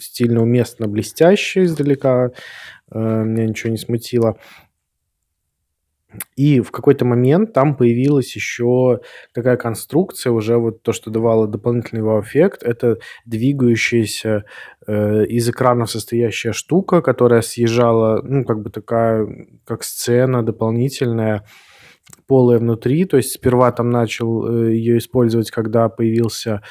стильно, 0.00 0.42
уместно, 0.42 0.86
блестяще 0.86 1.64
издалека. 1.64 2.30
Э, 2.92 3.24
Меня 3.24 3.46
ничего 3.46 3.70
не 3.70 3.78
смутило. 3.78 4.38
И 6.36 6.60
в 6.60 6.70
какой-то 6.70 7.04
момент 7.04 7.52
там 7.52 7.76
появилась 7.76 8.34
еще 8.36 9.00
такая 9.32 9.56
конструкция, 9.56 10.30
уже 10.30 10.58
вот 10.58 10.82
то, 10.82 10.92
что 10.92 11.10
давало 11.10 11.48
дополнительный 11.48 12.02
вау-эффект, 12.02 12.62
это 12.62 12.98
двигающаяся 13.24 14.44
э, 14.86 15.24
из 15.26 15.48
экранов 15.48 15.90
состоящая 15.90 16.52
штука, 16.52 17.02
которая 17.02 17.42
съезжала, 17.42 18.22
ну, 18.22 18.44
как 18.44 18.62
бы 18.62 18.70
такая, 18.70 19.26
как 19.64 19.82
сцена 19.82 20.44
дополнительная, 20.44 21.44
полая 22.26 22.58
внутри. 22.58 23.04
То 23.04 23.16
есть 23.16 23.32
сперва 23.32 23.72
там 23.72 23.90
начал 23.90 24.46
э, 24.46 24.74
ее 24.74 24.98
использовать, 24.98 25.50
когда 25.50 25.88
появился 25.88 26.62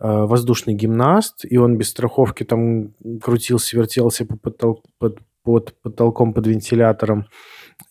э, 0.00 0.06
воздушный 0.06 0.74
гимнаст, 0.74 1.44
и 1.48 1.56
он 1.56 1.76
без 1.78 1.90
страховки 1.90 2.44
там 2.44 2.94
крутился, 3.20 3.76
вертелся 3.76 4.26
по 4.26 4.34
потол- 4.34 4.82
под, 4.98 5.18
под 5.42 5.74
потолком, 5.82 6.34
под 6.34 6.46
вентилятором. 6.46 7.26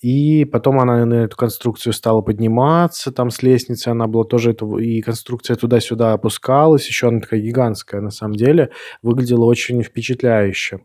И 0.01 0.45
потом 0.45 0.79
она 0.79 1.05
на 1.05 1.25
эту 1.25 1.35
конструкцию 1.35 1.93
стала 1.93 2.21
подниматься, 2.21 3.11
там 3.11 3.29
с 3.29 3.43
лестницы 3.43 3.89
она 3.89 4.07
была 4.07 4.23
тоже, 4.23 4.51
это, 4.51 4.65
и 4.77 5.01
конструкция 5.01 5.55
туда-сюда 5.55 6.13
опускалась, 6.13 6.87
еще 6.87 7.07
она 7.07 7.19
такая 7.19 7.41
гигантская 7.41 8.01
на 8.01 8.09
самом 8.09 8.35
деле, 8.35 8.71
выглядела 9.01 9.45
очень 9.45 9.83
впечатляюще. 9.83 10.79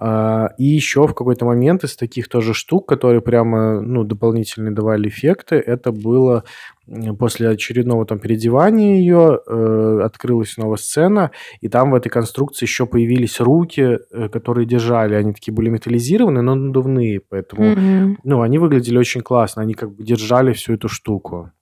И 0.00 0.64
еще 0.64 1.06
в 1.06 1.14
какой-то 1.14 1.44
момент 1.44 1.84
из 1.84 1.96
таких 1.96 2.28
тоже 2.28 2.54
штук, 2.54 2.88
которые 2.88 3.20
прямо, 3.20 3.80
ну, 3.80 4.04
дополнительно 4.04 4.74
давали 4.74 5.08
эффекты, 5.08 5.56
это 5.56 5.92
было 5.92 6.44
после 7.18 7.48
очередного 7.48 8.04
там 8.04 8.18
переодевания 8.18 8.98
ее, 8.98 9.40
э, 9.46 10.00
открылась 10.04 10.52
снова 10.52 10.76
сцена, 10.76 11.30
и 11.60 11.68
там 11.68 11.90
в 11.90 11.94
этой 11.94 12.10
конструкции 12.10 12.66
еще 12.66 12.86
появились 12.86 13.40
руки, 13.40 13.98
э, 14.10 14.28
которые 14.28 14.66
держали, 14.66 15.14
они 15.14 15.32
такие 15.32 15.54
были 15.54 15.70
металлизированные, 15.70 16.42
но 16.42 16.54
надувные, 16.54 17.20
поэтому, 17.20 17.70
Мгм. 17.70 18.18
ну, 18.22 18.42
они 18.42 18.58
выглядели 18.58 18.98
очень 18.98 19.22
классно, 19.22 19.62
они 19.62 19.74
как 19.74 19.94
бы 19.94 20.04
держали 20.04 20.52
всю 20.52 20.74
эту 20.74 20.88
штуку. 20.88 21.52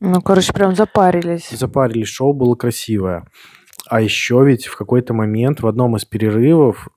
Ну, 0.00 0.20
короче, 0.20 0.52
прям 0.52 0.74
запарились. 0.74 1.48
Запарились, 1.48 2.08
шоу 2.08 2.34
было 2.34 2.54
красивое. 2.54 3.24
А 3.88 4.00
еще 4.00 4.44
ведь 4.44 4.66
в 4.66 4.76
какой-то 4.76 5.14
момент 5.14 5.60
в 5.60 5.66
одном 5.66 5.96
из 5.96 6.04
перерывов 6.04 6.88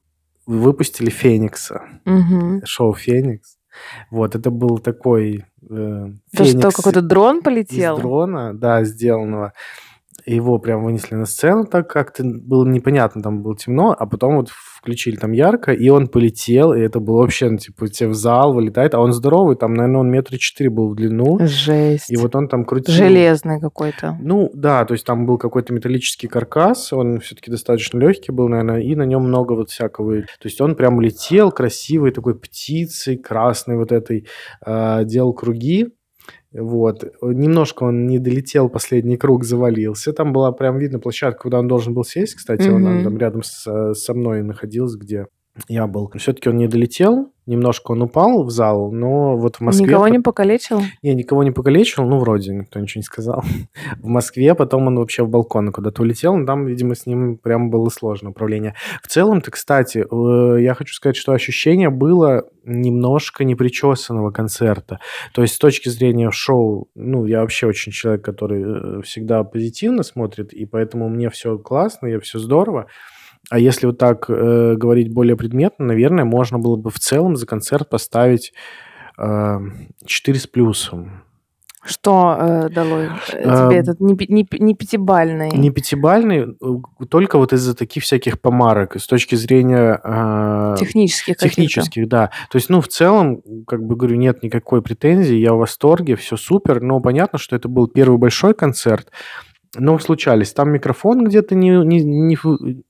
выпустили 0.47 1.09
Феникса. 1.09 1.81
Мгм. 2.05 2.61
Шоу 2.65 2.93
Феникс. 2.93 3.57
Вот, 4.09 4.33
это 4.33 4.49
был 4.49 4.79
такой 4.79 5.45
э, 5.61 6.05
То, 6.35 6.43
что 6.43 6.43
Феникс 6.45 6.75
какой-то 6.75 7.01
дрон 7.01 7.37
из 7.37 7.43
полетел? 7.43 7.97
дрона, 7.97 8.57
да, 8.57 8.83
сделанного. 8.83 9.53
Его 10.25 10.59
прям 10.59 10.83
вынесли 10.83 11.15
на 11.15 11.25
сцену, 11.25 11.65
так 11.65 11.89
как-то 11.89 12.23
было 12.23 12.65
непонятно, 12.65 13.21
там 13.21 13.41
было 13.41 13.55
темно, 13.55 13.95
а 13.97 14.05
потом 14.05 14.37
вот 14.37 14.49
включили 14.49 15.15
там 15.15 15.31
ярко, 15.31 15.73
и 15.73 15.89
он 15.89 16.07
полетел, 16.07 16.73
и 16.73 16.79
это 16.79 16.99
было 16.99 17.17
вообще, 17.17 17.49
ну, 17.49 17.57
типа, 17.57 17.87
тебе 17.87 18.09
в 18.09 18.13
зал 18.13 18.53
вылетает, 18.53 18.93
а 18.93 18.99
он 18.99 19.11
здоровый, 19.11 19.55
там, 19.55 19.73
наверное, 19.73 20.01
он 20.01 20.11
метра 20.11 20.37
четыре 20.37 20.69
был 20.69 20.89
в 20.89 20.95
длину, 20.95 21.39
Жесть. 21.41 22.09
и 22.09 22.15
вот 22.15 22.35
он 22.35 22.47
там 22.47 22.63
крутил. 22.63 22.93
Железный 22.93 23.59
какой-то. 23.59 24.17
Ну, 24.21 24.49
да, 24.53 24.85
то 24.85 24.93
есть 24.93 25.05
там 25.05 25.25
был 25.25 25.37
какой-то 25.37 25.73
металлический 25.73 26.27
каркас, 26.27 26.93
он 26.93 27.19
все-таки 27.19 27.51
достаточно 27.51 27.97
легкий 27.99 28.31
был, 28.31 28.47
наверное, 28.47 28.81
и 28.81 28.95
на 28.95 29.03
нем 29.03 29.23
много 29.23 29.53
вот 29.53 29.69
всякого. 29.69 30.21
То 30.21 30.45
есть 30.45 30.61
он 30.61 30.75
прям 30.75 31.01
летел 31.01 31.51
красивой 31.51 32.11
такой 32.11 32.35
птицей, 32.35 33.17
красной 33.17 33.77
вот 33.77 33.91
этой, 33.91 34.27
э, 34.65 35.03
делал 35.05 35.33
круги. 35.33 35.89
Вот. 36.53 37.03
Немножко 37.21 37.83
он 37.83 38.07
не 38.07 38.19
долетел, 38.19 38.69
последний 38.69 39.17
круг 39.17 39.43
завалился. 39.43 40.13
Там 40.13 40.31
была 40.33 40.51
прям 40.51 40.77
видно 40.77 40.99
площадка, 40.99 41.43
куда 41.43 41.59
он 41.59 41.67
должен 41.67 41.93
был 41.93 42.03
сесть, 42.03 42.35
кстати. 42.35 42.69
Он 42.69 42.81
Мгм. 42.83 43.03
там 43.03 43.17
рядом 43.17 43.43
с- 43.43 43.93
со 43.93 44.13
мной 44.13 44.41
находился, 44.43 44.97
где 44.97 45.27
я 45.67 45.87
был. 45.87 46.11
Все-таки 46.17 46.49
он 46.49 46.57
не 46.57 46.67
долетел, 46.67 47.31
немножко 47.45 47.91
он 47.91 48.01
упал 48.03 48.43
в 48.43 48.51
зал, 48.51 48.91
но 48.91 49.37
вот 49.37 49.57
в 49.57 49.61
Москве... 49.61 49.87
Никого 49.87 50.07
не 50.07 50.19
покалечил? 50.19 50.81
не, 51.01 51.15
никого 51.15 51.43
не 51.43 51.51
покалечил, 51.51 52.05
ну, 52.05 52.19
вроде, 52.19 52.53
никто 52.53 52.79
ничего 52.79 52.99
не 52.99 53.03
сказал. 53.03 53.43
В 53.97 54.07
Москве 54.07 54.53
потом 54.53 54.87
он 54.87 54.97
вообще 54.97 55.23
в 55.23 55.29
балкон 55.29 55.71
куда-то 55.71 56.01
улетел, 56.01 56.35
но 56.35 56.45
там, 56.45 56.65
видимо, 56.65 56.95
с 56.95 57.05
ним 57.05 57.37
прям 57.37 57.69
было 57.69 57.89
сложно 57.89 58.29
управление. 58.29 58.75
В 59.01 59.07
целом-то, 59.07 59.51
кстати, 59.51 60.05
э, 60.09 60.61
я 60.61 60.73
хочу 60.73 60.93
сказать, 60.93 61.15
что 61.15 61.31
ощущение 61.31 61.89
было 61.89 62.45
немножко 62.65 63.43
непричесанного 63.43 64.31
концерта. 64.31 64.99
То 65.33 65.41
есть 65.41 65.55
с 65.55 65.57
точки 65.57 65.89
зрения 65.89 66.31
шоу, 66.31 66.89
ну, 66.95 67.25
я 67.25 67.41
вообще 67.41 67.67
очень 67.67 67.91
человек, 67.91 68.23
который 68.23 68.99
э, 68.99 69.01
всегда 69.03 69.43
позитивно 69.43 70.03
смотрит, 70.03 70.53
и 70.53 70.65
поэтому 70.65 71.09
мне 71.09 71.29
все 71.29 71.57
классно, 71.57 72.07
и 72.07 72.19
все 72.19 72.39
здорово. 72.39 72.87
А 73.49 73.59
если 73.59 73.85
вот 73.85 73.97
так 73.97 74.29
э, 74.29 74.75
говорить 74.75 75.13
более 75.13 75.37
предметно, 75.37 75.85
наверное, 75.85 76.25
можно 76.25 76.59
было 76.59 76.75
бы 76.75 76.89
в 76.89 76.99
целом 76.99 77.35
за 77.35 77.45
концерт 77.45 77.89
поставить 77.89 78.53
э, 79.17 79.59
4 80.05 80.39
с 80.39 80.47
плюсом. 80.47 81.23
Что 81.87 82.35
э, 82.37 82.69
дало 82.69 82.97
э, 82.97 83.09
Эм, 83.33 83.69
тебе 83.69 83.79
этот 83.79 84.01
не, 84.01 84.13
не, 84.27 84.45
не 84.59 84.75
пятибальный? 84.75 85.49
Не 85.51 85.71
пятибальный, 85.71 86.57
только 87.09 87.37
вот 87.37 87.53
из-за 87.53 87.75
таких 87.75 88.03
всяких 88.03 88.41
помарок, 88.41 88.97
с 88.97 89.07
точки 89.07 89.35
зрения 89.35 89.99
э, 90.03 90.75
Технических 90.77 91.37
технических, 91.37 92.09
да. 92.09 92.31
То 92.51 92.57
есть, 92.57 92.67
ну, 92.69 92.81
в 92.81 92.89
целом, 92.89 93.41
как 93.65 93.83
бы 93.83 93.95
говорю, 93.95 94.17
нет 94.17 94.43
никакой 94.43 94.81
претензии, 94.81 95.35
я 95.35 95.53
в 95.53 95.59
восторге, 95.59 96.17
все 96.17 96.35
супер, 96.35 96.81
но 96.81 96.99
понятно, 96.99 97.39
что 97.39 97.55
это 97.55 97.69
был 97.69 97.87
первый 97.87 98.17
большой 98.17 98.53
концерт, 98.53 99.09
но 99.75 99.99
случались. 99.99 100.53
Там 100.53 100.71
микрофон 100.71 101.23
где-то 101.25 101.55
не, 101.55 101.69
не- 101.85 102.03
не 102.03 102.37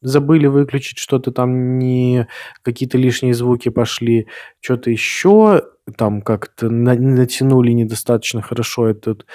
забыли 0.02 0.48
выключить, 0.48 0.98
что-то 0.98 1.32
там 1.32 1.78
не 1.80 2.28
какие-то 2.62 2.98
лишние 2.98 3.34
звуки 3.34 3.70
пошли, 3.70 4.28
что-то 4.60 4.90
еще 4.92 5.64
там 5.98 6.22
как-то 6.22 6.70
на- 6.70 6.96
натянули 6.96 7.72
недостаточно 7.72 8.42
хорошо 8.42 8.88
этот 8.88 9.26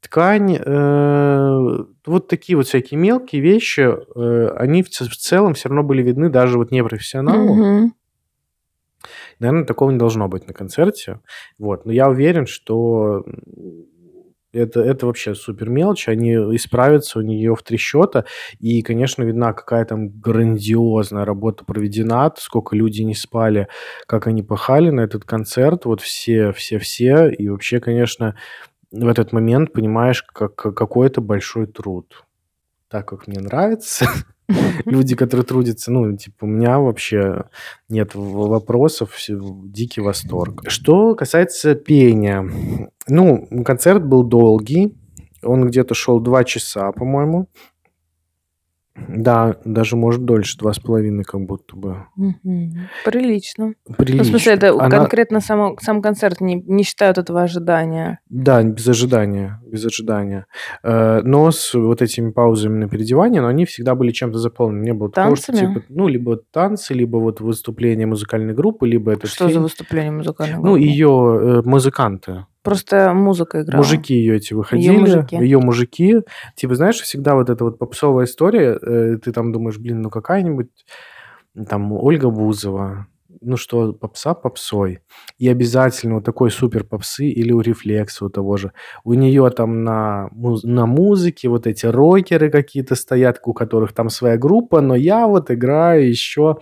ткань. 0.00 0.56
э, 0.58 1.78
вот 2.06 2.28
такие 2.28 2.56
вот 2.56 2.66
всякие 2.66 2.98
мелкие 2.98 3.42
вещи, 3.42 3.80
э, 3.82 4.48
они 4.56 4.82
в, 4.82 4.88
ц- 4.88 5.04
в 5.04 5.16
целом 5.16 5.54
все 5.54 5.68
равно 5.68 5.82
были 5.82 6.02
видны 6.02 6.28
даже 6.30 6.58
вот 6.58 6.70
непрофессионалу. 6.70 7.54
Мгм. 7.54 7.94
Наверное, 9.38 9.64
такого 9.64 9.90
не 9.90 9.98
должно 9.98 10.28
быть 10.28 10.46
на 10.46 10.52
концерте. 10.54 11.20
Вот. 11.58 11.86
Но 11.86 11.92
я 11.92 12.08
уверен, 12.08 12.46
что 12.46 13.24
м, 13.26 13.86
это, 14.52 14.80
это 14.80 15.06
вообще 15.06 15.34
супер 15.34 15.68
мелочь. 15.68 16.08
Они 16.08 16.32
исправятся, 16.32 17.18
у 17.18 17.22
нее 17.22 17.54
в 17.54 17.62
три 17.62 17.76
счета. 17.76 18.24
И, 18.58 18.82
конечно, 18.82 19.22
видна, 19.22 19.52
какая 19.52 19.84
там 19.84 20.08
грандиозная 20.08 21.24
работа 21.24 21.64
проведена, 21.64 22.32
сколько 22.36 22.76
люди 22.76 23.02
не 23.02 23.14
спали, 23.14 23.68
как 24.06 24.26
они 24.26 24.42
пахали 24.42 24.90
на 24.90 25.00
этот 25.00 25.24
концерт. 25.24 25.84
Вот 25.84 26.00
все, 26.00 26.52
все, 26.52 26.78
все. 26.78 27.28
И 27.28 27.48
вообще, 27.48 27.80
конечно, 27.80 28.36
в 28.90 29.08
этот 29.08 29.32
момент 29.32 29.72
понимаешь, 29.72 30.22
как, 30.22 30.54
какой 30.54 31.06
это 31.06 31.20
большой 31.20 31.66
труд. 31.66 32.24
Так 32.88 33.08
как 33.08 33.28
мне 33.28 33.38
нравится, 33.38 34.06
люди, 34.84 35.14
которые 35.16 35.44
трудятся, 35.44 35.92
ну, 35.92 36.16
типа, 36.16 36.44
у 36.44 36.46
меня 36.46 36.78
вообще 36.78 37.44
нет 37.88 38.14
вопросов, 38.14 39.16
дикий 39.28 40.00
восторг. 40.00 40.62
Что 40.68 41.14
касается 41.14 41.74
пения, 41.74 42.48
ну, 43.08 43.46
концерт 43.64 44.04
был 44.04 44.22
долгий, 44.24 44.96
Он 45.42 45.66
где-то 45.66 45.94
шел 45.94 46.20
два 46.20 46.44
часа, 46.44 46.92
по-моему. 46.92 47.48
Да, 49.08 49.56
даже 49.64 49.96
может 49.96 50.24
дольше, 50.24 50.56
два 50.58 50.72
с 50.72 50.78
половиной 50.78 51.24
как 51.24 51.40
будто 51.42 51.76
бы. 51.76 51.96
Мгм. 52.16 52.88
Прилично. 53.04 53.74
Прилично. 53.96 54.16
Ну, 54.18 54.22
в 54.24 54.26
смысле, 54.26 54.52
это 54.54 54.70
Она- 54.70 54.88
конкретно 54.90 55.40
само- 55.40 55.76
сам 55.80 56.02
концерт, 56.02 56.40
не, 56.40 56.54
не 56.56 56.82
считают 56.82 57.18
этого 57.18 57.42
ожидания. 57.42 58.20
Да, 58.28 58.62
без 58.62 58.86
ожидания, 58.88 59.60
без 59.66 59.84
ожидания. 59.84 60.46
Э, 60.82 61.20
Но 61.22 61.50
с 61.50 61.74
вот 61.74 62.02
этими 62.02 62.30
паузами 62.30 62.78
на 62.78 62.88
переодевание, 62.88 63.40
но 63.42 63.48
они 63.48 63.64
всегда 63.64 63.94
были 63.94 64.10
чем-то 64.10 64.38
заполнены. 64.38 64.84
Не 64.84 64.92
было 64.94 65.10
такого, 65.10 65.36
что, 65.36 65.48
Танцами? 65.52 65.74
типа, 65.74 65.86
ну, 65.88 66.08
либо 66.08 66.36
танцы, 66.52 66.94
либо 66.94 67.16
вот 67.18 67.40
выступление 67.40 68.06
музыкальной 68.06 68.54
группы, 68.54 68.86
либо 68.88 69.12
это 69.12 69.26
Что 69.26 69.48
за 69.48 69.60
выступление 69.60 70.12
музыкального? 70.12 70.64
Ну, 70.64 70.76
ее 70.76 71.62
музыканты, 71.64 72.46
Просто 72.62 73.12
музыка 73.14 73.62
играла. 73.62 73.82
мужики 73.82 74.14
ее 74.14 74.36
эти 74.36 74.52
выходили, 74.52 74.98
мужики. 74.98 75.36
ее 75.36 75.58
мужики. 75.58 76.16
Типа, 76.56 76.74
знаешь, 76.74 77.00
всегда 77.00 77.34
вот 77.34 77.48
эта 77.48 77.64
вот 77.64 77.78
попсовая 77.78 78.26
история, 78.26 78.78
э, 78.80 79.16
ты 79.16 79.32
там 79.32 79.52
думаешь, 79.52 79.78
блин, 79.78 80.02
ну 80.02 80.10
какая-нибудь 80.10 80.68
там 81.68 81.92
Ольга 81.92 82.30
Бузова, 82.30 83.06
ну 83.40 83.56
что, 83.56 83.92
попса 83.92 84.34
попсой. 84.34 85.00
И 85.38 85.48
обязательно 85.48 86.16
вот 86.16 86.24
такой 86.24 86.50
супер 86.50 86.84
попсы 86.84 87.26
или 87.26 87.52
у 87.52 87.60
рефлекса 87.60 88.26
у 88.26 88.28
того 88.28 88.56
же. 88.56 88.72
У 89.04 89.14
нее 89.14 89.48
там 89.50 89.82
на, 89.82 90.28
муз- 90.32 90.62
на 90.62 90.86
музыке 90.86 91.48
вот 91.48 91.66
эти 91.66 91.86
рокеры 91.86 92.50
какие-то 92.50 92.94
стоят, 92.94 93.40
у 93.44 93.52
которых 93.54 93.92
там 93.92 94.10
своя 94.10 94.36
группа, 94.36 94.80
но 94.80 94.94
я 94.94 95.26
вот 95.26 95.50
играю 95.50 96.08
еще 96.08 96.58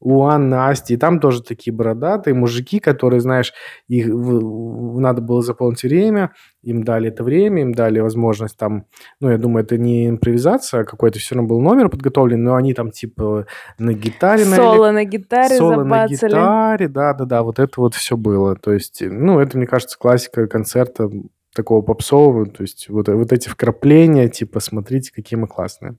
у 0.00 0.24
Анны 0.24 0.54
Асти. 0.54 0.94
И 0.94 0.96
там 0.96 1.20
тоже 1.20 1.42
такие 1.42 1.74
бородатые 1.74 2.34
мужики, 2.34 2.80
которые, 2.80 3.20
знаешь, 3.20 3.52
их 3.88 4.06
надо 4.08 5.22
было 5.22 5.42
заполнить 5.42 5.82
время, 5.82 6.32
им 6.62 6.84
дали 6.84 7.08
это 7.08 7.24
время, 7.24 7.62
им 7.62 7.72
дали 7.72 8.00
возможность 8.00 8.56
там, 8.56 8.84
ну, 9.20 9.30
я 9.30 9.38
думаю, 9.38 9.64
это 9.64 9.76
не 9.76 10.08
импровизация, 10.08 10.80
а 10.80 10.84
какой-то 10.84 11.18
все 11.18 11.34
равно 11.34 11.48
был 11.48 11.60
номер 11.60 11.88
подготовлен, 11.88 12.42
но 12.42 12.54
они 12.54 12.74
там 12.74 12.90
типа 12.90 13.46
на 13.78 13.92
гитаре, 13.92 14.44
на 14.44 14.56
Соло 14.56 14.90
на 14.90 15.04
гитаре 15.04 15.56
соло 15.56 15.84
на 15.84 16.06
забацали. 16.06 16.30
гитаре, 16.30 16.88
да-да-да, 16.88 17.42
вот 17.42 17.58
это 17.58 17.72
вот 17.80 17.94
все 17.94 18.16
было. 18.16 18.56
То 18.56 18.72
есть, 18.72 19.02
ну, 19.02 19.40
это, 19.40 19.56
мне 19.56 19.66
кажется, 19.66 19.98
классика 19.98 20.46
концерта 20.46 21.10
такого 21.54 21.82
попсового, 21.82 22.46
то 22.46 22.62
есть 22.62 22.88
вот, 22.88 23.08
вот 23.08 23.32
эти 23.32 23.48
вкрапления, 23.48 24.28
типа, 24.28 24.60
смотрите, 24.60 25.12
какие 25.12 25.38
мы 25.38 25.48
классные. 25.48 25.96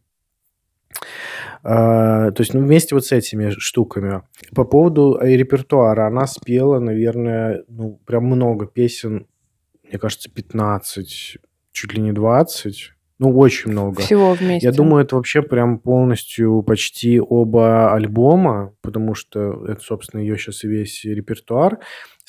А, 1.64 2.32
то 2.32 2.42
есть, 2.42 2.54
ну, 2.54 2.62
вместе 2.62 2.96
вот 2.96 3.06
с 3.06 3.12
этими 3.12 3.50
штуками. 3.50 4.22
По 4.56 4.64
поводу 4.64 5.20
э, 5.22 5.36
репертуара, 5.36 6.08
она 6.08 6.26
спела, 6.26 6.80
наверное, 6.80 7.64
ну, 7.68 8.00
прям 8.06 8.26
много 8.26 8.66
песен, 8.66 9.28
мне 9.84 10.00
кажется, 10.00 10.30
15, 10.30 11.38
чуть 11.72 11.94
ли 11.94 12.02
не 12.02 12.14
20, 12.14 12.94
ну, 13.20 13.38
очень 13.38 13.72
много. 13.72 14.02
Всего 14.02 14.34
вместе. 14.34 14.66
Я 14.66 14.72
думаю, 14.72 15.04
это 15.04 15.18
вообще 15.18 15.42
прям 15.42 15.80
полностью 15.80 16.64
почти 16.64 17.20
оба 17.20 17.94
альбома, 17.94 18.74
потому 18.82 19.14
что 19.14 19.66
это, 19.68 19.82
собственно, 19.82 20.22
ее 20.22 20.38
сейчас 20.38 20.64
и 20.64 20.70
весь 20.70 21.04
репертуар. 21.04 21.80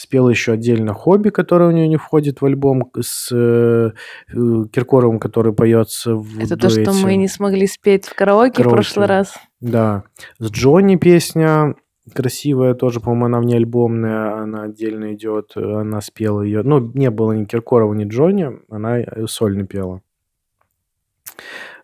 Спела 0.00 0.30
еще 0.30 0.52
отдельно 0.52 0.94
«Хобби», 0.94 1.28
которое 1.28 1.68
у 1.68 1.72
нее 1.72 1.86
не 1.86 1.98
входит 1.98 2.40
в 2.40 2.46
альбом, 2.46 2.90
с 2.98 3.28
э, 3.30 3.90
э, 4.28 4.64
Киркоровым, 4.72 5.18
который 5.18 5.52
поется 5.52 6.14
в 6.14 6.38
Это 6.42 6.56
то, 6.56 6.70
что 6.70 6.86
дуэте. 6.86 7.04
мы 7.04 7.16
не 7.16 7.28
смогли 7.28 7.66
спеть 7.66 8.06
в 8.06 8.14
караоке, 8.14 8.50
в 8.50 8.56
Караоке. 8.56 8.74
прошлый 8.76 9.06
раз. 9.06 9.34
Да. 9.60 10.04
С 10.38 10.50
Джонни 10.50 10.96
песня 10.96 11.74
красивая 12.14 12.72
тоже, 12.72 13.00
по-моему, 13.00 13.26
она 13.26 13.40
не 13.40 13.56
альбомная, 13.56 14.36
она 14.38 14.62
отдельно 14.62 15.12
идет, 15.12 15.52
она 15.54 16.00
спела 16.00 16.40
ее. 16.40 16.62
Ну, 16.62 16.80
не 16.94 17.10
было 17.10 17.32
ни 17.32 17.44
Киркорова, 17.44 17.92
ни 17.92 18.04
Джонни, 18.04 18.52
она 18.70 19.00
э, 19.00 19.26
сольно 19.26 19.66
пела. 19.66 20.00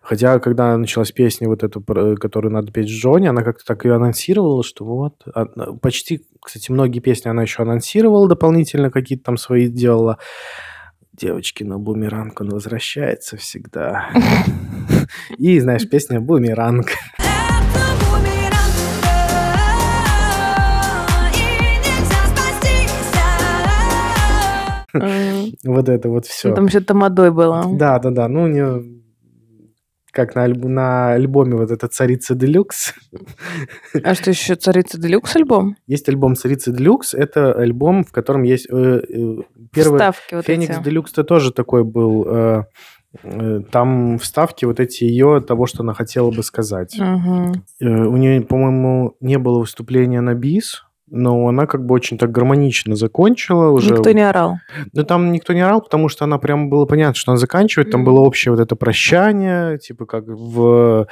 Хотя, 0.07 0.39
когда 0.39 0.77
началась 0.77 1.11
песня 1.11 1.49
вот 1.49 1.63
эту, 1.63 1.81
про- 1.81 2.15
которую 2.15 2.53
надо 2.53 2.71
петь 2.71 2.87
с 2.87 2.91
Джонни, 2.91 3.27
она 3.27 3.43
как-то 3.43 3.65
так 3.65 3.83
ее 3.83 3.95
анонсировала, 3.95 4.63
что 4.63 4.85
вот... 4.85 5.15
а, 5.35 5.45
Почти, 5.81 6.21
кстати, 6.41 6.71
многие 6.71 7.01
песни 7.01 7.27
она 7.27 7.41
еще 7.41 7.63
анонсировала 7.63 8.29
дополнительно, 8.29 8.89
какие-то 8.89 9.25
там 9.25 9.35
свои 9.35 9.67
делала. 9.67 10.17
Девочки, 11.11 11.65
но 11.65 11.77
бумеранг, 11.77 12.39
он 12.39 12.51
возвращается 12.51 13.35
всегда. 13.35 14.09
И, 15.37 15.59
знаешь, 15.59 15.89
песня 15.89 16.21
«Бумеранг». 16.21 16.87
И. 16.87 16.93
М, 24.93 25.51
Вот 25.65 25.89
это 25.89 26.09
вот 26.09 26.25
все. 26.25 26.49
ну, 26.49 26.55
Там 26.55 26.65
еще 26.67 26.79
тамадой 26.79 27.31
было. 27.31 27.63
Да, 27.73 27.99
да, 27.99 28.09
да. 28.11 28.27
Ну, 28.27 28.47
не... 28.47 28.96
Как 30.17 30.33
на, 30.33 30.45
альб- 30.47 30.67
на 30.67 31.13
альбоме 31.13 31.55
вот 31.57 31.69
эта 31.69 31.87
«Царица 31.87 32.33
Делюкс». 32.33 32.95
А 34.03 34.15
что 34.15 34.31
еще 34.31 34.55
«Царица 34.55 34.99
Делюкс» 34.99 35.35
альбом? 35.35 35.75
Есть 35.85 36.09
альбом 36.09 36.35
«Царица 36.35 36.71
Делюкс». 36.71 37.13
Это 37.13 37.53
альбом, 37.53 38.03
в 38.03 38.11
котором 38.11 38.41
есть... 38.41 38.65
э, 38.67 38.73
э, 38.75 39.35
первый... 39.71 39.99
Вставки 39.99 40.33
вот 40.33 40.45
«Феникс 40.45 40.71
эти. 40.77 40.83
Делюкс»-то 40.83 41.23
тоже 41.23 41.51
такой 41.53 41.83
был. 41.83 42.25
э, 42.27 42.63
Там 43.71 44.17
вставки 44.17 44.65
вот 44.65 44.79
эти 44.79 45.03
ее, 45.03 45.39
того, 45.39 45.67
что 45.67 45.83
она 45.83 45.93
хотела 45.93 46.31
бы 46.31 46.41
сказать. 46.41 46.97
Э, 46.99 47.85
У 47.85 48.17
нее, 48.17 48.41
по-моему, 48.41 49.15
не 49.21 49.37
было 49.37 49.59
выступления 49.59 50.21
на 50.21 50.33
бис, 50.33 50.83
но 51.09 51.47
она 51.47 51.65
как 51.67 51.85
бы 51.85 51.95
очень 51.95 52.17
так 52.17 52.31
гармонично 52.31 52.95
закончила 52.95 53.69
уже. 53.69 53.93
Никто 53.93 54.11
не 54.11 54.21
орал. 54.27 54.57
Ну, 54.93 55.03
там 55.03 55.31
никто 55.31 55.53
не 55.53 55.61
орал, 55.61 55.81
потому 55.81 56.09
что 56.09 56.25
она 56.25 56.37
прям 56.37 56.69
было 56.69 56.85
понятно, 56.85 57.15
что 57.15 57.31
она 57.31 57.37
заканчивает. 57.39 57.91
Там 57.91 58.03
было 58.03 58.19
общее 58.19 58.51
вот 58.51 58.59
это 58.61 58.75
прощание, 58.75 59.77
типа 59.79 60.05
как 60.05 60.25
в 60.27 61.07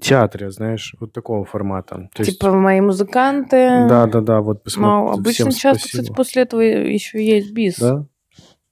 театре, 0.00 0.50
знаешь, 0.50 0.94
вот 0.98 1.12
такого 1.12 1.44
формата. 1.44 2.08
То 2.14 2.22
есть, 2.22 2.40
Типа 2.40 2.52
мои 2.52 2.80
музыканты. 2.80 3.86
да, 3.88 4.06
да, 4.06 4.20
да, 4.20 4.40
вот 4.40 4.56
Ну, 4.56 4.60
посмотри. 4.64 5.20
обычно 5.20 5.52
часто, 5.52 5.86
кстати, 5.86 6.12
после 6.12 6.42
этого 6.42 6.60
еще 6.60 7.24
есть 7.24 7.52
бис. 7.52 7.78
Да? 7.78 8.04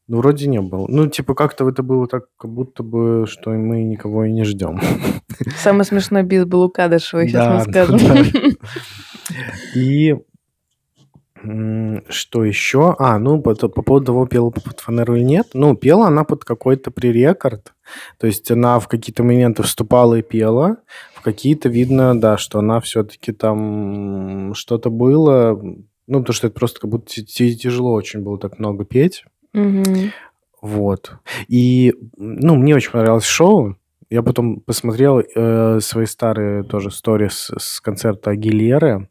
Ну, 0.08 0.18
вроде 0.18 0.48
не 0.48 0.60
было. 0.60 0.86
Ну, 0.88 1.06
типа, 1.06 1.34
как-то 1.34 1.68
это 1.68 1.82
было 1.82 2.06
так, 2.08 2.24
как 2.36 2.50
будто 2.50 2.82
бы, 2.82 3.26
что 3.28 3.50
мы 3.50 3.84
никого 3.84 4.24
и 4.24 4.32
не 4.32 4.44
ждем. 4.44 4.80
Самый 5.62 5.84
смешной 5.84 6.24
бис 6.24 6.44
был 6.46 6.62
у 6.64 6.68
Кадышева, 6.68 7.26
сейчас 7.26 7.46
Да, 7.46 7.54
мы 7.54 7.60
скажем. 7.60 7.98
да, 7.98 8.50
И 9.80 10.16
что 12.08 12.44
еще? 12.44 12.96
А, 12.98 13.18
ну, 13.18 13.40
по, 13.40 13.54
по 13.54 13.82
поводу 13.82 14.06
того, 14.06 14.26
пела 14.26 14.50
под 14.50 14.80
фанеру 14.80 15.16
или 15.16 15.22
нет. 15.22 15.48
Ну, 15.54 15.76
пела 15.76 16.06
она 16.06 16.24
под 16.24 16.44
какой-то 16.44 16.90
пререкорд. 16.90 17.74
То 18.18 18.26
есть 18.26 18.50
она 18.50 18.78
в 18.80 18.88
какие-то 18.88 19.22
моменты 19.22 19.62
вступала 19.62 20.14
и 20.16 20.22
пела. 20.22 20.78
В 21.14 21.22
какие-то 21.22 21.68
видно, 21.68 22.18
да, 22.18 22.36
что 22.36 22.58
она 22.58 22.80
все-таки 22.80 23.32
там 23.32 24.54
что-то 24.54 24.90
было. 24.90 25.60
Ну, 26.06 26.20
потому 26.20 26.34
что 26.34 26.46
это 26.46 26.56
просто 26.56 26.80
как 26.80 26.90
будто 26.90 27.12
тяжело 27.12 27.92
очень 27.92 28.20
было 28.20 28.38
так 28.38 28.58
много 28.58 28.84
петь. 28.84 29.24
Мгм. 29.52 30.12
Вот. 30.60 31.12
И, 31.48 31.94
ну, 32.16 32.56
мне 32.56 32.74
очень 32.74 32.90
понравилось 32.90 33.24
шоу. 33.24 33.76
Я 34.10 34.22
потом 34.22 34.60
посмотрел 34.60 35.20
э, 35.20 35.80
свои 35.80 36.06
старые 36.06 36.62
тоже 36.62 36.90
сторис 36.90 37.50
с 37.56 37.80
концерта 37.80 38.30
Агилеры. 38.30 39.08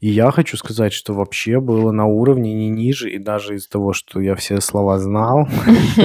И 0.00 0.08
я 0.08 0.30
хочу 0.30 0.56
сказать, 0.56 0.92
что 0.92 1.14
вообще 1.14 1.60
было 1.60 1.90
на 1.90 2.06
уровне 2.06 2.54
не 2.54 2.68
ниже, 2.68 3.10
и 3.10 3.18
даже 3.18 3.56
из 3.56 3.66
того, 3.68 3.92
что 3.92 4.20
я 4.20 4.34
все 4.34 4.60
слова 4.60 4.98
знал, 4.98 5.48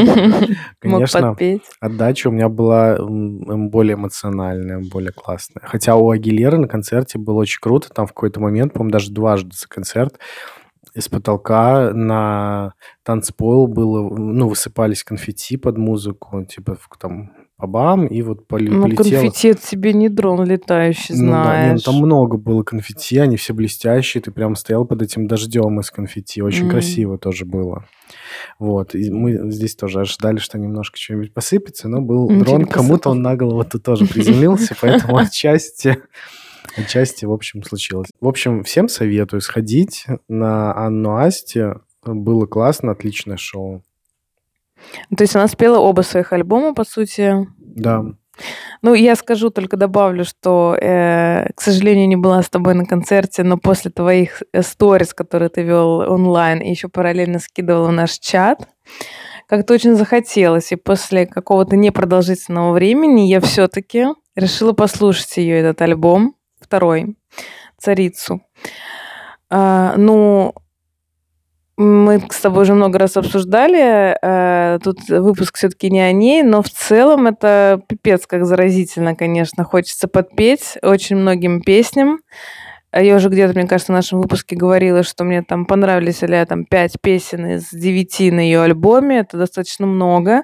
конечно, 0.80 1.36
отдача 1.80 2.28
у 2.30 2.32
меня 2.32 2.49
была 2.49 2.97
более 2.99 3.95
эмоциональная, 3.95 4.80
более 4.80 5.11
классная. 5.11 5.63
Хотя 5.65 5.95
у 5.95 6.09
Агилеры 6.09 6.57
на 6.57 6.67
концерте 6.67 7.17
было 7.17 7.39
очень 7.39 7.59
круто. 7.61 7.89
Там 7.89 8.07
в 8.07 8.13
какой-то 8.13 8.39
момент, 8.39 8.74
по-моему, 8.74 8.91
даже 8.91 9.11
дважды 9.11 9.51
за 9.55 9.67
концерт 9.67 10.19
из 10.93 11.09
потолка 11.09 11.91
на 11.91 12.74
танцпол 13.03 13.67
было, 13.67 14.15
ну, 14.15 14.47
высыпались 14.47 15.03
конфетти 15.03 15.57
под 15.57 15.78
музыку, 15.78 16.45
типа 16.45 16.78
там 16.99 17.32
бабам, 17.68 18.05
и 18.07 18.22
вот 18.22 18.47
поли- 18.47 18.70
Ну, 18.70 18.84
полетело. 18.84 19.22
конфетти 19.22 19.47
это 19.49 19.61
тебе 19.66 19.93
не 19.93 20.09
дрон 20.09 20.43
летающий, 20.43 21.16
Ну 21.16 21.32
да, 21.32 21.43
не, 21.43 21.72
ну 21.74 21.78
знаешь. 21.78 21.84
там 21.84 21.95
много 21.95 22.38
было 22.38 22.64
конфетти, 22.64 23.18
они 23.20 23.38
все 23.38 23.53
блестящие, 23.53 24.22
ты 24.22 24.32
прям 24.32 24.55
стоял 24.55 24.86
под 24.86 25.01
этим 25.01 25.28
дождем 25.28 25.80
из 25.80 25.89
конфетти, 25.91 26.41
очень 26.41 26.66
М. 26.66 26.70
красиво 26.72 27.18
тоже 27.18 27.45
было. 27.45 27.86
Вот, 28.59 28.95
и 28.95 29.09
мы 29.09 29.49
здесь 29.51 29.76
тоже 29.76 30.01
ожидали, 30.01 30.38
что 30.38 30.57
немножко 30.59 30.97
что-нибудь 30.99 31.34
посыпется, 31.34 31.88
но 31.88 32.01
был 32.01 32.30
Ничего 32.30 32.43
дрон, 32.45 32.66
кому-то 32.66 33.09
он 33.11 33.22
на 33.22 33.36
голову 33.36 33.64
тут 33.64 33.84
тоже 33.84 34.05
приземлился, 34.05 34.76
поэтому 34.82 35.18
отчасти, 35.18 35.97
отчасти, 36.78 37.26
в 37.26 37.32
общем, 37.32 37.64
случилось. 37.64 38.09
В 38.20 38.28
общем, 38.28 38.64
всем 38.64 38.88
советую 38.89 39.41
сходить 39.41 40.05
на 40.28 40.76
Анну 40.76 41.16
Асти, 41.18 41.64
было 42.05 42.45
классно, 42.45 42.91
отличное 42.91 43.38
шоу. 43.38 43.84
То 45.15 45.23
есть 45.23 45.36
она 45.36 45.47
спела 45.47 45.79
оба 45.79 46.01
своих 46.01 46.34
альбома, 46.34 46.73
по 46.73 46.84
сути. 46.84 47.47
Да, 47.57 48.03
Ну, 48.81 48.93
я 48.95 49.15
скажу, 49.15 49.49
только 49.49 49.77
добавлю, 49.77 50.25
что, 50.25 50.75
э, 50.75 51.49
к 51.55 51.61
сожалению, 51.61 52.07
не 52.07 52.15
была 52.15 52.41
с 52.41 52.49
тобой 52.49 52.73
на 52.73 52.86
концерте, 52.86 53.43
но 53.43 53.57
после 53.57 53.91
твоих 53.91 54.41
э, 54.51 54.63
сторис, 54.63 55.13
которые 55.13 55.49
ты 55.49 55.61
вел 55.61 55.99
онлайн, 55.99 56.59
и 56.59 56.69
еще 56.69 56.88
параллельно 56.88 57.39
скидывал 57.39 57.88
в 57.88 57.91
наш 57.91 58.17
чат, 58.19 58.67
как-то 59.47 59.75
очень 59.75 59.95
захотелось. 59.95 60.71
И 60.71 60.75
после 60.75 61.27
какого-то 61.27 61.75
непродолжительного 61.75 62.73
времени 62.73 63.21
я 63.21 63.39
все-таки 63.39 64.07
решила 64.36 64.73
послушать 64.73 65.38
ее, 65.38 65.59
этот 65.59 65.81
альбом, 65.81 66.36
второй, 66.59 67.15
«Царицу». 67.77 68.41
А, 69.49 69.93
ну, 69.97 70.55
мы 71.76 72.24
с 72.30 72.39
тобой 72.39 72.63
уже 72.63 72.74
много 72.74 72.99
раз 72.99 73.17
обсуждали, 73.17 74.15
э, 74.21 74.80
тут 74.84 74.99
выпуск 75.09 75.57
все-таки 75.57 75.89
не 75.89 76.01
о 76.01 76.11
ней, 76.11 76.43
но 76.43 76.61
в 76.61 76.69
целом 76.69 77.28
это 77.28 77.82
пипец 77.88 78.28
как 78.28 78.45
заразительно, 78.45 79.15
конечно. 79.15 79.63
Хочется 79.63 80.07
подпеть 80.07 80.78
очень 80.84 81.15
многим 81.15 81.61
песням. 81.61 82.19
А 82.91 83.01
Я 83.01 83.15
уже 83.15 83.30
где-то, 83.30 83.55
мне 83.57 83.67
кажется, 83.67 83.91
в 83.91 83.95
нашем 83.95 84.21
выпуске 84.21 84.55
говорила, 84.55 85.01
что 85.01 85.24
мне 85.24 85.41
там 85.41 85.65
понравились 85.65 86.21
или 86.21 86.45
там 86.45 86.65
пять 86.65 87.01
песен 87.01 87.47
из 87.47 87.69
девяти 87.71 88.30
на 88.30 88.41
ее 88.41 88.61
альбоме. 88.61 89.19
Это 89.19 89.38
достаточно 89.38 89.88
много. 89.88 90.43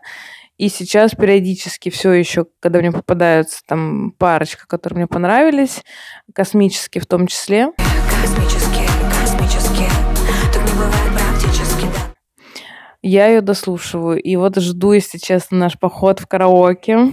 И 0.58 0.68
сейчас 0.68 1.12
периодически 1.12 1.90
все 1.90 2.12
еще, 2.12 2.48
когда 2.60 2.80
мне 2.80 2.92
попадаются 2.92 3.62
там 3.68 4.12
парочка, 4.18 4.66
которые 4.68 4.98
мне 4.98 5.08
понравились, 5.08 5.84
космические 6.34 7.04
в 7.04 7.06
том 7.06 7.28
числе, 7.28 7.70
Космические, 8.22 8.69
я 13.02 13.28
ее 13.28 13.42
дослушиваю. 13.42 14.22
И 14.22 14.36
вот 14.36 14.58
жду, 14.58 14.92
если 14.92 15.18
честно, 15.18 15.58
наш 15.58 15.80
поход 15.80 16.20
в 16.20 16.28
караоке. 16.28 17.12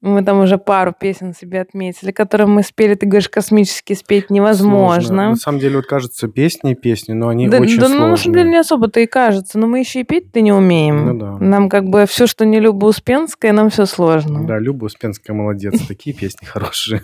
Мы 0.00 0.22
там 0.22 0.40
уже 0.40 0.56
пару 0.56 0.94
песен 0.98 1.34
себе 1.34 1.60
отметили, 1.60 2.12
которые 2.12 2.46
мы 2.46 2.62
спели. 2.62 2.94
Ты 2.94 3.06
говоришь, 3.06 3.28
космически 3.28 3.94
спеть 3.94 4.30
невозможно. 4.30 5.02
Сложно. 5.02 5.28
На 5.30 5.36
самом 5.36 5.58
деле, 5.58 5.76
вот 5.76 5.86
кажется, 5.86 6.28
песни 6.28 6.72
и 6.72 6.74
песни, 6.74 7.12
но 7.12 7.28
они 7.28 7.48
да, 7.48 7.58
очень 7.58 7.78
да, 7.78 7.86
сложные. 7.86 8.00
ну, 8.00 8.08
на 8.08 8.16
самом 8.16 8.36
деле, 8.36 8.50
не 8.50 8.56
особо-то 8.56 9.00
и 9.00 9.06
кажется. 9.06 9.58
Но 9.58 9.66
мы 9.66 9.80
еще 9.80 10.00
и 10.00 10.04
петь-то 10.04 10.40
не 10.40 10.52
умеем. 10.52 11.06
Ну 11.06 11.18
да. 11.18 11.38
Нам 11.38 11.68
как 11.68 11.88
бы 11.88 12.06
все, 12.06 12.26
что 12.26 12.46
не 12.46 12.60
Люба 12.60 12.86
Успенская, 12.86 13.52
нам 13.52 13.68
все 13.68 13.84
сложно. 13.84 14.46
Да, 14.46 14.58
Люба 14.58 14.84
Успенская 14.84 15.34
молодец, 15.34 15.80
такие 15.86 16.14
песни 16.14 16.46
хорошие. 16.46 17.02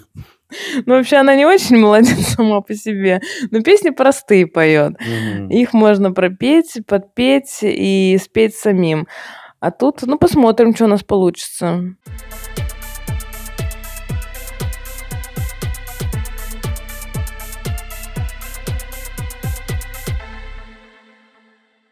Ну, 0.87 0.95
вообще, 0.95 1.17
она 1.17 1.35
не 1.35 1.45
очень 1.45 1.79
молодец 1.79 2.27
сама 2.37 2.61
по 2.61 2.75
себе. 2.75 3.21
Но 3.51 3.61
песни 3.63 3.91
простые 3.91 4.47
поет. 4.47 4.95
Мгм. 5.01 5.49
Их 5.49 5.73
можно 5.73 6.13
пропеть, 6.13 6.79
подпеть 6.87 7.59
и 7.63 8.19
спеть 8.23 8.55
самим. 8.55 9.07
А 9.61 9.71
тут, 9.71 10.03
ну, 10.03 10.19
посмотрим, 10.19 10.75
что 10.75 10.87
у 10.87 10.89
нас 10.89 11.05
получится. 11.05 11.95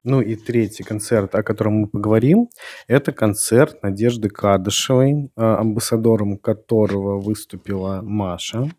Ну 0.02 0.20
и 0.22 0.34
третий 0.34 0.82
концерт, 0.82 1.34
о 1.34 1.42
котором 1.42 1.74
мы 1.74 1.86
поговорим, 1.88 2.48
это 2.88 3.12
концерт 3.12 3.82
Надежды 3.82 4.28
Кадышевой, 4.30 5.30
а, 5.36 5.58
амбассадором 5.58 6.38
которого 6.38 7.20
выступила 7.20 8.00
Маша. 8.02 8.70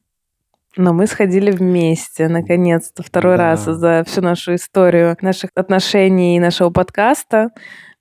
Но 0.77 0.93
мы 0.93 1.05
сходили 1.05 1.51
вместе, 1.51 2.27
наконец-то, 2.29 3.03
второй 3.03 3.37
Да. 3.37 3.49
раз 3.51 3.65
за 3.65 4.03
всю 4.07 4.21
нашу 4.21 4.55
историю 4.55 5.17
наших 5.21 5.51
отношений 5.53 6.37
и 6.37 6.39
нашего 6.39 6.69
подкаста. 6.69 7.49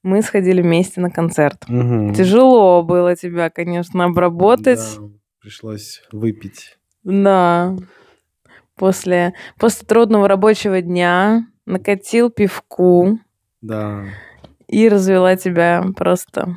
Мы 0.03 0.23
сходили 0.23 0.63
вместе 0.63 1.01
на 1.01 1.11
концерт. 1.11 1.65
Мгм. 1.69 2.15
Тяжело 2.15 2.83
было 2.83 3.17
тебя, 3.17 3.51
конечно, 3.51 4.05
обработать. 4.05 4.81
Да, 4.99 5.09
пришлось 5.43 6.03
выпить. 6.13 6.79
Да. 7.03 7.77
После, 8.77 9.35
после 9.59 9.87
трудного 9.87 10.27
рабочего 10.27 10.81
дня 10.81 11.47
накатил 11.71 12.31
пивку 12.31 13.19
Да. 13.63 14.05
и 14.69 14.89
развела 14.89 15.37
тебя 15.37 15.85
просто 15.97 16.57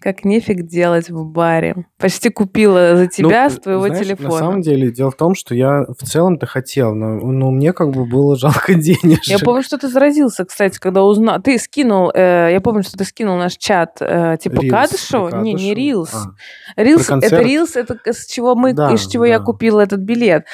как 0.00 0.24
нефиг 0.24 0.62
делать 0.62 1.10
в 1.10 1.24
баре. 1.24 1.86
Почти 1.98 2.30
купила 2.30 2.96
за 2.96 3.08
тебя 3.08 3.44
Ну, 3.44 3.50
с 3.50 3.58
твоего 3.58 3.86
знаешь, 3.88 4.06
телефона. 4.06 4.28
На 4.28 4.38
самом 4.38 4.60
деле, 4.62 4.92
дело 4.92 5.10
в 5.10 5.16
том, 5.16 5.34
что 5.34 5.56
я 5.56 5.82
в 5.88 6.04
целом-то 6.06 6.46
хотел, 6.46 6.94
но, 6.94 7.16
но 7.16 7.50
мне 7.50 7.72
как 7.72 7.90
бы 7.90 8.06
было 8.06 8.36
жалко 8.36 8.74
денежек. 8.74 9.24
Я 9.24 9.38
помню, 9.40 9.62
что 9.64 9.76
ты 9.76 9.88
заразился, 9.88 10.44
кстати, 10.44 10.78
когда 10.78 11.02
узнал. 11.02 11.42
Ты 11.42 11.58
скинул, 11.58 12.12
э, 12.14 12.50
я 12.52 12.60
помню, 12.60 12.84
что 12.84 12.96
ты 12.96 13.04
скинул 13.04 13.36
наш 13.38 13.56
чат, 13.56 13.96
э, 14.00 14.36
типа 14.40 14.60
Рилс 14.60 14.70
Кадышева. 14.72 15.30
про 15.30 15.40
Не, 15.40 15.54
не. 15.54 15.74
Рилс. 15.74 16.14
А, 16.14 16.80
Рилс, 16.80 17.10
это? 17.10 17.42
Рилс, 17.42 17.74
это 17.74 17.98
с 18.06 18.24
чего 18.26 18.54
мы, 18.54 18.74
Да, 18.74 18.92
из 18.92 19.04
чего 19.04 19.24
я 19.24 19.40
да. 19.40 19.44
купила 19.44 19.80
этот 19.80 19.98
билет. 20.00 20.44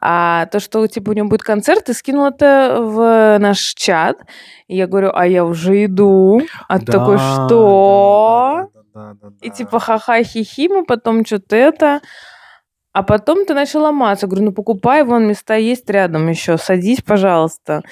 А 0.00 0.46
то, 0.46 0.60
что 0.60 0.86
типа 0.86 1.10
у 1.10 1.12
него 1.12 1.28
будет 1.28 1.42
концерт, 1.42 1.86
ты 1.86 1.94
скинул 1.94 2.26
это 2.26 2.78
в 2.80 3.38
наш 3.38 3.58
чат. 3.74 4.18
И 4.68 4.76
я 4.76 4.86
говорю, 4.86 5.10
а 5.14 5.26
я 5.26 5.44
уже 5.44 5.84
иду. 5.86 6.40
А 6.68 6.78
ты 6.78 6.86
да, 6.86 6.92
такой, 6.92 7.18
что? 7.18 8.68
да, 8.74 8.80
да, 8.94 9.14
да, 9.14 9.28
да, 9.30 9.36
И 9.40 9.48
да. 9.48 9.54
типа 9.54 9.80
ха-ха, 9.80 10.22
хихи, 10.22 10.68
мы 10.68 10.84
потом 10.84 11.26
что-то 11.26 11.56
это. 11.56 12.00
А 12.92 13.02
потом 13.02 13.44
ты 13.44 13.54
начал 13.54 13.82
ломаться. 13.82 14.26
Говорю, 14.26 14.46
ну 14.46 14.52
покупай, 14.52 15.04
вон 15.04 15.26
места 15.26 15.54
есть 15.56 15.88
рядом 15.90 16.28
еще, 16.28 16.58
садись, 16.58 17.02
пожалуйста. 17.02 17.82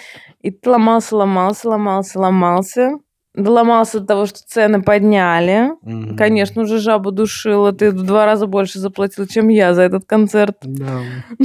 И 0.41 0.51
ты 0.51 0.71
ломался, 0.71 1.17
ломался, 1.17 1.69
ломался, 1.69 2.21
ломался. 2.21 2.99
Доломался 3.35 4.01
до 4.01 4.07
того, 4.07 4.27
что 4.27 4.39
цены 4.39 4.83
подняли. 4.83 5.73
Мгм. 5.83 6.17
Конечно, 6.17 6.63
уже 6.63 6.79
жабу 6.79 7.11
душила. 7.11 7.73
Ты 7.73 7.91
в 7.91 8.03
два 8.03 8.25
раза 8.25 8.47
больше 8.47 8.79
заплатил, 8.79 9.27
чем 9.27 9.49
я 9.49 9.75
за 9.75 9.83
этот 9.83 10.07
концерт. 10.07 10.57
Да. 10.63 11.01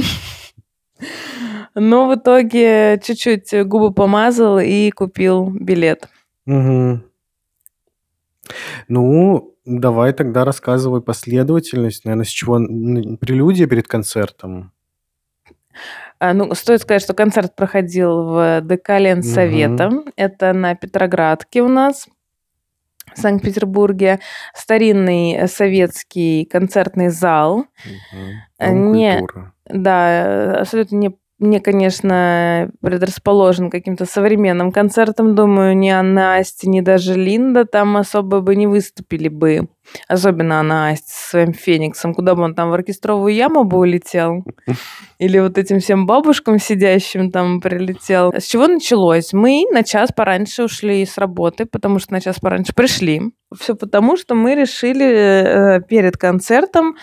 Но 1.74 2.08
в 2.08 2.14
итоге 2.16 3.00
чуть-чуть 3.02 3.66
губы 3.66 3.92
помазал 3.92 4.58
и 4.58 4.90
купил 4.90 5.50
билет. 5.50 6.08
Мгм. 6.44 7.04
Ну, 8.88 9.54
давай 9.64 10.12
тогда 10.12 10.44
рассказывай 10.44 11.00
последовательность, 11.00 12.04
наверное, 12.04 12.24
с 12.24 12.28
чего 12.28 12.58
прелюдия 13.16 13.66
перед 13.66 13.86
концертом. 13.86 14.72
А, 16.18 16.34
Ну, 16.34 16.54
стоит 16.54 16.82
сказать, 16.82 17.02
что 17.02 17.14
концерт 17.14 17.56
проходил 17.56 18.24
в 18.24 18.60
ДК 18.62 18.98
Ленсовета. 18.98 19.90
Это 20.16 20.52
на 20.52 20.74
Петроградке 20.74 21.62
у 21.62 21.68
нас, 21.68 22.08
в 23.14 23.20
Санкт-Петербурге. 23.20 24.20
Старинный 24.54 25.32
э, 25.32 25.46
советский 25.48 26.44
концертный 26.44 27.08
зал. 27.08 27.66
Дом 28.58 28.92
не- 28.92 29.18
культуры. 29.18 29.52
Да, 29.66 30.08
э, 30.10 30.52
абсолютно 30.60 30.96
не, 30.96 31.16
не, 31.42 31.58
конечно, 31.58 32.70
предрасположен 32.80 33.68
каким-то 33.68 34.06
современным 34.06 34.70
концертам. 34.70 35.34
Думаю, 35.34 35.76
ни 35.76 35.88
Анна 35.88 36.36
Асти, 36.36 36.68
ни 36.68 36.80
даже 36.80 37.14
Линда 37.14 37.64
там 37.64 37.96
особо 37.96 38.40
бы 38.40 38.54
не 38.56 38.66
выступили 38.66 39.28
бы. 39.28 39.68
Особенно 40.06 40.60
Анна 40.60 40.90
Асти 40.90 41.10
со 41.10 41.30
своим 41.30 41.52
Фениксом. 41.52 42.14
Куда 42.14 42.34
бы 42.34 42.42
он 42.42 42.54
там 42.54 42.70
в 42.70 42.74
оркестровую 42.74 43.34
яму 43.34 43.64
бы 43.64 43.78
улетел? 43.78 44.44
Или 45.18 45.40
вот 45.40 45.58
этим 45.58 45.80
всем 45.80 46.06
бабушкам 46.06 46.58
сидящим 46.58 47.30
там 47.30 47.60
прилетел. 47.60 48.32
С 48.32 48.44
чего 48.44 48.68
началось? 48.68 49.32
Мы 49.32 49.64
на 49.72 49.82
час 49.82 50.10
пораньше 50.14 50.64
ушли 50.64 51.04
с 51.04 51.18
работы, 51.18 51.66
потому 51.66 51.98
что 51.98 52.12
на 52.12 52.20
час 52.20 52.38
пораньше 52.38 52.72
пришли. 52.72 53.20
Все 53.58 53.74
потому, 53.74 54.16
что 54.16 54.34
мы 54.34 54.54
решили 54.54 55.06
э, 55.06 55.80
перед 55.82 56.16
концертом 56.16 56.96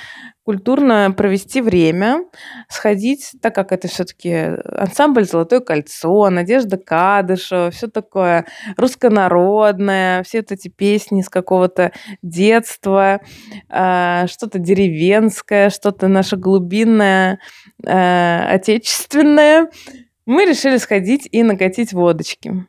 культурно 0.49 1.13
провести 1.15 1.61
время, 1.61 2.23
сходить, 2.69 3.33
так 3.39 3.53
как 3.53 3.71
это 3.71 3.87
все-таки 3.87 4.31
ансамбль 4.65 5.23
«Золотое 5.23 5.59
кольцо», 5.59 6.27
Надежда 6.31 6.77
Кадышева, 6.77 7.69
все 7.69 7.85
такое 7.85 8.47
руссконародное, 8.75 10.23
все 10.23 10.39
вот 10.39 10.51
эти 10.51 10.67
песни 10.69 11.21
с 11.21 11.29
какого-то 11.29 11.91
детства, 12.23 13.21
а, 13.69 14.25
что-то 14.25 14.57
деревенское, 14.57 15.69
что-то 15.69 16.07
наше 16.07 16.35
глубинное, 16.35 17.37
э, 17.85 18.45
отечественное. 18.49 19.69
Мы 20.25 20.45
решили 20.45 20.77
сходить 20.77 21.29
и 21.31 21.43
накатить 21.43 21.93
водочки. 21.93 22.65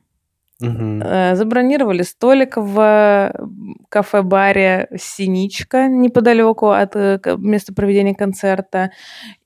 Э, 0.63 1.35
Забронировали 1.37 2.03
столик 2.03 2.57
в 2.57 3.33
кафе-баре 3.89 4.89
«Синичка» 4.99 5.89
неподалеку 5.89 6.69
от 6.71 6.97
э, 6.97 7.19
места 7.39 7.73
проведения 7.75 8.15
концерта. 8.15 8.91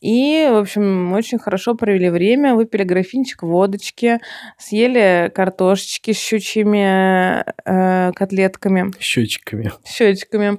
И, 0.01 0.49
в 0.51 0.57
общем, 0.57 1.13
очень 1.13 1.39
хорошо 1.39 1.75
провели 1.75 2.11
время, 2.11 2.55
выпили 2.55 2.83
графинчик 2.85 3.43
водочки, 3.43 4.19
съели 4.59 5.31
картошечки 5.35 6.13
с 6.13 6.19
щучьими 6.19 7.45
э, 7.65 8.13
котлетками, 8.13 8.91
Счетчиками. 9.01 9.73
щечками. 9.87 10.59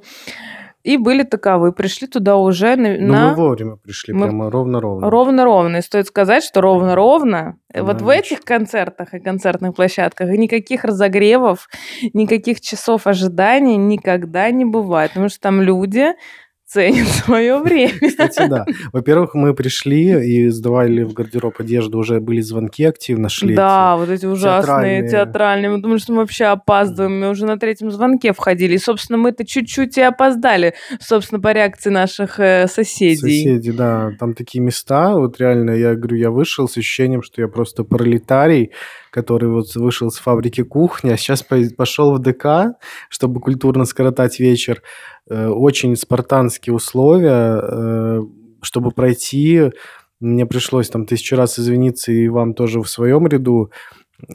И 0.85 0.97
были 0.97 1.23
таковы. 1.23 1.71
Пришли 1.73 2.07
туда 2.07 2.35
уже 2.37 2.75
на... 2.75 2.95
Ну, 2.99 3.13
на- 3.13 3.29
мы 3.29 3.35
вовремя 3.35 3.75
пришли, 3.77 4.13
Мы- 4.13 4.27
прямо 4.27 4.51
ровно-ровно. 4.51 5.09
Ровно-ровно. 5.09 5.77
И 5.77 5.81
стоит 5.81 6.05
сказать, 6.07 6.43
что 6.43 6.61
ровно-ровно 6.61 7.57
э, 7.73 7.81
вот 7.81 8.01
в 8.01 8.05
Да, 8.05 8.15
этих 8.15 8.41
концертах 8.41 9.15
и 9.15 9.19
концертных 9.19 9.73
площадках 9.75 10.29
никаких 10.29 10.83
разогревов, 10.83 11.67
никаких 12.13 12.61
часов 12.61 13.07
ожидания 13.07 13.77
никогда 13.77 14.51
не 14.51 14.63
бывает. 14.65 15.09
Потому 15.11 15.29
что 15.29 15.39
там 15.39 15.59
люди 15.59 16.13
ценит 16.75 17.07
свое 17.25 17.57
время. 17.59 17.93
Кстати, 18.05 18.47
да. 18.47 18.65
Во-первых, 18.91 19.33
мы 19.33 19.53
пришли 19.53 20.09
и 20.27 20.49
сдавали 20.49 21.03
в 21.03 21.13
гардероб 21.13 21.59
одежду, 21.59 21.97
уже 21.97 22.19
были 22.19 22.41
звонки 22.41 22.83
активно 22.83 23.29
шли. 23.29 23.55
Да, 23.55 23.95
вот 23.95 24.09
эти 24.09 24.25
ужасные 24.25 25.03
театральные. 25.03 25.09
театральные. 25.09 25.69
Мы 25.71 25.81
думали, 25.81 25.99
что 25.99 26.11
мы 26.11 26.19
вообще 26.19 26.45
опаздываем. 26.45 27.19
Мы 27.19 27.29
уже 27.29 27.45
на 27.45 27.57
третьем 27.57 27.91
звонке 27.91 28.33
входили. 28.33 28.73
И, 28.73 28.77
собственно, 28.77 29.17
мы-то 29.17 29.45
чуть-чуть 29.45 29.97
и 29.97 30.01
опоздали, 30.01 30.73
собственно, 30.99 31.39
по 31.39 31.53
реакции 31.53 31.89
наших 31.89 32.39
э, 32.39 32.67
соседей. 32.67 33.15
Соседи, 33.15 33.71
да. 33.71 34.11
Там 34.19 34.33
такие 34.33 34.61
места, 34.61 35.15
вот 35.15 35.39
реально, 35.39 35.71
я 35.71 35.95
говорю, 35.95 36.17
я 36.17 36.29
вышел 36.29 36.67
с 36.67 36.77
ощущением, 36.77 37.21
что 37.21 37.41
я 37.41 37.47
просто 37.47 37.83
пролетарий, 37.83 38.71
который 39.15 39.47
вот 39.47 39.73
вышел 39.75 40.11
с 40.11 40.17
фабрики 40.17 40.61
кухни, 40.61 41.09
а 41.09 41.15
сейчас 41.17 41.41
пошел 41.77 42.13
в 42.13 42.19
ДК, 42.19 42.77
чтобы 43.09 43.39
культурно 43.39 43.85
скоротать 43.85 44.41
вечер. 44.41 44.81
Э, 45.29 45.47
Очень 45.47 45.95
спартанские 45.95 46.73
условия, 46.75 47.61
э, 47.61 48.21
чтобы 48.61 48.91
пройти. 48.91 49.71
Мне 50.19 50.45
пришлось 50.45 50.89
там 50.89 51.05
тысячу 51.05 51.37
раз 51.37 51.57
извиниться 51.57 52.11
и 52.11 52.27
вам 52.27 52.53
тоже 52.53 52.81
в 52.81 52.89
своем 52.89 53.25
ряду. 53.25 53.71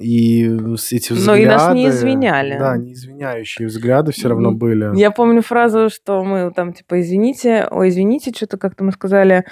И 0.00 0.44
эти 0.44 1.12
Но 1.12 1.18
взгляды... 1.18 1.42
и 1.42 1.46
нас 1.46 1.74
не 1.74 1.88
извиняли. 1.88 2.58
Да, 2.58 2.76
не 2.78 2.92
извиняющие 2.94 3.68
взгляды 3.68 4.12
все 4.12 4.28
равно 4.28 4.52
были. 4.52 4.98
Я 4.98 5.10
помню 5.10 5.42
фразу, 5.42 5.90
что 5.90 6.24
мы 6.24 6.50
там 6.52 6.72
типа 6.72 7.02
извините, 7.02 7.68
ой, 7.70 7.90
извините, 7.90 8.32
что-то 8.34 8.56
как-то 8.56 8.84
мы 8.84 8.92
сказали. 8.92 9.44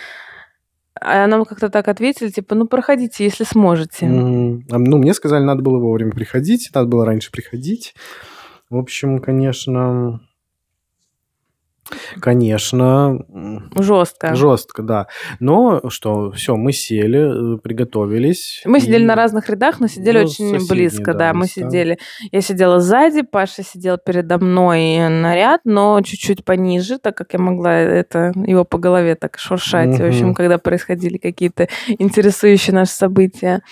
А 1.00 1.26
нам 1.26 1.44
как-то 1.44 1.68
так 1.68 1.88
ответили, 1.88 2.30
типа, 2.30 2.54
ну 2.54 2.66
проходите, 2.66 3.24
если 3.24 3.44
сможете. 3.44 4.06
А, 4.06 4.78
Ну, 4.78 4.98
мне 4.98 5.14
сказали, 5.14 5.44
надо 5.44 5.62
было 5.62 5.78
вовремя 5.78 6.12
приходить, 6.12 6.70
надо 6.74 6.88
было 6.88 7.04
раньше 7.04 7.30
приходить. 7.30 7.94
В 8.70 8.76
общем, 8.76 9.20
конечно, 9.20 10.20
конечно, 12.20 13.18
Жестко. 13.76 14.34
жестко, 14.34 14.82
да. 14.82 15.06
Но 15.40 15.80
что, 15.88 16.30
все, 16.32 16.56
мы 16.56 16.72
сели, 16.72 17.54
э, 17.56 17.58
приготовились. 17.58 18.62
Мы 18.64 18.80
сидели 18.80 19.02
и- 19.02 19.06
на 19.06 19.14
разных 19.14 19.48
рядах, 19.50 19.80
но 19.80 19.86
сидели 19.88 20.18
Ну, 20.18 20.24
очень 20.24 20.68
близко, 20.68 21.12
да, 21.12 21.18
да. 21.18 21.32
Мы 21.34 21.42
места. 21.42 21.60
сидели. 21.62 21.98
Я 22.32 22.40
сидела 22.40 22.80
сзади, 22.80 23.22
Паша 23.22 23.62
сидел 23.62 23.98
передо 23.98 24.38
мной 24.38 25.08
на 25.08 25.34
ряд, 25.34 25.60
но 25.64 26.00
чуть-чуть 26.02 26.44
пониже, 26.44 26.98
так 26.98 27.16
как 27.16 27.32
я 27.32 27.38
могла 27.38 27.72
это 27.74 28.32
его 28.46 28.64
по 28.64 28.78
голове 28.78 29.14
так 29.14 29.38
шуршать. 29.38 29.98
В 29.98 30.04
общем, 30.06 30.34
когда 30.34 30.58
происходили 30.58 31.18
какие-то 31.18 31.68
интересующие 31.98 32.74
наши 32.74 32.92
события. 32.92 33.62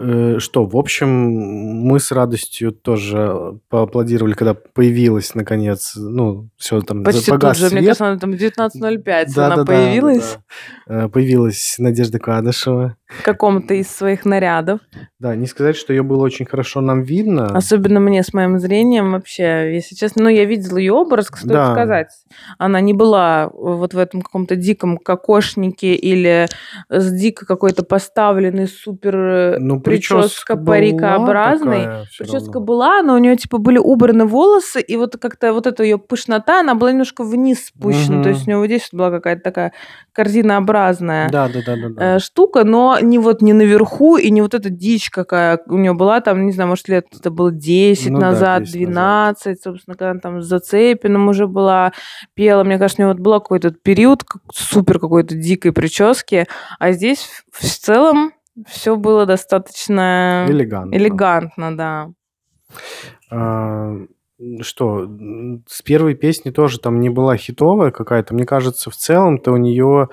Э, 0.00 0.38
Что, 0.38 0.64
в 0.64 0.76
общем, 0.76 1.08
мы 1.10 2.00
с 2.00 2.10
радостью 2.10 2.72
тоже 2.72 3.58
поаплодировали, 3.68 4.32
когда 4.32 4.54
появилась, 4.54 5.34
наконец, 5.34 5.92
ну, 5.96 6.48
все 6.56 6.80
там, 6.80 7.04
Почти 7.04 7.26
тут 7.30 7.30
погас 7.40 7.58
же, 7.58 7.64
мне 7.66 7.72
свет. 7.82 7.84
кажется, 7.84 8.06
она 8.08 8.18
там 8.18 8.32
в 8.32 8.36
19.05 8.36 9.26
Да, 9.34 9.46
она 9.46 9.56
да, 9.56 9.64
да, 9.64 9.64
появилась 9.64 10.38
да. 10.86 11.04
Э, 11.04 11.08
Появилась 11.08 11.76
Надежда 11.78 12.18
Кадышева. 12.18 12.96
в 13.08 13.22
каком-то 13.24 13.74
из 13.74 13.88
своих 13.90 14.24
нарядов. 14.24 14.80
Да, 15.18 15.34
не 15.36 15.46
сказать, 15.46 15.76
что 15.76 15.92
ее 15.92 16.02
было 16.02 16.22
очень 16.24 16.46
хорошо 16.46 16.80
нам 16.80 17.02
видно. 17.02 17.46
Особенно 17.46 18.00
мне 18.00 18.22
с 18.22 18.32
моим 18.32 18.58
зрением 18.58 19.12
вообще, 19.12 19.74
если 19.74 19.94
честно. 19.96 20.22
Ну, 20.24 20.28
я 20.30 20.44
видела 20.44 20.78
ее 20.78 20.92
образ, 20.92 21.26
стоит 21.26 21.46
Да. 21.48 21.72
сказать. 21.72 22.08
Она 22.58 22.80
не 22.80 22.94
была 22.94 23.50
вот 23.52 23.92
в 23.94 23.98
этом 23.98 24.22
каком-то 24.22 24.56
диком 24.56 24.96
кокошнике 24.96 25.94
или 25.94 26.46
с 26.88 27.10
дико 27.12 27.44
какой-то 27.46 27.82
поставленной 27.84 28.68
супер 28.68 29.16
э, 29.16 29.58
Ну, 29.58 29.80
прическа 29.90 30.56
парикообразной. 30.56 32.04
всё 32.10 32.24
Прическа 32.24 32.52
равно. 32.54 32.60
была, 32.60 33.02
но 33.02 33.14
у 33.14 33.18
нее 33.18 33.36
типа 33.36 33.58
были 33.58 33.78
убраны 33.78 34.24
волосы, 34.26 34.80
и 34.80 34.96
вот 34.96 35.16
как-то 35.20 35.52
вот 35.52 35.66
эта 35.66 35.82
ее 35.82 35.98
пышнота, 35.98 36.60
она 36.60 36.74
была 36.74 36.92
немножко 36.92 37.24
вниз 37.24 37.66
спущена. 37.66 38.16
Мгм. 38.16 38.22
То 38.22 38.28
есть 38.30 38.46
у 38.46 38.50
нее 38.50 38.58
вот 38.58 38.66
здесь 38.66 38.88
была 38.92 39.10
какая-то 39.10 39.42
такая 39.42 39.72
корзинообразная 40.12 41.28
Да, 41.30 41.48
да, 41.48 41.60
да, 41.64 41.76
да. 41.76 41.88
да. 41.88 42.16
э, 42.16 42.18
штука, 42.18 42.64
но 42.64 42.98
не 43.00 43.18
вот 43.18 43.42
не 43.42 43.52
наверху 43.52 44.16
и 44.16 44.30
не 44.30 44.42
вот 44.42 44.54
эта 44.54 44.70
дичь 44.70 45.10
какая 45.10 45.60
у 45.66 45.76
нее 45.76 45.92
была 45.94 46.20
там, 46.20 46.46
не 46.46 46.52
знаю, 46.52 46.68
может 46.70 46.88
лет 46.88 47.06
это 47.12 47.30
было 47.30 47.50
10 47.50 48.10
Ну 48.10 48.18
да, 48.20 48.30
назад, 48.30 48.62
10 48.64 48.88
назад. 48.88 49.36
12, 49.44 49.62
собственно, 49.62 49.94
когда 49.96 50.10
она 50.12 50.20
там 50.20 50.42
с 50.42 50.46
Зацепиным 50.46 51.28
уже 51.28 51.46
была, 51.46 51.92
пела, 52.34 52.64
мне 52.64 52.78
кажется, 52.78 53.02
у 53.02 53.04
нее 53.06 53.14
вот 53.14 53.22
был 53.22 53.32
какой-то 53.34 53.70
период 53.70 54.24
как- 54.24 54.42
супер 54.52 54.98
какой-то 54.98 55.34
дикой 55.34 55.72
прически, 55.72 56.46
а 56.78 56.92
здесь 56.92 57.28
в 57.52 57.62
целом 57.64 58.32
все 58.66 58.96
было 58.96 59.26
достаточно 59.26 60.46
Элегантно. 60.48 60.94
элегантно, 60.96 61.76
да. 61.76 62.10
А, 63.30 63.96
что, 64.62 65.08
с 65.66 65.82
первой 65.82 66.14
песни 66.14 66.50
тоже 66.50 66.78
там 66.78 67.00
не 67.00 67.10
была 67.10 67.36
хитовая 67.36 67.90
какая-то. 67.90 68.34
Мне 68.34 68.46
кажется, 68.46 68.90
в 68.90 68.96
целом-то 68.96 69.52
у 69.52 69.56
нее 69.56 70.08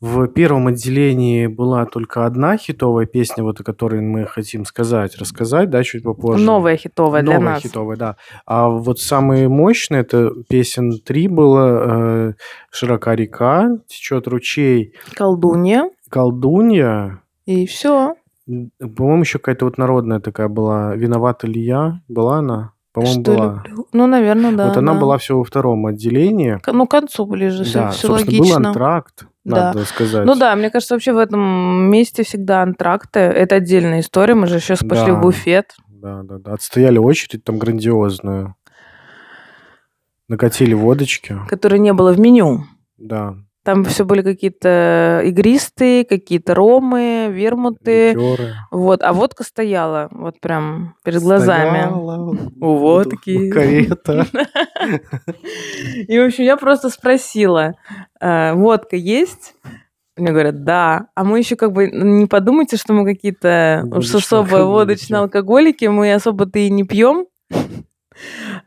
в 0.00 0.26
первом 0.26 0.66
отделении 0.66 1.46
была 1.46 1.86
только 1.86 2.26
одна 2.26 2.58
хитовая 2.58 3.06
песня, 3.06 3.42
вот 3.42 3.60
о 3.60 3.64
которой 3.64 4.02
мы 4.02 4.26
хотим 4.26 4.66
сказать, 4.66 5.16
рассказать, 5.16 5.70
да, 5.70 5.82
чуть 5.82 6.02
попозже. 6.02 6.44
Новая 6.44 6.76
хитовая 6.76 7.22
для 7.22 7.34
Новая 7.34 7.54
нас. 7.54 7.62
хитовая, 7.62 7.96
да. 7.96 8.16
А 8.44 8.68
вот 8.68 9.00
самые 9.00 9.48
мощные, 9.48 10.02
это 10.02 10.30
песен 10.48 10.92
три 11.00 11.26
было 11.26 12.28
э, 12.28 12.32
«Широка 12.70 13.14
река», 13.14 13.78
«Течет 13.86 14.28
ручей», 14.28 14.94
Колдунья. 15.14 15.88
«Колдунья», 16.10 17.22
И 17.46 17.66
все. 17.66 18.14
По-моему, 18.46 19.22
еще 19.22 19.38
какая-то 19.38 19.64
вот 19.64 19.78
народная 19.78 20.20
такая 20.20 20.48
была. 20.48 20.94
Виновата 20.94 21.46
ли 21.46 21.60
я? 21.62 22.00
Была 22.08 22.38
она? 22.38 22.72
По-моему, 22.92 23.22
Что 23.22 23.32
была. 23.34 23.62
люблю. 23.66 23.86
Ну, 23.92 24.06
наверное, 24.06 24.52
да. 24.52 24.68
вот 24.68 24.76
она 24.76 24.94
да. 24.94 25.00
была 25.00 25.18
все 25.18 25.36
во 25.36 25.42
втором 25.44 25.84
отделении. 25.86 26.58
К- 26.62 26.72
Ну, 26.72 26.86
к 26.86 26.90
концу 26.92 27.26
ближе, 27.26 27.64
все, 27.64 27.80
да, 27.80 27.90
все 27.90 28.06
собственно, 28.06 28.36
логично. 28.36 28.60
был 28.60 28.66
антракт, 28.68 29.26
Да. 29.44 29.56
надо 29.72 29.84
сказать. 29.84 30.24
Ну 30.26 30.36
да, 30.36 30.54
мне 30.54 30.70
кажется, 30.70 30.94
вообще 30.94 31.12
в 31.12 31.18
этом 31.18 31.90
месте 31.90 32.22
всегда 32.22 32.62
антракты. 32.62 33.18
Это 33.20 33.56
отдельная 33.56 34.00
история. 34.00 34.34
Мы 34.34 34.46
же 34.46 34.60
сейчас 34.60 34.78
пошли 34.80 35.08
Да. 35.12 35.14
в 35.14 35.22
буфет. 35.22 35.74
Да, 35.88 36.22
да, 36.22 36.38
да. 36.38 36.52
Отстояли 36.52 36.98
очередь 36.98 37.42
там 37.44 37.58
грандиозную. 37.58 38.54
Накатили 40.28 40.74
водочки. 40.74 41.36
которой 41.48 41.78
не 41.80 41.92
было 41.92 42.12
в 42.12 42.18
меню. 42.20 42.64
Да. 42.96 43.36
Там 43.64 43.82
все 43.84 44.04
были 44.04 44.20
какие-то 44.20 45.22
игристые, 45.24 46.04
какие-то 46.04 46.54
ромы, 46.54 47.28
вермуты. 47.30 48.12
Ликеры. 48.12 48.54
Вот, 48.70 49.02
а 49.02 49.14
водка 49.14 49.42
стояла 49.42 50.08
вот 50.10 50.38
прям 50.38 50.96
перед 51.02 51.22
глазами. 51.22 51.80
Стояла 51.80 52.36
У 52.60 52.76
водки. 52.76 53.50
Карета. 53.50 54.26
И, 56.08 56.18
в 56.18 56.26
общем, 56.26 56.44
я 56.44 56.58
просто 56.58 56.90
спросила, 56.90 57.74
«Э, 58.20 58.52
водка 58.52 58.96
есть? 58.96 59.54
Мне 60.16 60.30
говорят, 60.30 60.62
да. 60.62 61.08
А 61.14 61.24
мы 61.24 61.38
еще 61.38 61.56
как 61.56 61.72
бы 61.72 61.90
не 61.90 62.26
подумайте, 62.26 62.76
что 62.76 62.92
мы 62.92 63.06
какие-то 63.06 63.88
уж 63.90 64.14
особо 64.14 64.56
водочные 64.64 65.20
алкоголики, 65.20 65.86
мы 65.86 66.12
особо-то 66.12 66.58
и 66.58 66.70
не 66.70 66.84
пьем. 66.84 67.26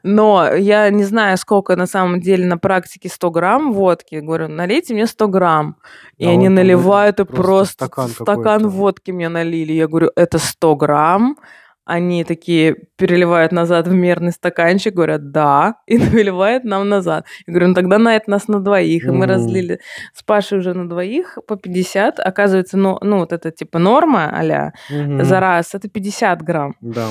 Но 0.04 0.54
я 0.54 0.90
не 0.90 1.04
знаю, 1.04 1.38
сколько 1.38 1.76
на 1.76 1.88
самом 1.88 2.20
деле 2.22 2.46
на 2.46 2.58
практике 2.58 3.10
100 3.10 3.32
грамм 3.32 3.74
водки. 3.74 4.16
Говорю, 4.16 4.48
налейте 4.48 4.94
мне 4.94 5.08
100 5.08 5.28
грамм. 5.28 5.78
И 6.18 6.26
А 6.26 6.30
они 6.30 6.48
он 6.48 6.56
там 6.56 6.56
наливают, 6.56 7.20
и 7.20 7.26
просто 7.26 7.44
просто 7.44 7.86
стакан 7.86 8.10
стакан, 8.10 8.68
водки 8.68 9.12
мне 9.12 9.30
налили. 9.30 9.74
Я 9.74 9.88
говорю, 9.88 10.12
это 10.16 10.40
100 10.40 10.76
грамм. 10.76 11.38
Они 11.86 12.26
такие 12.26 12.76
переливают 12.98 13.54
назад 13.54 13.88
в 13.88 13.94
мерный 13.94 14.34
стаканчик, 14.34 14.94
говорят, 14.94 15.32
да, 15.32 15.76
и 15.88 15.98
наливают 16.14 16.66
нам 16.66 16.90
назад. 16.90 17.26
Я 17.48 17.54
говорю, 17.54 17.70
ну 17.70 17.74
тогда 17.74 17.98
на 17.98 18.16
это 18.16 18.30
нас 18.30 18.50
на 18.50 18.60
двоих. 18.60 19.06
И 19.06 19.10
мы 19.10 19.26
разлили 19.26 19.80
с 20.14 20.22
Пашей 20.22 20.58
уже 20.58 20.74
на 20.74 20.90
двоих 20.90 21.38
по 21.48 21.56
50. 21.56 22.20
Оказывается, 22.20 22.78
ну, 22.78 22.98
ну 23.02 23.20
вот 23.20 23.32
это 23.32 23.52
типа 23.52 23.80
норма 23.80 24.30
а 24.38 25.24
за 25.24 25.40
раз, 25.40 25.76
это 25.76 25.88
50 25.88 26.42
грамм. 26.42 26.76
Да. 26.82 27.08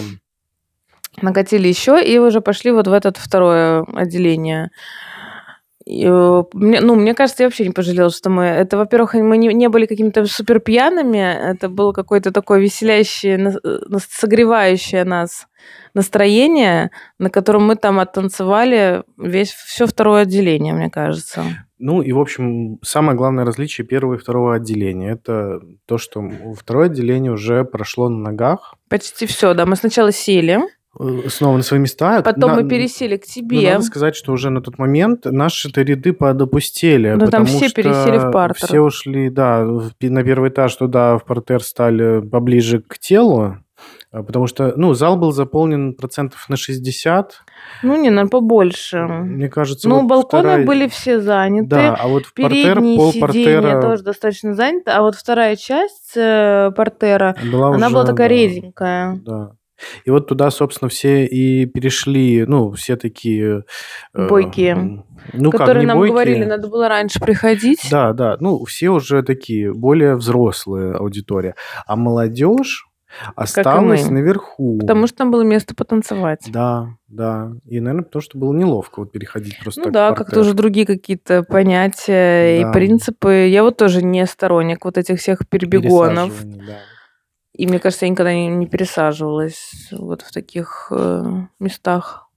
Накатили 1.23 1.69
еще 1.69 2.03
и 2.03 2.19
уже 2.19 2.41
пошли 2.41 2.73
вот 2.73 2.89
в 2.89 2.93
это 2.93 3.12
второе 3.14 3.85
отделение. 3.95 4.71
И, 5.87 6.05
э, 6.05 6.43
мне, 6.53 6.81
ну, 6.81 6.97
мне 6.97 7.14
кажется, 7.14 7.45
я 7.45 7.47
вообще 7.47 7.64
не 7.64 7.73
пожалела, 7.73 8.11
что 8.11 8.29
мы... 8.29 8.45
Это, 8.45 8.77
во-первых, 8.77 9.14
мы 9.14 9.39
не, 9.39 9.55
не 9.55 9.69
были 9.69 9.87
какими-то 9.87 10.27
супер 10.27 10.59
пьяными, 10.59 11.19
это 11.19 11.69
было 11.69 11.93
какое-то 11.93 12.33
такое 12.33 12.59
веселящее, 12.59 13.39
нас- 13.39 13.61
э, 13.62 13.79
согревающее 14.11 15.05
нас 15.05 15.47
настроение, 15.95 16.91
на 17.19 17.31
котором 17.31 17.67
мы 17.67 17.77
там 17.77 18.01
оттанцевали 18.01 19.05
весь 19.17 19.53
все 19.53 19.87
второе 19.87 20.23
отделение, 20.23 20.75
мне 20.75 20.91
кажется. 20.91 21.45
Ну 21.79 22.03
и, 22.03 22.12
в 22.12 22.19
общем, 22.19 22.79
самое 22.83 23.17
главное 23.17 23.45
различие 23.45 23.87
первого 23.87 24.14
и 24.14 24.19
второго 24.19 24.55
отделения– 24.55 25.11
это 25.12 25.61
то, 25.87 25.99
что 25.99 26.23
второе 26.59 26.87
отделение 26.87 27.33
уже 27.33 27.64
прошло 27.64 28.09
на 28.09 28.19
ногах, 28.31 28.75
Почти 28.89 29.27
все, 29.27 29.53
да. 29.55 29.67
Мы 29.67 29.75
сначала 29.75 30.12
сели, 30.12 30.61
снова 31.28 31.57
на 31.57 31.62
свои 31.62 31.80
места. 31.80 32.22
потом 32.22 32.51
На- 32.51 32.57
мы 32.62 32.68
пересели 32.68 33.16
к 33.16 33.24
ну, 33.26 33.32
тебе. 33.42 33.72
надо 33.72 33.84
сказать, 33.84 34.16
что 34.16 34.32
уже 34.32 34.51
на 34.51 34.61
тот 34.61 34.78
момент 34.78 35.24
наши-то 35.24 35.82
ряды 35.82 36.12
подопустели. 36.12 37.12
Ну, 37.16 37.26
там 37.28 37.47
все 37.47 37.70
пересели 37.70 38.18
в 38.18 38.30
партер. 38.30 38.66
Все 38.68 38.80
ушли, 38.80 39.30
да, 39.30 39.64
на 39.64 40.24
первый 40.24 40.51
этаж 40.51 40.74
туда, 40.76 41.18
в 41.18 41.24
портер 41.24 41.62
стали 41.62 42.20
поближе 42.20 42.80
к 42.80 42.99
телу. 42.99 43.57
А, 44.11 44.22
Потому 44.22 44.47
что, 44.47 44.72
ну, 44.76 44.94
зал 44.94 45.16
был 45.16 45.32
заполнен 45.32 45.92
процентов 45.94 46.49
на 46.49 46.57
60. 46.57 47.34
Ну, 47.82 47.97
не, 47.97 48.09
наверное, 48.09 48.30
побольше. 48.30 49.03
Мне 49.07 49.49
кажется, 49.49 49.88
Ну, 49.88 50.01
вот 50.01 50.09
балконы 50.09 50.42
вторая- 50.49 50.66
были 50.66 50.88
все 50.88 51.20
заняты. 51.20 51.68
Да, 51.68 51.94
а 51.94 52.09
вот 52.09 52.24
в 52.24 52.32
портер, 52.32 52.80
пол 52.80 53.12
портера 53.20 53.82
тоже 53.82 54.03
достаточно 54.03 54.55
заняты. 54.55 54.90
А 54.92 55.03
вот 55.03 55.16
вторая 55.16 55.57
часть 55.57 56.12
э, 56.16 56.70
портера, 56.74 57.36
была 57.53 57.68
она 57.74 57.86
уже, 57.88 57.94
была 57.94 58.05
такая 58.07 58.28
да, 58.28 58.34
реденькая. 58.34 59.20
Да. 59.26 59.51
И 60.05 60.11
вот 60.11 60.29
туда, 60.29 60.51
собственно, 60.51 60.89
все 60.89 61.27
и 61.27 61.66
перешли, 61.66 62.45
ну, 62.47 62.72
все 62.72 62.97
такие... 62.97 63.64
э, 64.14 64.29
Бойкие. 64.29 65.05
Ну, 65.33 65.51
как, 65.51 65.61
которые 65.61 65.83
не 65.83 65.87
нам 65.87 65.99
бойкие. 65.99 66.12
говорили, 66.12 66.45
надо 66.45 66.68
было 66.68 66.89
раньше 66.89 67.20
приходить. 67.20 67.87
Да, 67.91 68.12
да, 68.12 68.37
ну, 68.41 68.64
все 68.64 68.91
уже 68.91 69.22
такие, 69.22 69.72
более 69.72 70.16
взрослые 70.16 70.95
аудитория. 70.95 71.55
А 71.87 71.97
молодежь 71.97 72.87
осталась 73.35 74.09
наверху. 74.09 74.79
Потому 74.79 75.07
что 75.07 75.16
там 75.18 75.31
было 75.31 75.43
место 75.43 75.74
потанцевать. 75.74 76.43
Да, 76.49 76.89
да. 77.09 77.53
И, 77.64 77.81
наверное, 77.81 78.05
потому 78.05 78.22
что 78.22 78.39
было 78.39 78.53
неловко 78.53 79.01
вот 79.01 79.12
переходить 79.12 79.59
просто 79.61 79.83
Ну 79.83 79.91
да, 79.91 80.12
как-то 80.12 80.41
уже 80.41 80.55
другие 80.55 80.87
какие-то 80.87 81.43
понятия 81.43 82.61
Да. 82.62 82.70
и 82.70 82.72
принципы. 82.72 83.47
Я 83.49 83.62
вот 83.62 83.77
тоже 83.77 84.03
не 84.03 84.27
сторонник 84.27 84.85
вот 84.85 84.99
этих 84.99 85.18
всех 85.18 85.49
перебегонов. 85.49 86.33
Да. 86.45 86.79
И 87.57 87.66
мне 87.66 87.78
кажется, 87.78 88.04
я 88.04 88.11
никогда 88.11 88.34
не, 88.34 88.48
не 88.48 88.66
пересаживалась 88.66 89.88
вот 89.90 90.20
в 90.20 90.30
таких 90.30 90.88
э, 90.90 91.24
местах. 91.59 92.28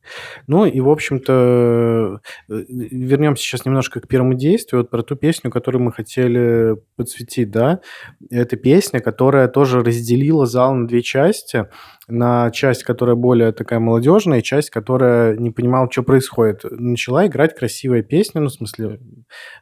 Ну 0.47 0.65
и, 0.65 0.79
в 0.79 0.89
общем-то, 0.89 2.21
э, 2.49 2.63
вернемся 2.67 3.43
сейчас 3.43 3.65
немножко 3.65 3.99
к 3.99 4.07
первому 4.07 4.33
действию, 4.33 4.81
вот 4.81 4.89
про 4.89 5.03
ту 5.03 5.15
песню, 5.15 5.51
которую 5.51 5.83
мы 5.83 5.91
хотели 5.91 6.77
подсветить, 6.95 7.51
да. 7.51 7.81
Это 8.29 8.55
песня, 8.55 9.01
которая 9.01 9.49
тоже 9.49 9.83
разделила 9.83 10.45
зал 10.45 10.73
на 10.73 10.87
две 10.87 11.01
части. 11.01 11.67
На 12.07 12.49
часть, 12.49 12.83
которая 12.83 13.15
более 13.15 13.51
такая 13.51 13.79
молодежная, 13.79 14.39
и 14.39 14.43
часть, 14.43 14.69
которая 14.69 15.35
не 15.35 15.51
понимала, 15.51 15.91
что 15.91 16.01
происходит. 16.01 16.61
Начала 16.63 17.27
играть 17.27 17.55
красивая 17.55 18.01
песня, 18.03 18.41
ну, 18.41 18.47
в 18.47 18.53
смысле, 18.53 18.99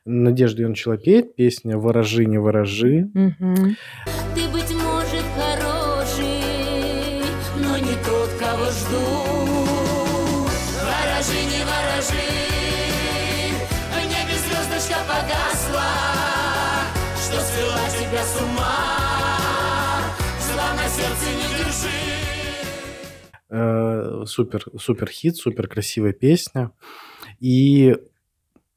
Надежда 0.05 0.61
ее 0.61 0.69
начала 0.69 0.97
петь, 0.97 1.35
песня 1.35 1.77
«Ворожи, 1.77 2.25
не 2.25 2.37
ворожи». 2.37 3.09
Мгм. 3.13 3.75
Э, 23.57 24.23
супер, 24.25 24.63
супер 24.77 25.09
хит, 25.09 25.37
супер 25.37 25.67
красивая 25.67 26.13
песня. 26.13 26.71
И 27.39 27.95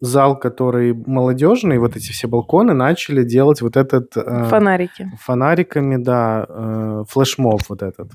зал, 0.00 0.38
который 0.38 0.94
молодежный, 0.94 1.78
вот 1.78 1.96
эти 1.96 2.10
все 2.12 2.26
балконы 2.26 2.72
начали 2.72 3.22
делать 3.22 3.60
вот 3.60 3.76
этот 3.76 4.16
э, 4.16 4.44
Фонарики. 4.48 5.10
фонариками, 5.20 6.02
да, 6.02 6.46
э, 6.48 7.04
флешмоб 7.08 7.60
вот 7.68 7.82
этот. 7.82 8.10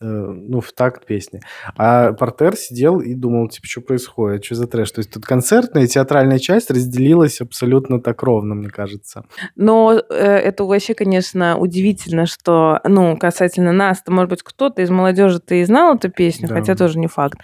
Э, 0.00 0.04
ну, 0.04 0.60
в 0.60 0.72
такт 0.72 1.06
песни. 1.06 1.40
А 1.76 2.12
портер 2.12 2.56
сидел 2.56 3.00
и 3.00 3.14
думал, 3.14 3.48
типа, 3.48 3.66
что 3.66 3.80
происходит, 3.80 4.44
что 4.44 4.54
за 4.54 4.66
трэш. 4.66 4.90
То 4.92 5.00
есть 5.00 5.10
тут 5.12 5.24
концертная 5.24 5.84
и 5.84 5.86
театральная 5.86 6.38
часть 6.38 6.70
разделилась 6.70 7.40
абсолютно 7.40 8.00
так 8.00 8.22
ровно, 8.22 8.54
мне 8.54 8.68
кажется. 8.68 9.24
Но 9.56 9.92
э, 9.92 10.02
это 10.14 10.64
вообще, 10.64 10.94
конечно, 10.94 11.56
удивительно, 11.58 12.26
что, 12.26 12.80
ну, 12.84 13.16
касательно 13.16 13.72
нас, 13.72 14.02
то, 14.02 14.12
может 14.12 14.30
быть, 14.30 14.42
кто-то 14.42 14.82
из 14.82 14.90
молодежи 14.90 15.40
то 15.40 15.54
и 15.54 15.64
знал 15.64 15.96
эту 15.96 16.10
песню, 16.10 16.48
Да. 16.48 16.54
хотя 16.56 16.74
тоже 16.74 16.98
не 16.98 17.06
факт. 17.06 17.38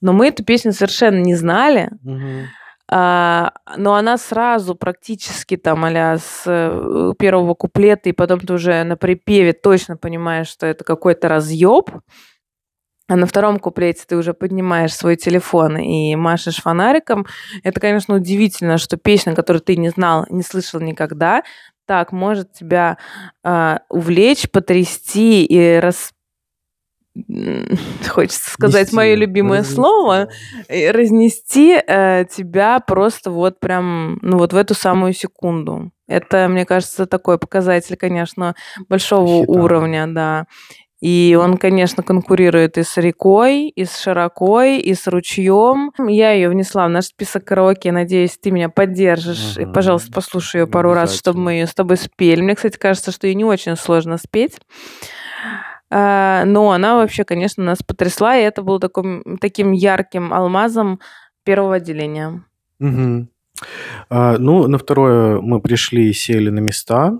Но 0.00 0.12
мы 0.12 0.28
эту 0.28 0.44
песню 0.44 0.72
совершенно 0.72 1.18
не 1.20 1.34
знали. 1.36 1.90
А, 2.90 3.52
но 3.76 3.94
она 3.94 4.18
сразу 4.18 4.74
практически 4.74 5.56
там 5.56 5.84
а 5.84 6.18
с 6.18 6.42
э, 6.46 7.12
первого 7.18 7.54
куплета, 7.54 8.08
и 8.08 8.12
потом 8.12 8.40
ты 8.40 8.52
уже 8.52 8.84
на 8.84 8.96
припеве 8.96 9.52
точно 9.52 9.96
понимаешь, 9.96 10.48
что 10.48 10.66
это 10.66 10.84
какой-то 10.84 11.28
разъеб. 11.28 11.90
А 13.08 13.16
на 13.16 13.26
втором 13.26 13.58
куплете 13.58 14.04
ты 14.06 14.16
уже 14.16 14.32
поднимаешь 14.32 14.94
свой 14.94 15.16
телефон 15.16 15.76
и 15.76 16.14
машешь 16.16 16.62
фонариком. 16.62 17.26
Это, 17.62 17.80
конечно, 17.80 18.14
удивительно, 18.14 18.78
что 18.78 18.96
песня, 18.96 19.34
которую 19.34 19.60
ты 19.60 19.76
не 19.76 19.90
знал, 19.90 20.24
не 20.30 20.42
слышал 20.42 20.80
никогда, 20.80 21.42
так 21.86 22.12
может 22.12 22.52
тебя 22.52 22.98
а, 23.42 23.80
увлечь, 23.88 24.50
потрясти 24.50 25.44
и 25.44 25.78
рас... 25.78 26.12
Хочется 28.08 28.50
сказать 28.50 28.86
Нести, 28.86 28.96
мое 28.96 29.14
любимое 29.14 29.60
разнести, 29.60 29.74
слово 29.74 30.28
да. 30.68 30.74
и 30.74 30.90
разнести 30.90 31.78
э, 31.86 32.24
тебя 32.30 32.80
просто 32.80 33.30
вот 33.30 33.60
прям, 33.60 34.18
ну 34.22 34.38
вот 34.38 34.52
в 34.52 34.56
эту 34.56 34.74
самую 34.74 35.12
секунду. 35.12 35.90
Это, 36.08 36.48
мне 36.48 36.64
кажется, 36.64 37.06
такой 37.06 37.38
показатель, 37.38 37.96
конечно, 37.96 38.54
большого 38.88 39.42
Хита. 39.42 39.52
уровня, 39.52 40.06
да. 40.08 40.46
И 41.02 41.36
он, 41.38 41.56
конечно, 41.56 42.04
конкурирует 42.04 42.78
и 42.78 42.84
с 42.84 42.96
рекой, 42.96 43.68
и 43.68 43.84
с 43.84 43.98
широкой, 43.98 44.78
и 44.78 44.94
с 44.94 45.08
ручьем. 45.08 45.90
Я 45.98 46.30
ее 46.30 46.48
внесла 46.48 46.86
в 46.86 46.90
наш 46.90 47.06
список 47.06 47.44
караоке. 47.44 47.90
Надеюсь, 47.90 48.38
ты 48.40 48.52
меня 48.52 48.68
поддержишь. 48.68 49.56
И, 49.58 49.64
Мгм. 49.64 49.72
пожалуйста, 49.72 50.12
послушай 50.12 50.60
ее 50.60 50.66
пару 50.68 50.94
раз, 50.94 51.18
чтобы 51.18 51.40
мы 51.40 51.52
ее 51.54 51.66
с 51.66 51.74
тобой 51.74 51.96
спели. 51.96 52.40
Мне, 52.40 52.54
кстати, 52.54 52.78
кажется, 52.78 53.10
что 53.10 53.26
ее 53.26 53.34
не 53.34 53.44
очень 53.44 53.76
сложно 53.76 54.16
спеть. 54.16 54.58
А, 55.94 56.44
Но 56.46 56.72
она 56.72 56.96
вообще, 56.96 57.22
конечно, 57.22 57.62
нас 57.62 57.82
потрясла, 57.82 58.36
и 58.38 58.42
это 58.42 58.62
было 58.62 58.80
таким, 58.80 59.36
таким 59.38 59.72
ярким 59.72 60.32
алмазом 60.32 61.00
первого 61.44 61.74
отделения. 61.74 62.42
А, 64.08 64.38
ну, 64.38 64.66
на 64.68 64.78
второе 64.78 65.40
мы 65.42 65.60
пришли 65.60 66.08
и 66.08 66.14
сели 66.14 66.48
на 66.48 66.60
места. 66.60 67.18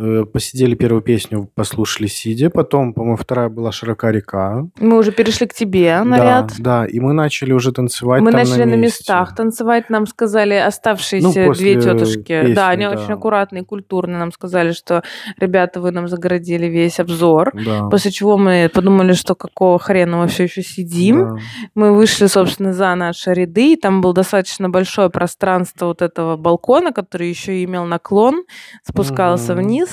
Э, 0.00 0.24
Посидели 0.32 0.74
первую 0.76 1.02
песню, 1.02 1.50
послушали 1.54 2.06
сидя. 2.06 2.50
Потом, 2.50 2.92
по-моему, 2.94 3.16
вторая 3.16 3.48
была 3.48 3.72
«Широка 3.72 4.10
река». 4.10 4.66
Мы 4.78 4.96
уже 4.98 5.10
перешли 5.10 5.46
к 5.46 5.54
тебе 5.54 6.00
на 6.04 6.16
да, 6.16 6.24
ряд. 6.24 6.52
да, 6.58 6.86
и 6.86 7.00
мы 7.00 7.12
начали 7.12 7.52
уже 7.52 7.72
танцевать 7.72 8.20
Мы 8.22 8.30
начали 8.30 8.64
на, 8.64 8.76
месте. 8.76 9.00
местах 9.00 9.34
танцевать, 9.34 9.90
нам 9.90 10.06
сказали 10.06 10.54
оставшиеся 10.54 11.46
Ну, 11.46 11.52
две 11.54 11.80
тетушки. 11.80 12.22
песни, 12.22 12.54
да, 12.54 12.68
они 12.68 12.84
да. 12.84 12.90
очень 12.92 13.12
аккуратные, 13.12 13.64
культурные. 13.64 14.18
Нам 14.18 14.30
сказали, 14.32 14.70
что 14.72 15.02
ребята, 15.40 15.80
вы 15.80 15.90
нам 15.90 16.06
загородили 16.06 16.66
весь 16.66 17.00
обзор. 17.00 17.50
Да. 17.64 17.88
После 17.88 18.10
чего 18.12 18.36
мы 18.38 18.70
подумали, 18.72 19.14
что 19.14 19.34
какого 19.34 19.78
хрена 19.80 20.18
мы 20.18 20.28
все 20.28 20.44
еще 20.44 20.62
сидим. 20.62 21.18
Да. 21.18 21.36
Мы 21.74 21.92
вышли, 21.92 22.26
собственно, 22.26 22.72
за 22.72 22.94
наши 22.94 23.32
ряды, 23.34 23.72
и 23.72 23.76
там 23.76 24.00
было 24.00 24.14
достаточно 24.14 24.68
большое 24.70 25.10
пространство 25.10 25.86
вот 25.86 26.02
этого 26.02 26.36
балкона, 26.36 26.92
который 26.92 27.28
еще 27.28 27.58
и 27.60 27.64
имел 27.64 27.84
наклон, 27.84 28.44
спускался 28.84 29.54
Мгм. 29.54 29.62
вниз. 29.64 29.87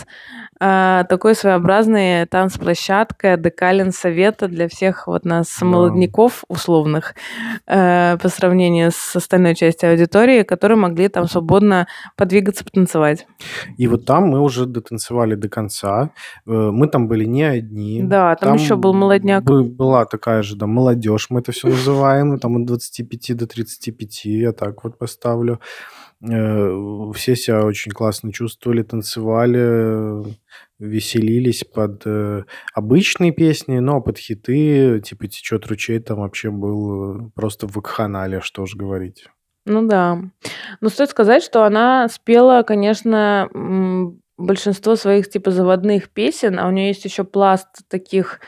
А, 0.59 1.03
такой 1.05 1.35
своеобразный 1.35 2.25
танцплощадка, 2.27 3.35
декален 3.37 3.91
совета 3.91 4.47
для 4.47 4.67
всех 4.69 5.07
вот 5.07 5.25
нас 5.25 5.57
Да. 5.59 5.65
молодняков 5.65 6.43
условных 6.47 7.13
э, 7.67 8.17
по 8.17 8.29
сравнению 8.29 8.91
с 8.93 9.15
остальной 9.15 9.53
частью 9.55 9.89
аудитории, 9.91 10.43
которые 10.43 10.77
могли 10.77 11.09
там 11.09 11.27
свободно 11.27 11.87
подвигаться, 12.15 12.63
потанцевать. 12.63 13.27
И 13.77 13.87
вот 13.87 14.05
там 14.05 14.27
мы 14.27 14.39
уже 14.41 14.65
дотанцевали 14.65 15.35
до 15.35 15.49
конца. 15.49 16.11
Э, 16.47 16.71
Мы 16.71 16.87
там 16.87 17.07
были 17.07 17.25
не 17.25 17.43
одни. 17.43 18.01
Да, 18.03 18.35
там 18.35 18.53
еще 18.55 18.75
был 18.75 18.93
молодняк. 18.93 19.43
бы- 19.43 19.63
Была 19.63 20.05
такая 20.05 20.41
же, 20.41 20.55
да, 20.55 20.67
молодежь, 20.67 21.27
мы 21.29 21.41
это 21.41 21.51
все 21.51 21.67
называем. 21.67 22.39
Там 22.39 22.55
от 22.57 22.65
25 22.65 23.33
до 23.33 23.45
35, 23.45 24.25
я 24.25 24.51
так 24.53 24.83
вот 24.83 24.97
поставлю. 24.97 25.59
Э, 26.29 27.11
Все 27.13 27.35
себя 27.35 27.63
очень 27.65 27.91
классно 27.91 28.31
чувствовали, 28.31 28.83
танцевали, 28.83 30.35
веселились 30.79 31.63
под 31.63 32.01
э, 32.05 32.43
обычные 32.73 33.31
песни, 33.31 33.79
но 33.79 34.01
под 34.01 34.17
хиты, 34.17 35.01
типа 35.01 35.27
«Течет 35.27 35.67
ручей» 35.67 35.99
там 35.99 36.19
вообще 36.19 36.49
был 36.49 37.27
э, 37.27 37.29
просто 37.35 37.67
в 37.67 37.75
вакханале, 37.75 38.41
что 38.41 38.63
уж 38.63 38.75
говорить. 38.75 39.27
Ну 39.65 39.87
да. 39.87 40.21
Но 40.81 40.89
стоит 40.89 41.09
сказать, 41.09 41.43
что 41.43 41.63
она 41.63 42.07
спела, 42.09 42.63
конечно, 42.63 43.49
большинство 44.37 44.95
своих 44.95 45.29
типа 45.29 45.51
заводных 45.51 46.09
песен, 46.09 46.59
а 46.59 46.67
у 46.67 46.71
нее 46.71 46.87
есть 46.89 47.05
еще 47.05 47.23
пласт 47.23 47.67
таких 47.89 48.39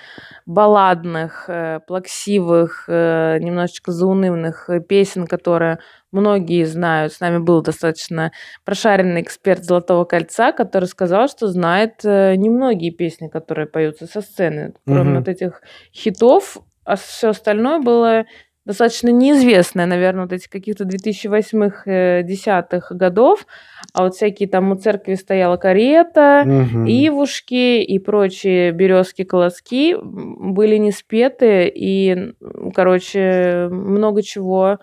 балладных, 0.45 1.45
э, 1.49 1.79
плаксивых, 1.87 2.85
э, 2.87 3.37
немножечко 3.39 3.91
заунывных 3.91 4.69
э, 4.69 4.79
песен, 4.81 5.27
которые 5.27 5.79
многие 6.11 6.63
знают. 6.65 7.13
С 7.13 7.19
нами 7.19 7.37
был 7.39 7.61
достаточно 7.61 8.31
прошаренный 8.65 9.21
эксперт 9.21 9.63
«Золотого 9.63 10.05
кольца», 10.05 10.51
который 10.51 10.85
сказал, 10.85 11.27
что 11.27 11.47
знает 11.47 12.01
э, 12.03 12.35
немногие 12.35 12.91
песни, 12.91 13.27
которые 13.27 13.67
поются 13.67 14.07
со 14.07 14.21
сцены. 14.21 14.73
Кроме 14.85 15.11
Мгм. 15.11 15.19
вот 15.19 15.27
этих 15.27 15.61
хитов, 15.93 16.57
а 16.85 16.95
все 16.95 17.29
остальное 17.29 17.79
было 17.79 18.25
достаточно 18.67 19.09
неизвестная, 19.09 19.85
наверное, 19.85 20.23
вот 20.23 20.33
эти 20.33 20.49
каких-то 20.49 20.83
2008-10-х 20.83 22.93
годов. 22.95 23.47
А 23.93 24.03
вот 24.03 24.15
всякие 24.15 24.49
там 24.49 24.71
у 24.71 24.75
церкви 24.75 25.15
стояла 25.15 25.57
карета, 25.57 26.43
Мгм. 26.45 26.85
ивушки 26.85 27.81
и 27.81 27.99
прочие 27.99 28.71
березки, 28.71 29.23
колоски 29.23 29.93
м, 29.93 30.53
были 30.53 30.75
не 30.77 30.91
спеты. 30.91 31.71
И, 31.73 32.33
короче, 32.75 33.69
много 33.71 34.21
чего 34.21 34.79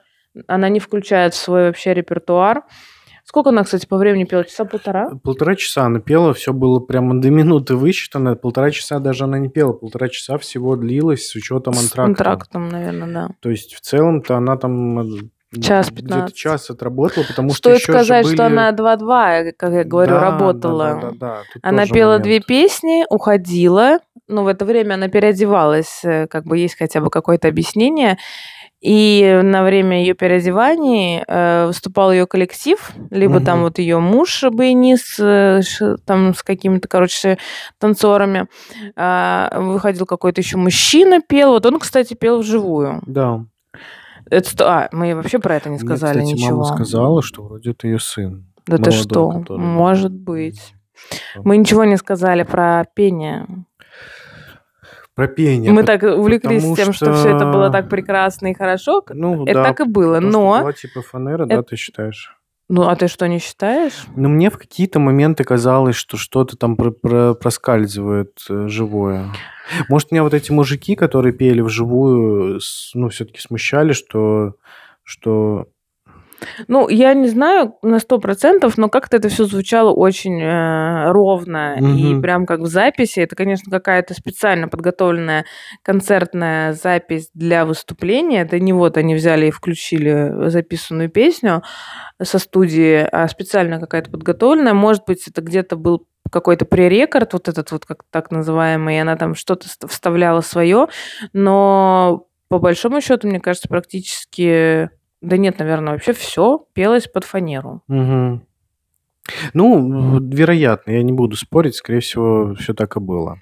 она 0.49 0.69
не 0.69 0.81
включает 0.81 1.35
в 1.35 1.37
свой 1.37 1.67
вообще 1.67 1.95
репертуар. 1.95 2.63
Сколько 3.35 3.51
она, 3.51 3.65
кстати, 3.65 3.85
по 3.85 3.97
времени 3.97 4.23
пела? 4.23 4.45
Часа 4.45 4.65
полтора? 4.65 5.11
Полтора 5.25 5.57
часа 5.57 5.87
она 5.87 5.99
пела, 5.99 6.33
все 6.35 6.53
было 6.53 6.79
прямо 6.79 7.21
до 7.21 7.31
минуты 7.31 7.75
высчитано. 7.75 8.37
Полтора 8.37 8.71
часа 8.71 9.01
даже 9.01 9.25
она 9.25 9.41
не 9.41 9.49
пела, 9.49 9.73
полтора 9.73 10.09
часа 10.09 10.39
всего 10.39 10.77
длилось 10.77 11.27
с 11.27 11.35
учетом 11.35 11.75
С 11.75 11.83
антракта. 11.83 12.05
антрактом, 12.05 12.69
наверное, 12.69 13.13
да. 13.13 13.29
То 13.41 13.51
есть 13.51 13.75
в 13.75 13.81
целом-то 13.81 14.37
она 14.37 14.57
там 14.57 15.01
э, 15.01 15.61
Час 15.61 15.91
где-то 15.91 16.03
15. 16.07 16.35
час 16.37 16.71
отработала, 16.71 17.25
потому 17.25 17.49
что 17.51 17.71
Стоит 17.77 17.83
сказать, 17.83 18.25
что 18.25 18.37
были- 18.37 18.53
она 18.53 18.71
2-2, 18.71 19.51
как 19.59 19.73
я 19.73 19.83
говорю, 19.83 20.13
Да, 20.15 20.21
да, 20.21 20.31
работала. 20.31 20.85
да, 20.95 21.01
да, 21.01 21.17
да, 21.19 21.39
тут 21.53 21.65
Она 21.65 21.87
пела 21.87 22.11
момент. 22.11 22.23
две 22.23 22.39
песни, 22.41 23.05
уходила. 23.11 23.99
Ну, 24.29 24.45
в 24.45 24.47
это 24.47 24.65
время 24.65 24.95
она 24.95 25.09
переодевалась, 25.09 26.05
э, 26.05 26.29
как 26.29 26.45
бы 26.45 26.57
есть 26.57 26.79
хотя 26.79 27.01
бы 27.01 27.11
какое-то 27.11 27.49
объяснение. 27.49 28.17
И 28.85 29.41
на 29.43 29.63
время 29.65 30.01
ее 30.01 30.13
переодеваний 30.13 31.23
э, 31.27 31.67
выступал 31.69 32.13
ее 32.13 32.27
коллектив, 32.27 32.93
либо 33.11 33.41
там 33.41 33.57
Мгм. 33.61 33.65
вот 33.65 33.79
ее 33.79 33.99
муж 33.99 34.45
баянист, 34.53 35.19
э, 35.19 35.63
там 36.05 36.35
с 36.35 36.43
какими-то, 36.43 36.87
короче, 36.87 37.39
танцорами. 37.79 38.47
А, 38.95 39.51
выходил 39.59 40.05
какой-то 40.05 40.43
еще 40.43 40.59
мужчина, 40.59 41.21
пел. 41.27 41.53
Вот 41.53 41.65
он, 41.65 41.79
кстати, 41.79 42.13
пел 42.13 42.41
вживую. 42.41 43.01
Да. 43.07 43.47
Это 44.31 44.51
А, 44.61 44.89
мы 44.93 45.15
вообще 45.15 45.39
про 45.39 45.57
это 45.57 45.71
не 45.71 45.77
Мне, 45.77 45.87
сказали 45.87 46.19
кстати, 46.21 46.35
ничего. 46.35 46.51
мама 46.59 46.65
сказала, 46.65 47.23
что 47.23 47.43
вроде 47.43 47.71
это 47.71 47.87
ее 47.87 47.99
сын. 47.99 48.45
Да 48.67 48.77
ты 48.77 48.91
молодой, 48.91 49.03
что? 49.03 49.31
который. 49.31 49.59
Может 49.61 50.13
быть. 50.13 50.75
Что? 51.33 51.41
Мы 51.43 51.57
ничего 51.57 51.85
не 51.85 51.97
сказали 51.97 52.43
про 52.43 52.85
пение. 52.95 53.47
Про 55.15 55.29
пение. 55.29 55.73
Мы 55.73 55.85
так 55.85 56.03
увлеклись 56.03 56.65
тем, 56.77 56.93
что 56.93 57.13
все 57.15 57.37
это 57.37 57.47
было 57.47 57.67
что- 57.67 57.73
так 57.73 57.89
прекрасно 57.89 58.49
и 58.49 58.55
хорошо. 58.55 59.03
Ну, 59.11 59.45
это 59.45 59.55
да, 59.55 59.65
так 59.65 59.81
и 59.81 59.85
было. 59.85 60.21
что 60.21 60.29
Но. 60.31 60.59
была 60.61 60.73
типа 60.73 61.03
фанера, 61.03 61.47
да, 61.47 61.55
это- 61.57 61.63
ты 61.63 61.77
считаешь? 61.77 62.37
Ну, 62.69 62.89
а 62.89 62.97
ты 62.97 63.09
что, 63.09 63.29
не 63.29 63.39
считаешь? 63.41 64.07
Ну, 64.17 64.29
мне 64.31 64.49
в 64.51 64.57
какие-то 64.59 64.99
моменты 64.99 65.45
казалось, 65.45 65.97
что 65.97 66.17
что-то 66.17 66.57
там 66.57 66.77
про- 66.77 66.91
про- 66.93 67.35
проскальзывает 67.35 68.39
э, 68.49 68.69
живое. 68.69 69.27
Может, 69.89 70.11
меня 70.13 70.23
вот 70.23 70.35
эти 70.35 70.51
мужики, 70.51 70.97
которые 70.97 71.33
пели 71.35 71.61
вживую, 71.61 72.61
с- 72.61 72.91
ну, 72.95 73.09
все-таки 73.11 73.39
смущали, 73.41 73.93
что, 73.93 74.55
что 75.03 75.67
Ну, 76.69 76.89
я 76.89 77.15
не 77.15 77.29
знаю 77.29 77.75
на 77.83 77.99
сто 77.99 78.19
процентов, 78.19 78.77
но 78.79 78.89
как-то 78.89 79.17
это 79.17 79.29
все 79.29 79.45
звучало 79.45 79.91
очень 79.91 80.41
э, 80.41 81.11
ровно 81.11 81.77
и 81.79 81.83
Мгм. 82.15 82.23
прям 82.23 82.47
как 82.47 82.61
в 82.61 82.67
записи. 82.67 83.21
Это, 83.21 83.37
конечно, 83.37 83.71
какая-то 83.71 84.15
специально 84.15 84.69
подготовленная 84.69 85.45
концертная 85.83 86.73
запись 86.73 87.31
для 87.35 87.65
выступления. 87.65 88.43
Это 88.43 88.59
не 88.59 88.73
вот 88.73 88.97
они 88.97 89.15
взяли 89.15 89.47
и 89.47 89.51
включили 89.51 90.49
записанную 90.49 91.09
песню 91.11 91.63
со 92.23 92.39
студии, 92.39 93.07
а 93.11 93.29
специально 93.29 93.81
какая-то 93.81 94.11
подготовленная. 94.11 94.75
Может 94.75 95.05
быть, 95.07 95.27
это 95.29 95.43
где-то 95.43 95.77
был 95.77 96.07
какой-то 96.31 96.65
пререкорд, 96.65 97.33
вот 97.35 97.49
этот 97.49 97.71
вот 97.71 97.85
как 97.85 98.03
так 98.11 98.31
называемый, 98.31 98.97
и 98.97 98.99
она 98.99 99.15
там 99.17 99.35
что-то 99.35 99.69
ст- 99.69 99.89
вставляла 99.89 100.41
свое, 100.41 100.89
но 101.33 102.27
по 102.49 102.59
большому 102.59 103.01
счету, 103.01 103.29
мне 103.29 103.41
кажется, 103.41 103.69
практически, 103.69 104.91
да 105.25 105.37
нет, 105.37 105.59
наверное, 105.59 105.93
вообще 105.95 106.13
все 106.13 106.67
пелось 106.73 107.07
под 107.07 107.25
фанеру. 107.25 107.83
Мгм. 107.89 108.43
Ну, 109.55 110.21
вероятно, 110.21 110.93
я 110.93 111.03
не 111.03 111.13
буду 111.13 111.37
спорить, 111.37 111.75
скорее 111.75 112.01
всего, 112.01 112.55
все 112.55 112.75
так 112.75 112.97
и 112.97 113.01
было. 113.01 113.39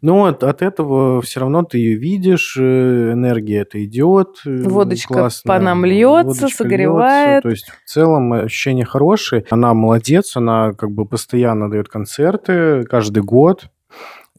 Но 0.00 0.24
от, 0.24 0.42
от 0.42 0.62
этого 0.62 1.20
все 1.22 1.40
равно 1.40 1.62
ты 1.62 1.78
ее 1.78 1.96
видишь, 1.96 2.56
э, 2.58 3.12
энергия 3.12 3.60
это 3.60 3.84
идет. 3.84 4.40
э, 4.44 4.62
Водочка 4.64 5.14
классная, 5.14 5.48
по 5.58 5.62
нам 5.62 5.84
льется, 5.84 6.42
водочка 6.42 6.64
согревает. 6.64 7.42
То 7.44 7.50
есть 7.50 7.70
в 7.84 7.88
целом 7.88 8.32
ощущения 8.32 8.84
хорошие. 8.84 9.44
Она 9.50 9.74
молодец, 9.74 10.36
она 10.36 10.72
как 10.72 10.90
бы 10.90 11.06
постоянно 11.06 11.70
дает 11.70 11.88
концерты 11.88 12.82
каждый 12.84 13.22
год. 13.22 13.66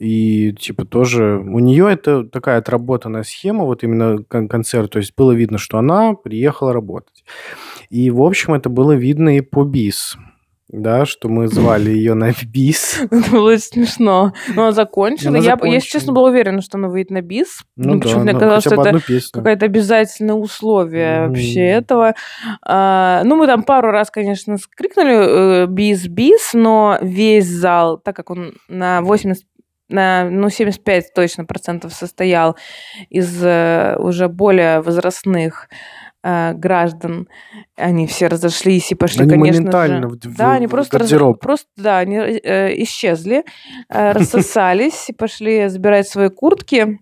И 0.04 0.51
типа 0.51 0.84
тоже 0.84 1.38
у 1.38 1.60
нее 1.60 1.89
это 1.89 2.26
такая 2.26 2.58
отработанная 2.58 3.24
схема, 3.24 3.64
вот 3.64 3.84
именно 3.84 4.18
кон- 4.28 4.49
концерт. 4.49 4.91
То 4.91 4.99
есть 4.99 5.14
было 5.16 5.32
видно, 5.32 5.58
что 5.58 5.78
она 5.78 6.14
приехала 6.14 6.74
работать. 6.74 7.24
И, 7.89 8.12
в 8.12 8.22
общем, 8.22 8.54
это 8.54 8.68
было 8.68 8.91
видно 8.91 9.38
и 9.38 9.41
по 9.41 9.64
бис. 9.64 10.18
Да, 10.68 11.06
что 11.06 11.30
мы 11.30 11.47
звали 11.47 11.91
ее 11.91 12.16
на 12.16 12.34
бис. 12.45 12.99
Это 13.12 13.30
было 13.30 13.56
смешно. 13.58 14.34
Но 14.56 14.64
она 14.64 14.72
закончила. 14.72 15.36
Я, 15.36 15.58
если 15.66 15.88
честно, 15.88 16.14
была 16.14 16.30
уверена, 16.30 16.62
что 16.62 16.80
она 16.80 16.88
выйдет 16.88 17.12
на 17.12 17.22
бис. 17.22 17.60
Ну, 17.76 17.95
да, 17.95 17.99
почему-то 17.99 18.24
мне 18.24 18.34
ну, 18.34 18.39
казалось, 18.39 18.64
что 18.64 18.82
это 18.82 18.99
какое-то 19.32 19.66
обязательное 19.66 20.34
условие 20.34 21.28
вообще 21.28 21.62
этого. 21.62 22.16
А, 22.66 23.22
ну, 23.24 23.36
мы 23.36 23.45
там 23.45 23.62
пару 23.62 23.91
раз, 23.91 24.10
конечно, 24.10 24.58
скрикнули 24.58 25.64
э, 25.64 25.66
бис-бис, 25.68 26.54
но 26.54 26.97
весь 27.01 27.45
зал, 27.45 27.99
так 27.99 28.16
как 28.16 28.32
он 28.32 28.56
на 28.68 29.01
80 29.01 29.43
на, 29.43 29.53
ну, 29.89 30.49
75 30.49 31.13
точно 31.13 31.45
процентов 31.45 31.93
состоял 31.93 32.55
из 33.09 33.43
э, 33.43 33.95
уже 33.99 34.27
более 34.27 34.81
возрастных 34.81 35.67
э, 36.23 36.53
граждан. 36.53 37.27
Они 37.75 38.07
все 38.07 38.27
разошлись 38.27 38.91
и 38.91 38.95
пошли, 38.95 39.23
Они 39.23 39.31
конечно 39.31 39.61
моментально 39.61 40.09
же... 40.09 40.15
в- 40.15 40.38
да, 40.38 40.53
они 40.53 40.67
в 40.67 40.69
просто, 40.71 40.99
раз- 40.99 41.09
просто, 41.41 41.67
да, 41.75 41.97
они 41.99 42.15
э, 42.17 42.81
исчезли, 42.84 43.43
э, 43.89 44.11
рассосались 44.13 45.09
и 45.09 45.13
пошли 45.13 45.67
забирать 45.67 46.07
свои 46.07 46.29
куртки. 46.29 46.99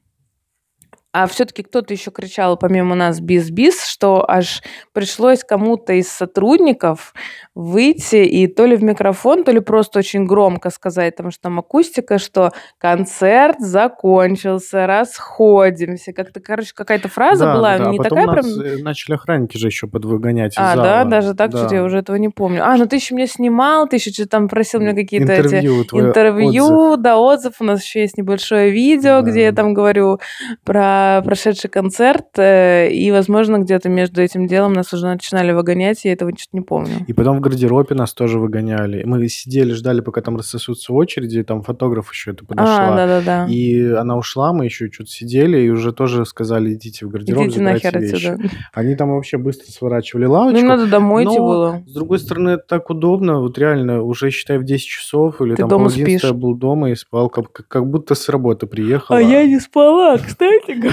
А 1.14 1.28
все-таки 1.28 1.64
кто-то 1.64 1.93
еще 1.93 2.09
кричал 2.09 2.55
помимо 2.57 2.95
нас 2.95 3.20
бис-бис, 3.20 3.84
что 3.86 4.24
аж 4.30 4.62
пришлось 4.93 5.43
кому-то 5.43 5.91
из 5.93 6.07
сотрудников 6.09 7.14
выйти 7.53 8.24
и 8.24 8.47
то 8.47 8.66
ли 8.66 8.78
в 8.78 8.84
микрофон, 8.84 9.43
то 9.43 9.51
ли 9.51 9.59
просто 9.59 9.99
очень 9.99 10.26
громко 10.26 10.70
сказать, 10.70 11.16
потому 11.18 11.32
что 11.32 11.41
там 11.43 11.59
акустика, 11.59 12.18
что 12.18 12.53
концерт 12.78 13.57
закончился, 13.59 14.88
расходимся. 14.88 16.14
Как-то, 16.14 16.39
короче, 16.39 16.72
какая-то 16.74 17.09
фраза 17.09 17.45
Да, 17.45 17.53
была 17.55 17.78
да, 17.78 17.84
да. 17.86 17.91
не 17.91 17.97
а 17.99 18.03
потом 18.03 18.18
такая 18.20 18.36
нас 18.36 18.53
прям... 18.55 18.66
э, 18.66 18.78
начали 18.84 19.16
охранники 19.16 19.57
же 19.57 19.68
еще 19.68 19.88
подвыгонять 19.88 20.53
А, 20.57 20.76
зала. 20.76 20.84
да, 20.84 21.03
даже 21.03 21.34
так, 21.34 21.51
что 21.51 21.68
Да. 21.68 21.76
я 21.76 21.84
уже 21.84 21.97
этого 21.97 22.16
не 22.16 22.30
помню. 22.30 22.64
А, 22.66 22.78
ну 22.78 22.86
ты 22.86 22.95
еще 22.95 23.16
меня 23.16 23.28
снимал, 23.28 23.88
ты 23.88 23.97
еще 23.97 24.12
там 24.26 24.47
просил 24.47 24.80
мне 24.80 24.93
какие-то 24.93 25.34
эти 25.34 25.41
интервью, 25.47 25.84
твой 25.84 26.03
интервью, 26.03 26.66
отзыв. 26.66 27.01
да, 27.01 27.18
отзыв. 27.20 27.53
У 27.59 27.64
нас 27.66 27.84
еще 27.84 27.99
есть 28.01 28.18
небольшое 28.18 28.72
видео, 28.72 29.22
где 29.22 29.43
я 29.43 29.51
Да. 29.51 29.62
там 29.64 29.74
говорю 29.74 30.20
про 30.64 31.01
прошедший 31.26 31.70
концерт, 31.70 32.28
э, 32.38 32.89
и, 32.91 33.12
возможно, 33.12 33.58
где-то 33.60 33.89
между 33.89 34.22
этим 34.22 34.47
делом 34.47 34.74
нас 34.74 34.93
уже 34.93 35.06
начинали 35.08 35.52
выгонять, 35.52 36.04
я 36.06 36.14
этого 36.14 36.32
что-то 36.32 36.49
не 36.58 36.62
помню. 36.62 37.06
И 37.08 37.14
потом 37.14 37.38
в 37.38 37.41
гардеробе 37.41 37.95
нас 37.95 38.14
тоже 38.14 38.39
выгоняли. 38.39 39.04
Мы 39.04 39.28
сидели, 39.30 39.74
ждали, 39.74 40.02
пока 40.02 40.22
там 40.22 40.38
рассосутся 40.38 40.93
очереди, 40.93 41.43
там 41.43 41.62
фотограф 41.62 42.12
еще 42.12 42.32
это 42.32 42.45
подошла. 42.45 42.93
А, 42.93 42.95
да-да-да. 42.95 43.45
И 43.49 43.82
она 43.91 44.18
ушла, 44.18 44.54
мы 44.54 44.66
еще 44.66 44.89
что-то 44.91 45.10
сидели, 45.12 45.60
и 45.62 45.70
уже 45.70 45.91
тоже 45.93 46.26
сказали, 46.26 46.74
идите 46.74 47.06
в 47.06 47.10
гардероб, 47.10 47.43
Идите 47.45 47.60
забирайте 47.60 47.88
нахер 47.88 47.99
вещи. 48.02 48.26
отсюда. 48.28 48.49
Они 48.74 48.95
там 48.95 49.12
вообще 49.14 49.38
быстро 49.38 49.72
сворачивали 49.72 50.26
Ну, 50.26 50.32
лавочку. 50.32 50.60
им 50.62 50.68
надо 50.68 50.88
домой 50.88 51.26
идти 51.26 51.38
было. 51.38 51.84
С 51.86 51.93
другой 51.93 52.20
стороны, 52.20 52.52
это 52.52 52.64
так 52.68 52.89
удобно. 52.89 53.39
Вот 53.41 53.58
реально, 53.58 54.02
уже, 54.04 54.30
считай, 54.32 54.58
в 54.58 54.64
10 54.64 54.86
часов 54.88 55.41
или 55.41 55.52
Ты 55.56 55.62
там 55.64 55.70
дома 55.70 55.89
спишь. 55.89 56.24
я 56.24 56.34
был 56.34 56.56
дома 56.56 56.91
и 56.91 56.95
спал, 56.95 57.30
как, 57.30 57.52
как- 57.52 57.68
как 57.68 57.88
будто 57.89 58.16
с 58.16 58.30
работы 58.30 58.68
приехал. 58.68 59.16
А 59.16 59.22
я 59.22 59.45
не 59.45 59.60
спала, 59.60 60.18
кстати 60.18 60.72
говоря. 60.72 60.91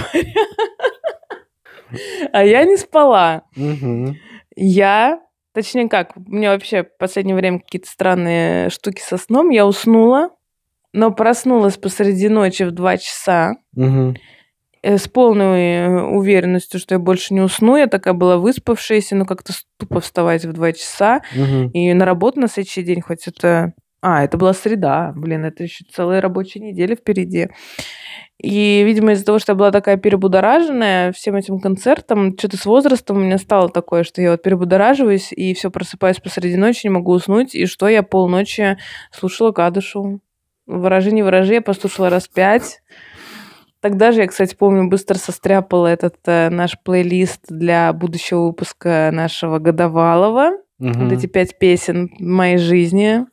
А 2.33 2.45
я 2.45 2.65
не 2.65 2.77
спала. 2.77 3.43
Я, 4.57 5.21
точнее 5.55 5.89
как, 5.89 6.17
у 6.17 6.21
меня 6.31 6.51
вообще 6.53 6.83
в 6.85 6.97
последнее 6.99 7.35
время 7.37 7.61
какие-то 7.61 7.89
странные 7.89 8.71
штуки 8.71 9.01
со 9.01 9.17
сном. 9.17 9.51
Я 9.51 9.67
уснула, 9.67 10.31
но 10.93 11.11
проснулась 11.13 11.77
посреди 11.77 12.29
ночи 12.29 12.65
в 12.65 12.73
2 12.73 12.97
часа 12.99 13.55
э, 14.83 14.99
с 14.99 15.09
полной 15.09 15.61
э, 15.87 16.03
уверенностью, 16.03 16.79
что 16.81 16.95
я 16.95 16.99
больше 16.99 17.35
не 17.35 17.41
усну. 17.41 17.77
Я 17.77 17.87
такая 17.87 18.15
была 18.15 18.37
выспавшаяся, 18.37 19.17
но 19.17 19.25
как-то 19.25 19.53
тупо 19.79 20.01
вставать 20.01 20.45
в 20.45 20.53
2 20.53 20.73
часа. 20.73 21.23
И 21.73 21.93
на 21.95 22.05
работу 22.05 22.41
на 22.41 22.49
следующий 22.49 22.83
день, 22.83 23.01
хоть 23.01 23.27
это... 23.29 23.73
А, 24.01 24.23
это 24.23 24.37
была 24.37 24.53
среда. 24.55 25.13
Блин, 25.17 25.45
это 25.45 25.65
еще 25.65 25.85
целая 25.93 26.21
рабочая 26.21 26.61
неделя 26.61 26.95
впереди. 26.95 27.49
И, 28.41 28.85
видимо, 28.85 29.13
из-за 29.13 29.25
того, 29.25 29.41
что 29.41 29.53
я 29.53 29.57
была 29.57 29.73
такая 29.73 29.97
перебудораженная 29.97 31.11
всем 31.13 31.35
этим 31.35 31.59
концертом, 31.59 32.39
что-то 32.39 32.57
с 32.57 32.67
возрастом 32.67 33.17
у 33.17 33.21
меня 33.21 33.37
стало 33.37 33.69
такое, 33.69 34.05
что 34.05 34.23
я 34.23 34.31
вот 34.31 34.43
перебудораживаюсь 34.43 35.33
и 35.33 35.55
все 35.55 35.71
просыпаюсь 35.71 36.21
посреди 36.21 36.57
ночи, 36.57 36.87
не 36.87 36.91
могу 36.91 37.13
уснуть, 37.13 37.57
и 37.57 37.67
что 37.67 37.89
я 37.89 38.05
полночи 38.05 38.79
слушала 39.11 39.51
Кадышу. 39.51 40.21
Ворожи, 40.67 41.11
не 41.11 41.23
ворожи, 41.23 41.55
я 41.55 41.63
послушала 41.63 42.11
раз 42.11 42.29
пять. 42.29 42.81
Тогда 43.81 44.13
же 44.13 44.21
я, 44.21 44.27
кстати, 44.27 44.55
помню, 44.55 44.89
быстро 44.89 45.17
состряпала 45.17 45.87
этот 45.87 46.17
э, 46.27 46.49
наш 46.51 46.79
плейлист 46.83 47.45
для 47.49 47.93
будущего 47.93 48.47
выпуска 48.47 49.11
нашего 49.13 49.59
годовалого. 49.59 50.51
Мгм. 50.79 51.05
Вот 51.05 51.13
эти 51.13 51.27
пять 51.27 51.59
песен 51.59 52.11
моей 52.19 52.59
жизни. 52.59 53.25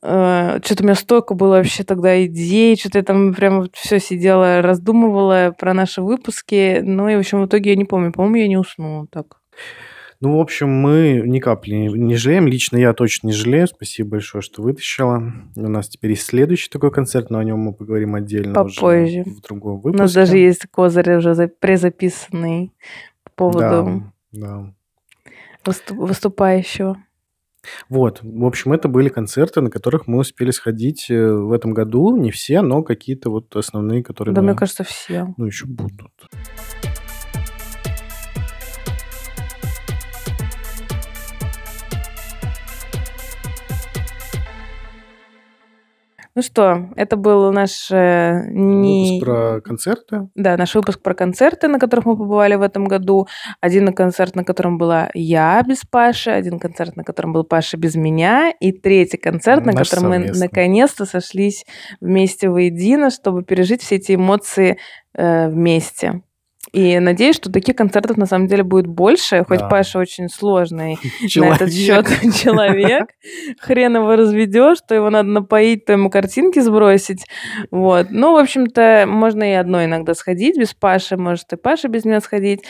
Что-то 0.00 0.82
у 0.82 0.84
меня 0.84 0.94
столько 0.94 1.34
было 1.34 1.56
вообще 1.56 1.82
тогда 1.84 2.24
идей, 2.24 2.76
что-то 2.76 2.98
я 2.98 3.04
там 3.04 3.34
прям 3.34 3.68
все 3.72 3.98
сидела, 3.98 4.62
раздумывала 4.62 5.54
про 5.58 5.74
наши 5.74 6.02
выпуски. 6.02 6.80
Ну 6.82 7.08
и, 7.08 7.16
в 7.16 7.18
общем, 7.18 7.42
в 7.42 7.46
итоге 7.46 7.70
я 7.70 7.76
не 7.76 7.84
помню. 7.84 8.12
По-моему, 8.12 8.36
я 8.36 8.48
не 8.48 8.56
уснула 8.56 9.06
так. 9.10 9.40
Ну, 10.20 10.36
в 10.36 10.40
общем, 10.40 10.68
мы 10.68 11.22
ни 11.24 11.38
капли 11.38 11.74
не, 11.74 12.16
жалеем. 12.16 12.48
Лично 12.48 12.76
я 12.76 12.92
точно 12.92 13.28
не 13.28 13.32
жалею. 13.32 13.68
Спасибо 13.68 14.10
большое, 14.10 14.42
что 14.42 14.62
вытащила. 14.62 15.32
У 15.54 15.60
нас 15.68 15.88
теперь 15.88 16.10
есть 16.10 16.26
следующий 16.26 16.68
такой 16.70 16.90
концерт, 16.90 17.30
но 17.30 17.38
о 17.38 17.44
нем 17.44 17.60
мы 17.60 17.72
поговорим 17.72 18.16
отдельно 18.16 18.52
Попозже. 18.54 19.20
уже 19.20 19.22
в 19.24 19.40
другом 19.42 19.74
У 19.74 19.76
выпуске. 19.80 20.02
нас 20.02 20.12
даже 20.12 20.36
есть 20.38 20.66
козырь 20.72 21.16
уже 21.16 21.34
за- 21.34 21.46
презаписанный 21.48 22.72
по 23.24 23.30
поводу 23.50 24.02
Да, 24.32 24.40
да. 24.40 24.74
выступ- 25.64 25.98
выступающего. 25.98 26.96
Вот, 27.88 28.20
в 28.22 28.44
общем, 28.44 28.72
это 28.72 28.88
были 28.88 29.08
концерты, 29.08 29.60
на 29.60 29.70
которых 29.70 30.06
мы 30.06 30.18
успели 30.18 30.50
сходить 30.50 31.10
э, 31.10 31.32
в 31.32 31.52
этом 31.52 31.72
году. 31.74 32.16
Не 32.16 32.30
все, 32.30 32.62
но 32.62 32.82
какие-то 32.82 33.30
вот 33.30 33.54
основные, 33.56 34.02
которые 34.02 34.34
Да, 34.34 34.40
мы- 34.42 34.48
мне 34.48 34.56
кажется, 34.56 34.84
все. 34.84 35.34
ну, 35.36 35.44
еще 35.46 35.66
будут. 35.66 36.02
Ну 46.38 46.42
что, 46.42 46.90
это 46.94 47.16
был 47.16 47.50
наш 47.50 47.90
э, 47.90 48.44
не... 48.52 49.18
Выпуск 49.18 49.24
про 49.24 49.60
концерты. 49.60 50.28
Да, 50.36 50.56
наш 50.56 50.72
выпуск 50.72 51.02
про 51.02 51.12
концерты, 51.12 51.66
на 51.66 51.80
которых 51.80 52.06
мы 52.06 52.16
побывали 52.16 52.54
в 52.54 52.62
этом 52.62 52.84
году. 52.84 53.26
Один 53.60 53.92
концерт, 53.92 54.36
на 54.36 54.44
котором 54.44 54.78
была 54.78 55.10
я 55.14 55.60
без 55.66 55.84
Паши, 55.84 56.30
один 56.30 56.60
концерт, 56.60 56.94
на 56.94 57.02
котором 57.02 57.32
был 57.32 57.42
Паша 57.42 57.76
без 57.76 57.96
меня, 57.96 58.52
и 58.60 58.70
третий 58.70 59.16
концерт, 59.16 59.66
на 59.66 59.72
Наш 59.72 59.90
котором 59.90 60.10
мы 60.10 60.16
совместный. 60.18 60.46
наконец-то 60.46 61.06
сошлись 61.06 61.66
вместе 62.00 62.48
воедино, 62.48 63.10
чтобы 63.10 63.42
пережить 63.42 63.82
все 63.82 63.96
эти 63.96 64.14
эмоции 64.14 64.78
э, 65.14 65.48
вместе. 65.48 66.22
И 66.72 66.98
надеюсь, 66.98 67.36
что 67.36 67.50
таких 67.50 67.76
концертов 67.76 68.16
на 68.16 68.26
самом 68.26 68.46
деле 68.46 68.62
будет 68.62 68.86
больше, 68.86 69.44
хоть 69.46 69.60
Да. 69.60 69.68
Паша 69.68 69.98
очень 69.98 70.28
сложный 70.28 70.98
на 71.22 71.28
Человек. 71.28 71.54
этот 71.56 71.72
счет 71.72 72.06
человек. 72.42 73.08
Хрен 73.60 73.96
его 73.96 74.16
разведешь, 74.16 74.78
то 74.86 74.94
его 74.94 75.10
надо 75.10 75.28
напоить, 75.28 75.84
то 75.84 75.92
ему 75.92 76.10
картинки 76.10 76.58
сбросить. 76.60 77.26
Вот. 77.70 78.08
Ну, 78.10 78.32
в 78.32 78.36
общем-то, 78.36 79.04
можно 79.06 79.50
и 79.50 79.54
одной 79.54 79.86
иногда 79.86 80.14
сходить 80.14 80.58
без 80.58 80.74
Паши, 80.74 81.16
может 81.16 81.52
и 81.52 81.56
Паша 81.56 81.88
без 81.88 82.04
меня 82.04 82.20
сходить. 82.20 82.64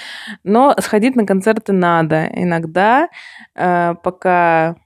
Но 0.45 0.75
сходить 0.81 1.17
на 1.17 1.27
концерты 1.27 1.73
надо 1.73 2.29
иногда, 2.35 3.09
э, 3.55 3.95
пока 4.03 4.77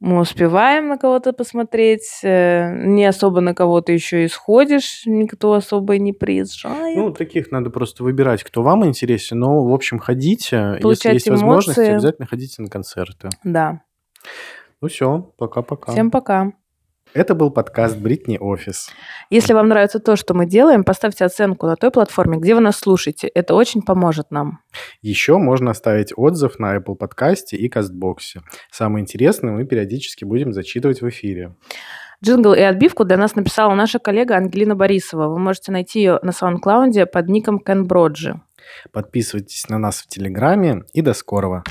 мы 0.00 0.20
успеваем 0.20 0.88
на 0.88 0.96
кого-то 0.96 1.32
посмотреть, 1.32 2.20
э, 2.22 2.86
не 2.86 3.04
особо 3.04 3.40
на 3.40 3.54
кого-то 3.54 3.92
еще 3.92 4.24
и 4.24 4.28
сходишь, 4.28 5.02
никто 5.06 5.54
особо 5.54 5.98
не 5.98 6.12
приезжает. 6.12 6.96
Ну, 6.96 7.12
таких 7.12 7.50
надо 7.50 7.70
просто 7.70 8.04
выбирать, 8.04 8.44
кто 8.44 8.62
вам 8.62 8.84
интересен. 8.86 9.40
Но, 9.40 9.64
в 9.64 9.74
общем, 9.74 9.98
ходите. 9.98 10.56
Если 10.74 10.82
Получать 10.82 11.14
есть 11.14 11.28
возможность, 11.28 11.78
эмоции. 11.78 11.92
обязательно 11.92 12.26
ходите 12.26 12.62
на 12.62 12.68
концерты. 12.68 13.28
да. 13.44 13.80
Ну 14.80 14.86
все, 14.86 15.32
пока-пока. 15.36 15.90
Всем 15.90 16.12
пока. 16.12 16.52
Это 17.18 17.34
был 17.34 17.50
подкаст 17.50 17.98
Бритни 17.98 18.38
Офис. 18.38 18.90
Если 19.28 19.52
вам 19.52 19.66
нравится 19.66 19.98
то, 19.98 20.14
что 20.14 20.34
мы 20.34 20.46
делаем, 20.46 20.84
поставьте 20.84 21.24
оценку 21.24 21.66
на 21.66 21.74
той 21.74 21.90
платформе, 21.90 22.38
где 22.38 22.54
вы 22.54 22.60
нас 22.60 22.78
слушаете. 22.78 23.26
Это 23.26 23.56
очень 23.56 23.82
поможет 23.82 24.30
нам. 24.30 24.60
Еще 25.02 25.36
можно 25.36 25.72
оставить 25.72 26.12
отзыв 26.14 26.60
на 26.60 26.76
Apple 26.76 26.94
подкасте 26.94 27.56
и 27.56 27.68
Castbox 27.68 28.26
е. 28.26 28.42
Самое 28.70 29.02
интересное 29.02 29.52
мы 29.52 29.64
периодически 29.64 30.24
будем 30.24 30.52
зачитывать 30.52 31.02
в 31.02 31.08
эфире. 31.08 31.56
Джингл 32.24 32.54
и 32.54 32.60
отбивку 32.60 33.04
для 33.04 33.16
нас 33.16 33.34
написала 33.34 33.74
наша 33.74 33.98
коллега 33.98 34.36
Ангелина 34.36 34.76
Борисова. 34.76 35.26
Вы 35.26 35.40
можете 35.40 35.72
найти 35.72 35.98
ее 35.98 36.20
на 36.22 36.30
SoundCloud 36.30 37.06
под 37.06 37.28
ником 37.28 37.58
Кен 37.58 37.84
Броджи. 37.84 38.40
Подписывайтесь 38.92 39.68
на 39.68 39.78
нас 39.78 40.02
в 40.02 40.06
Телеграме 40.06 40.84
и 40.92 41.02
до 41.02 41.14
скорого. 41.14 41.64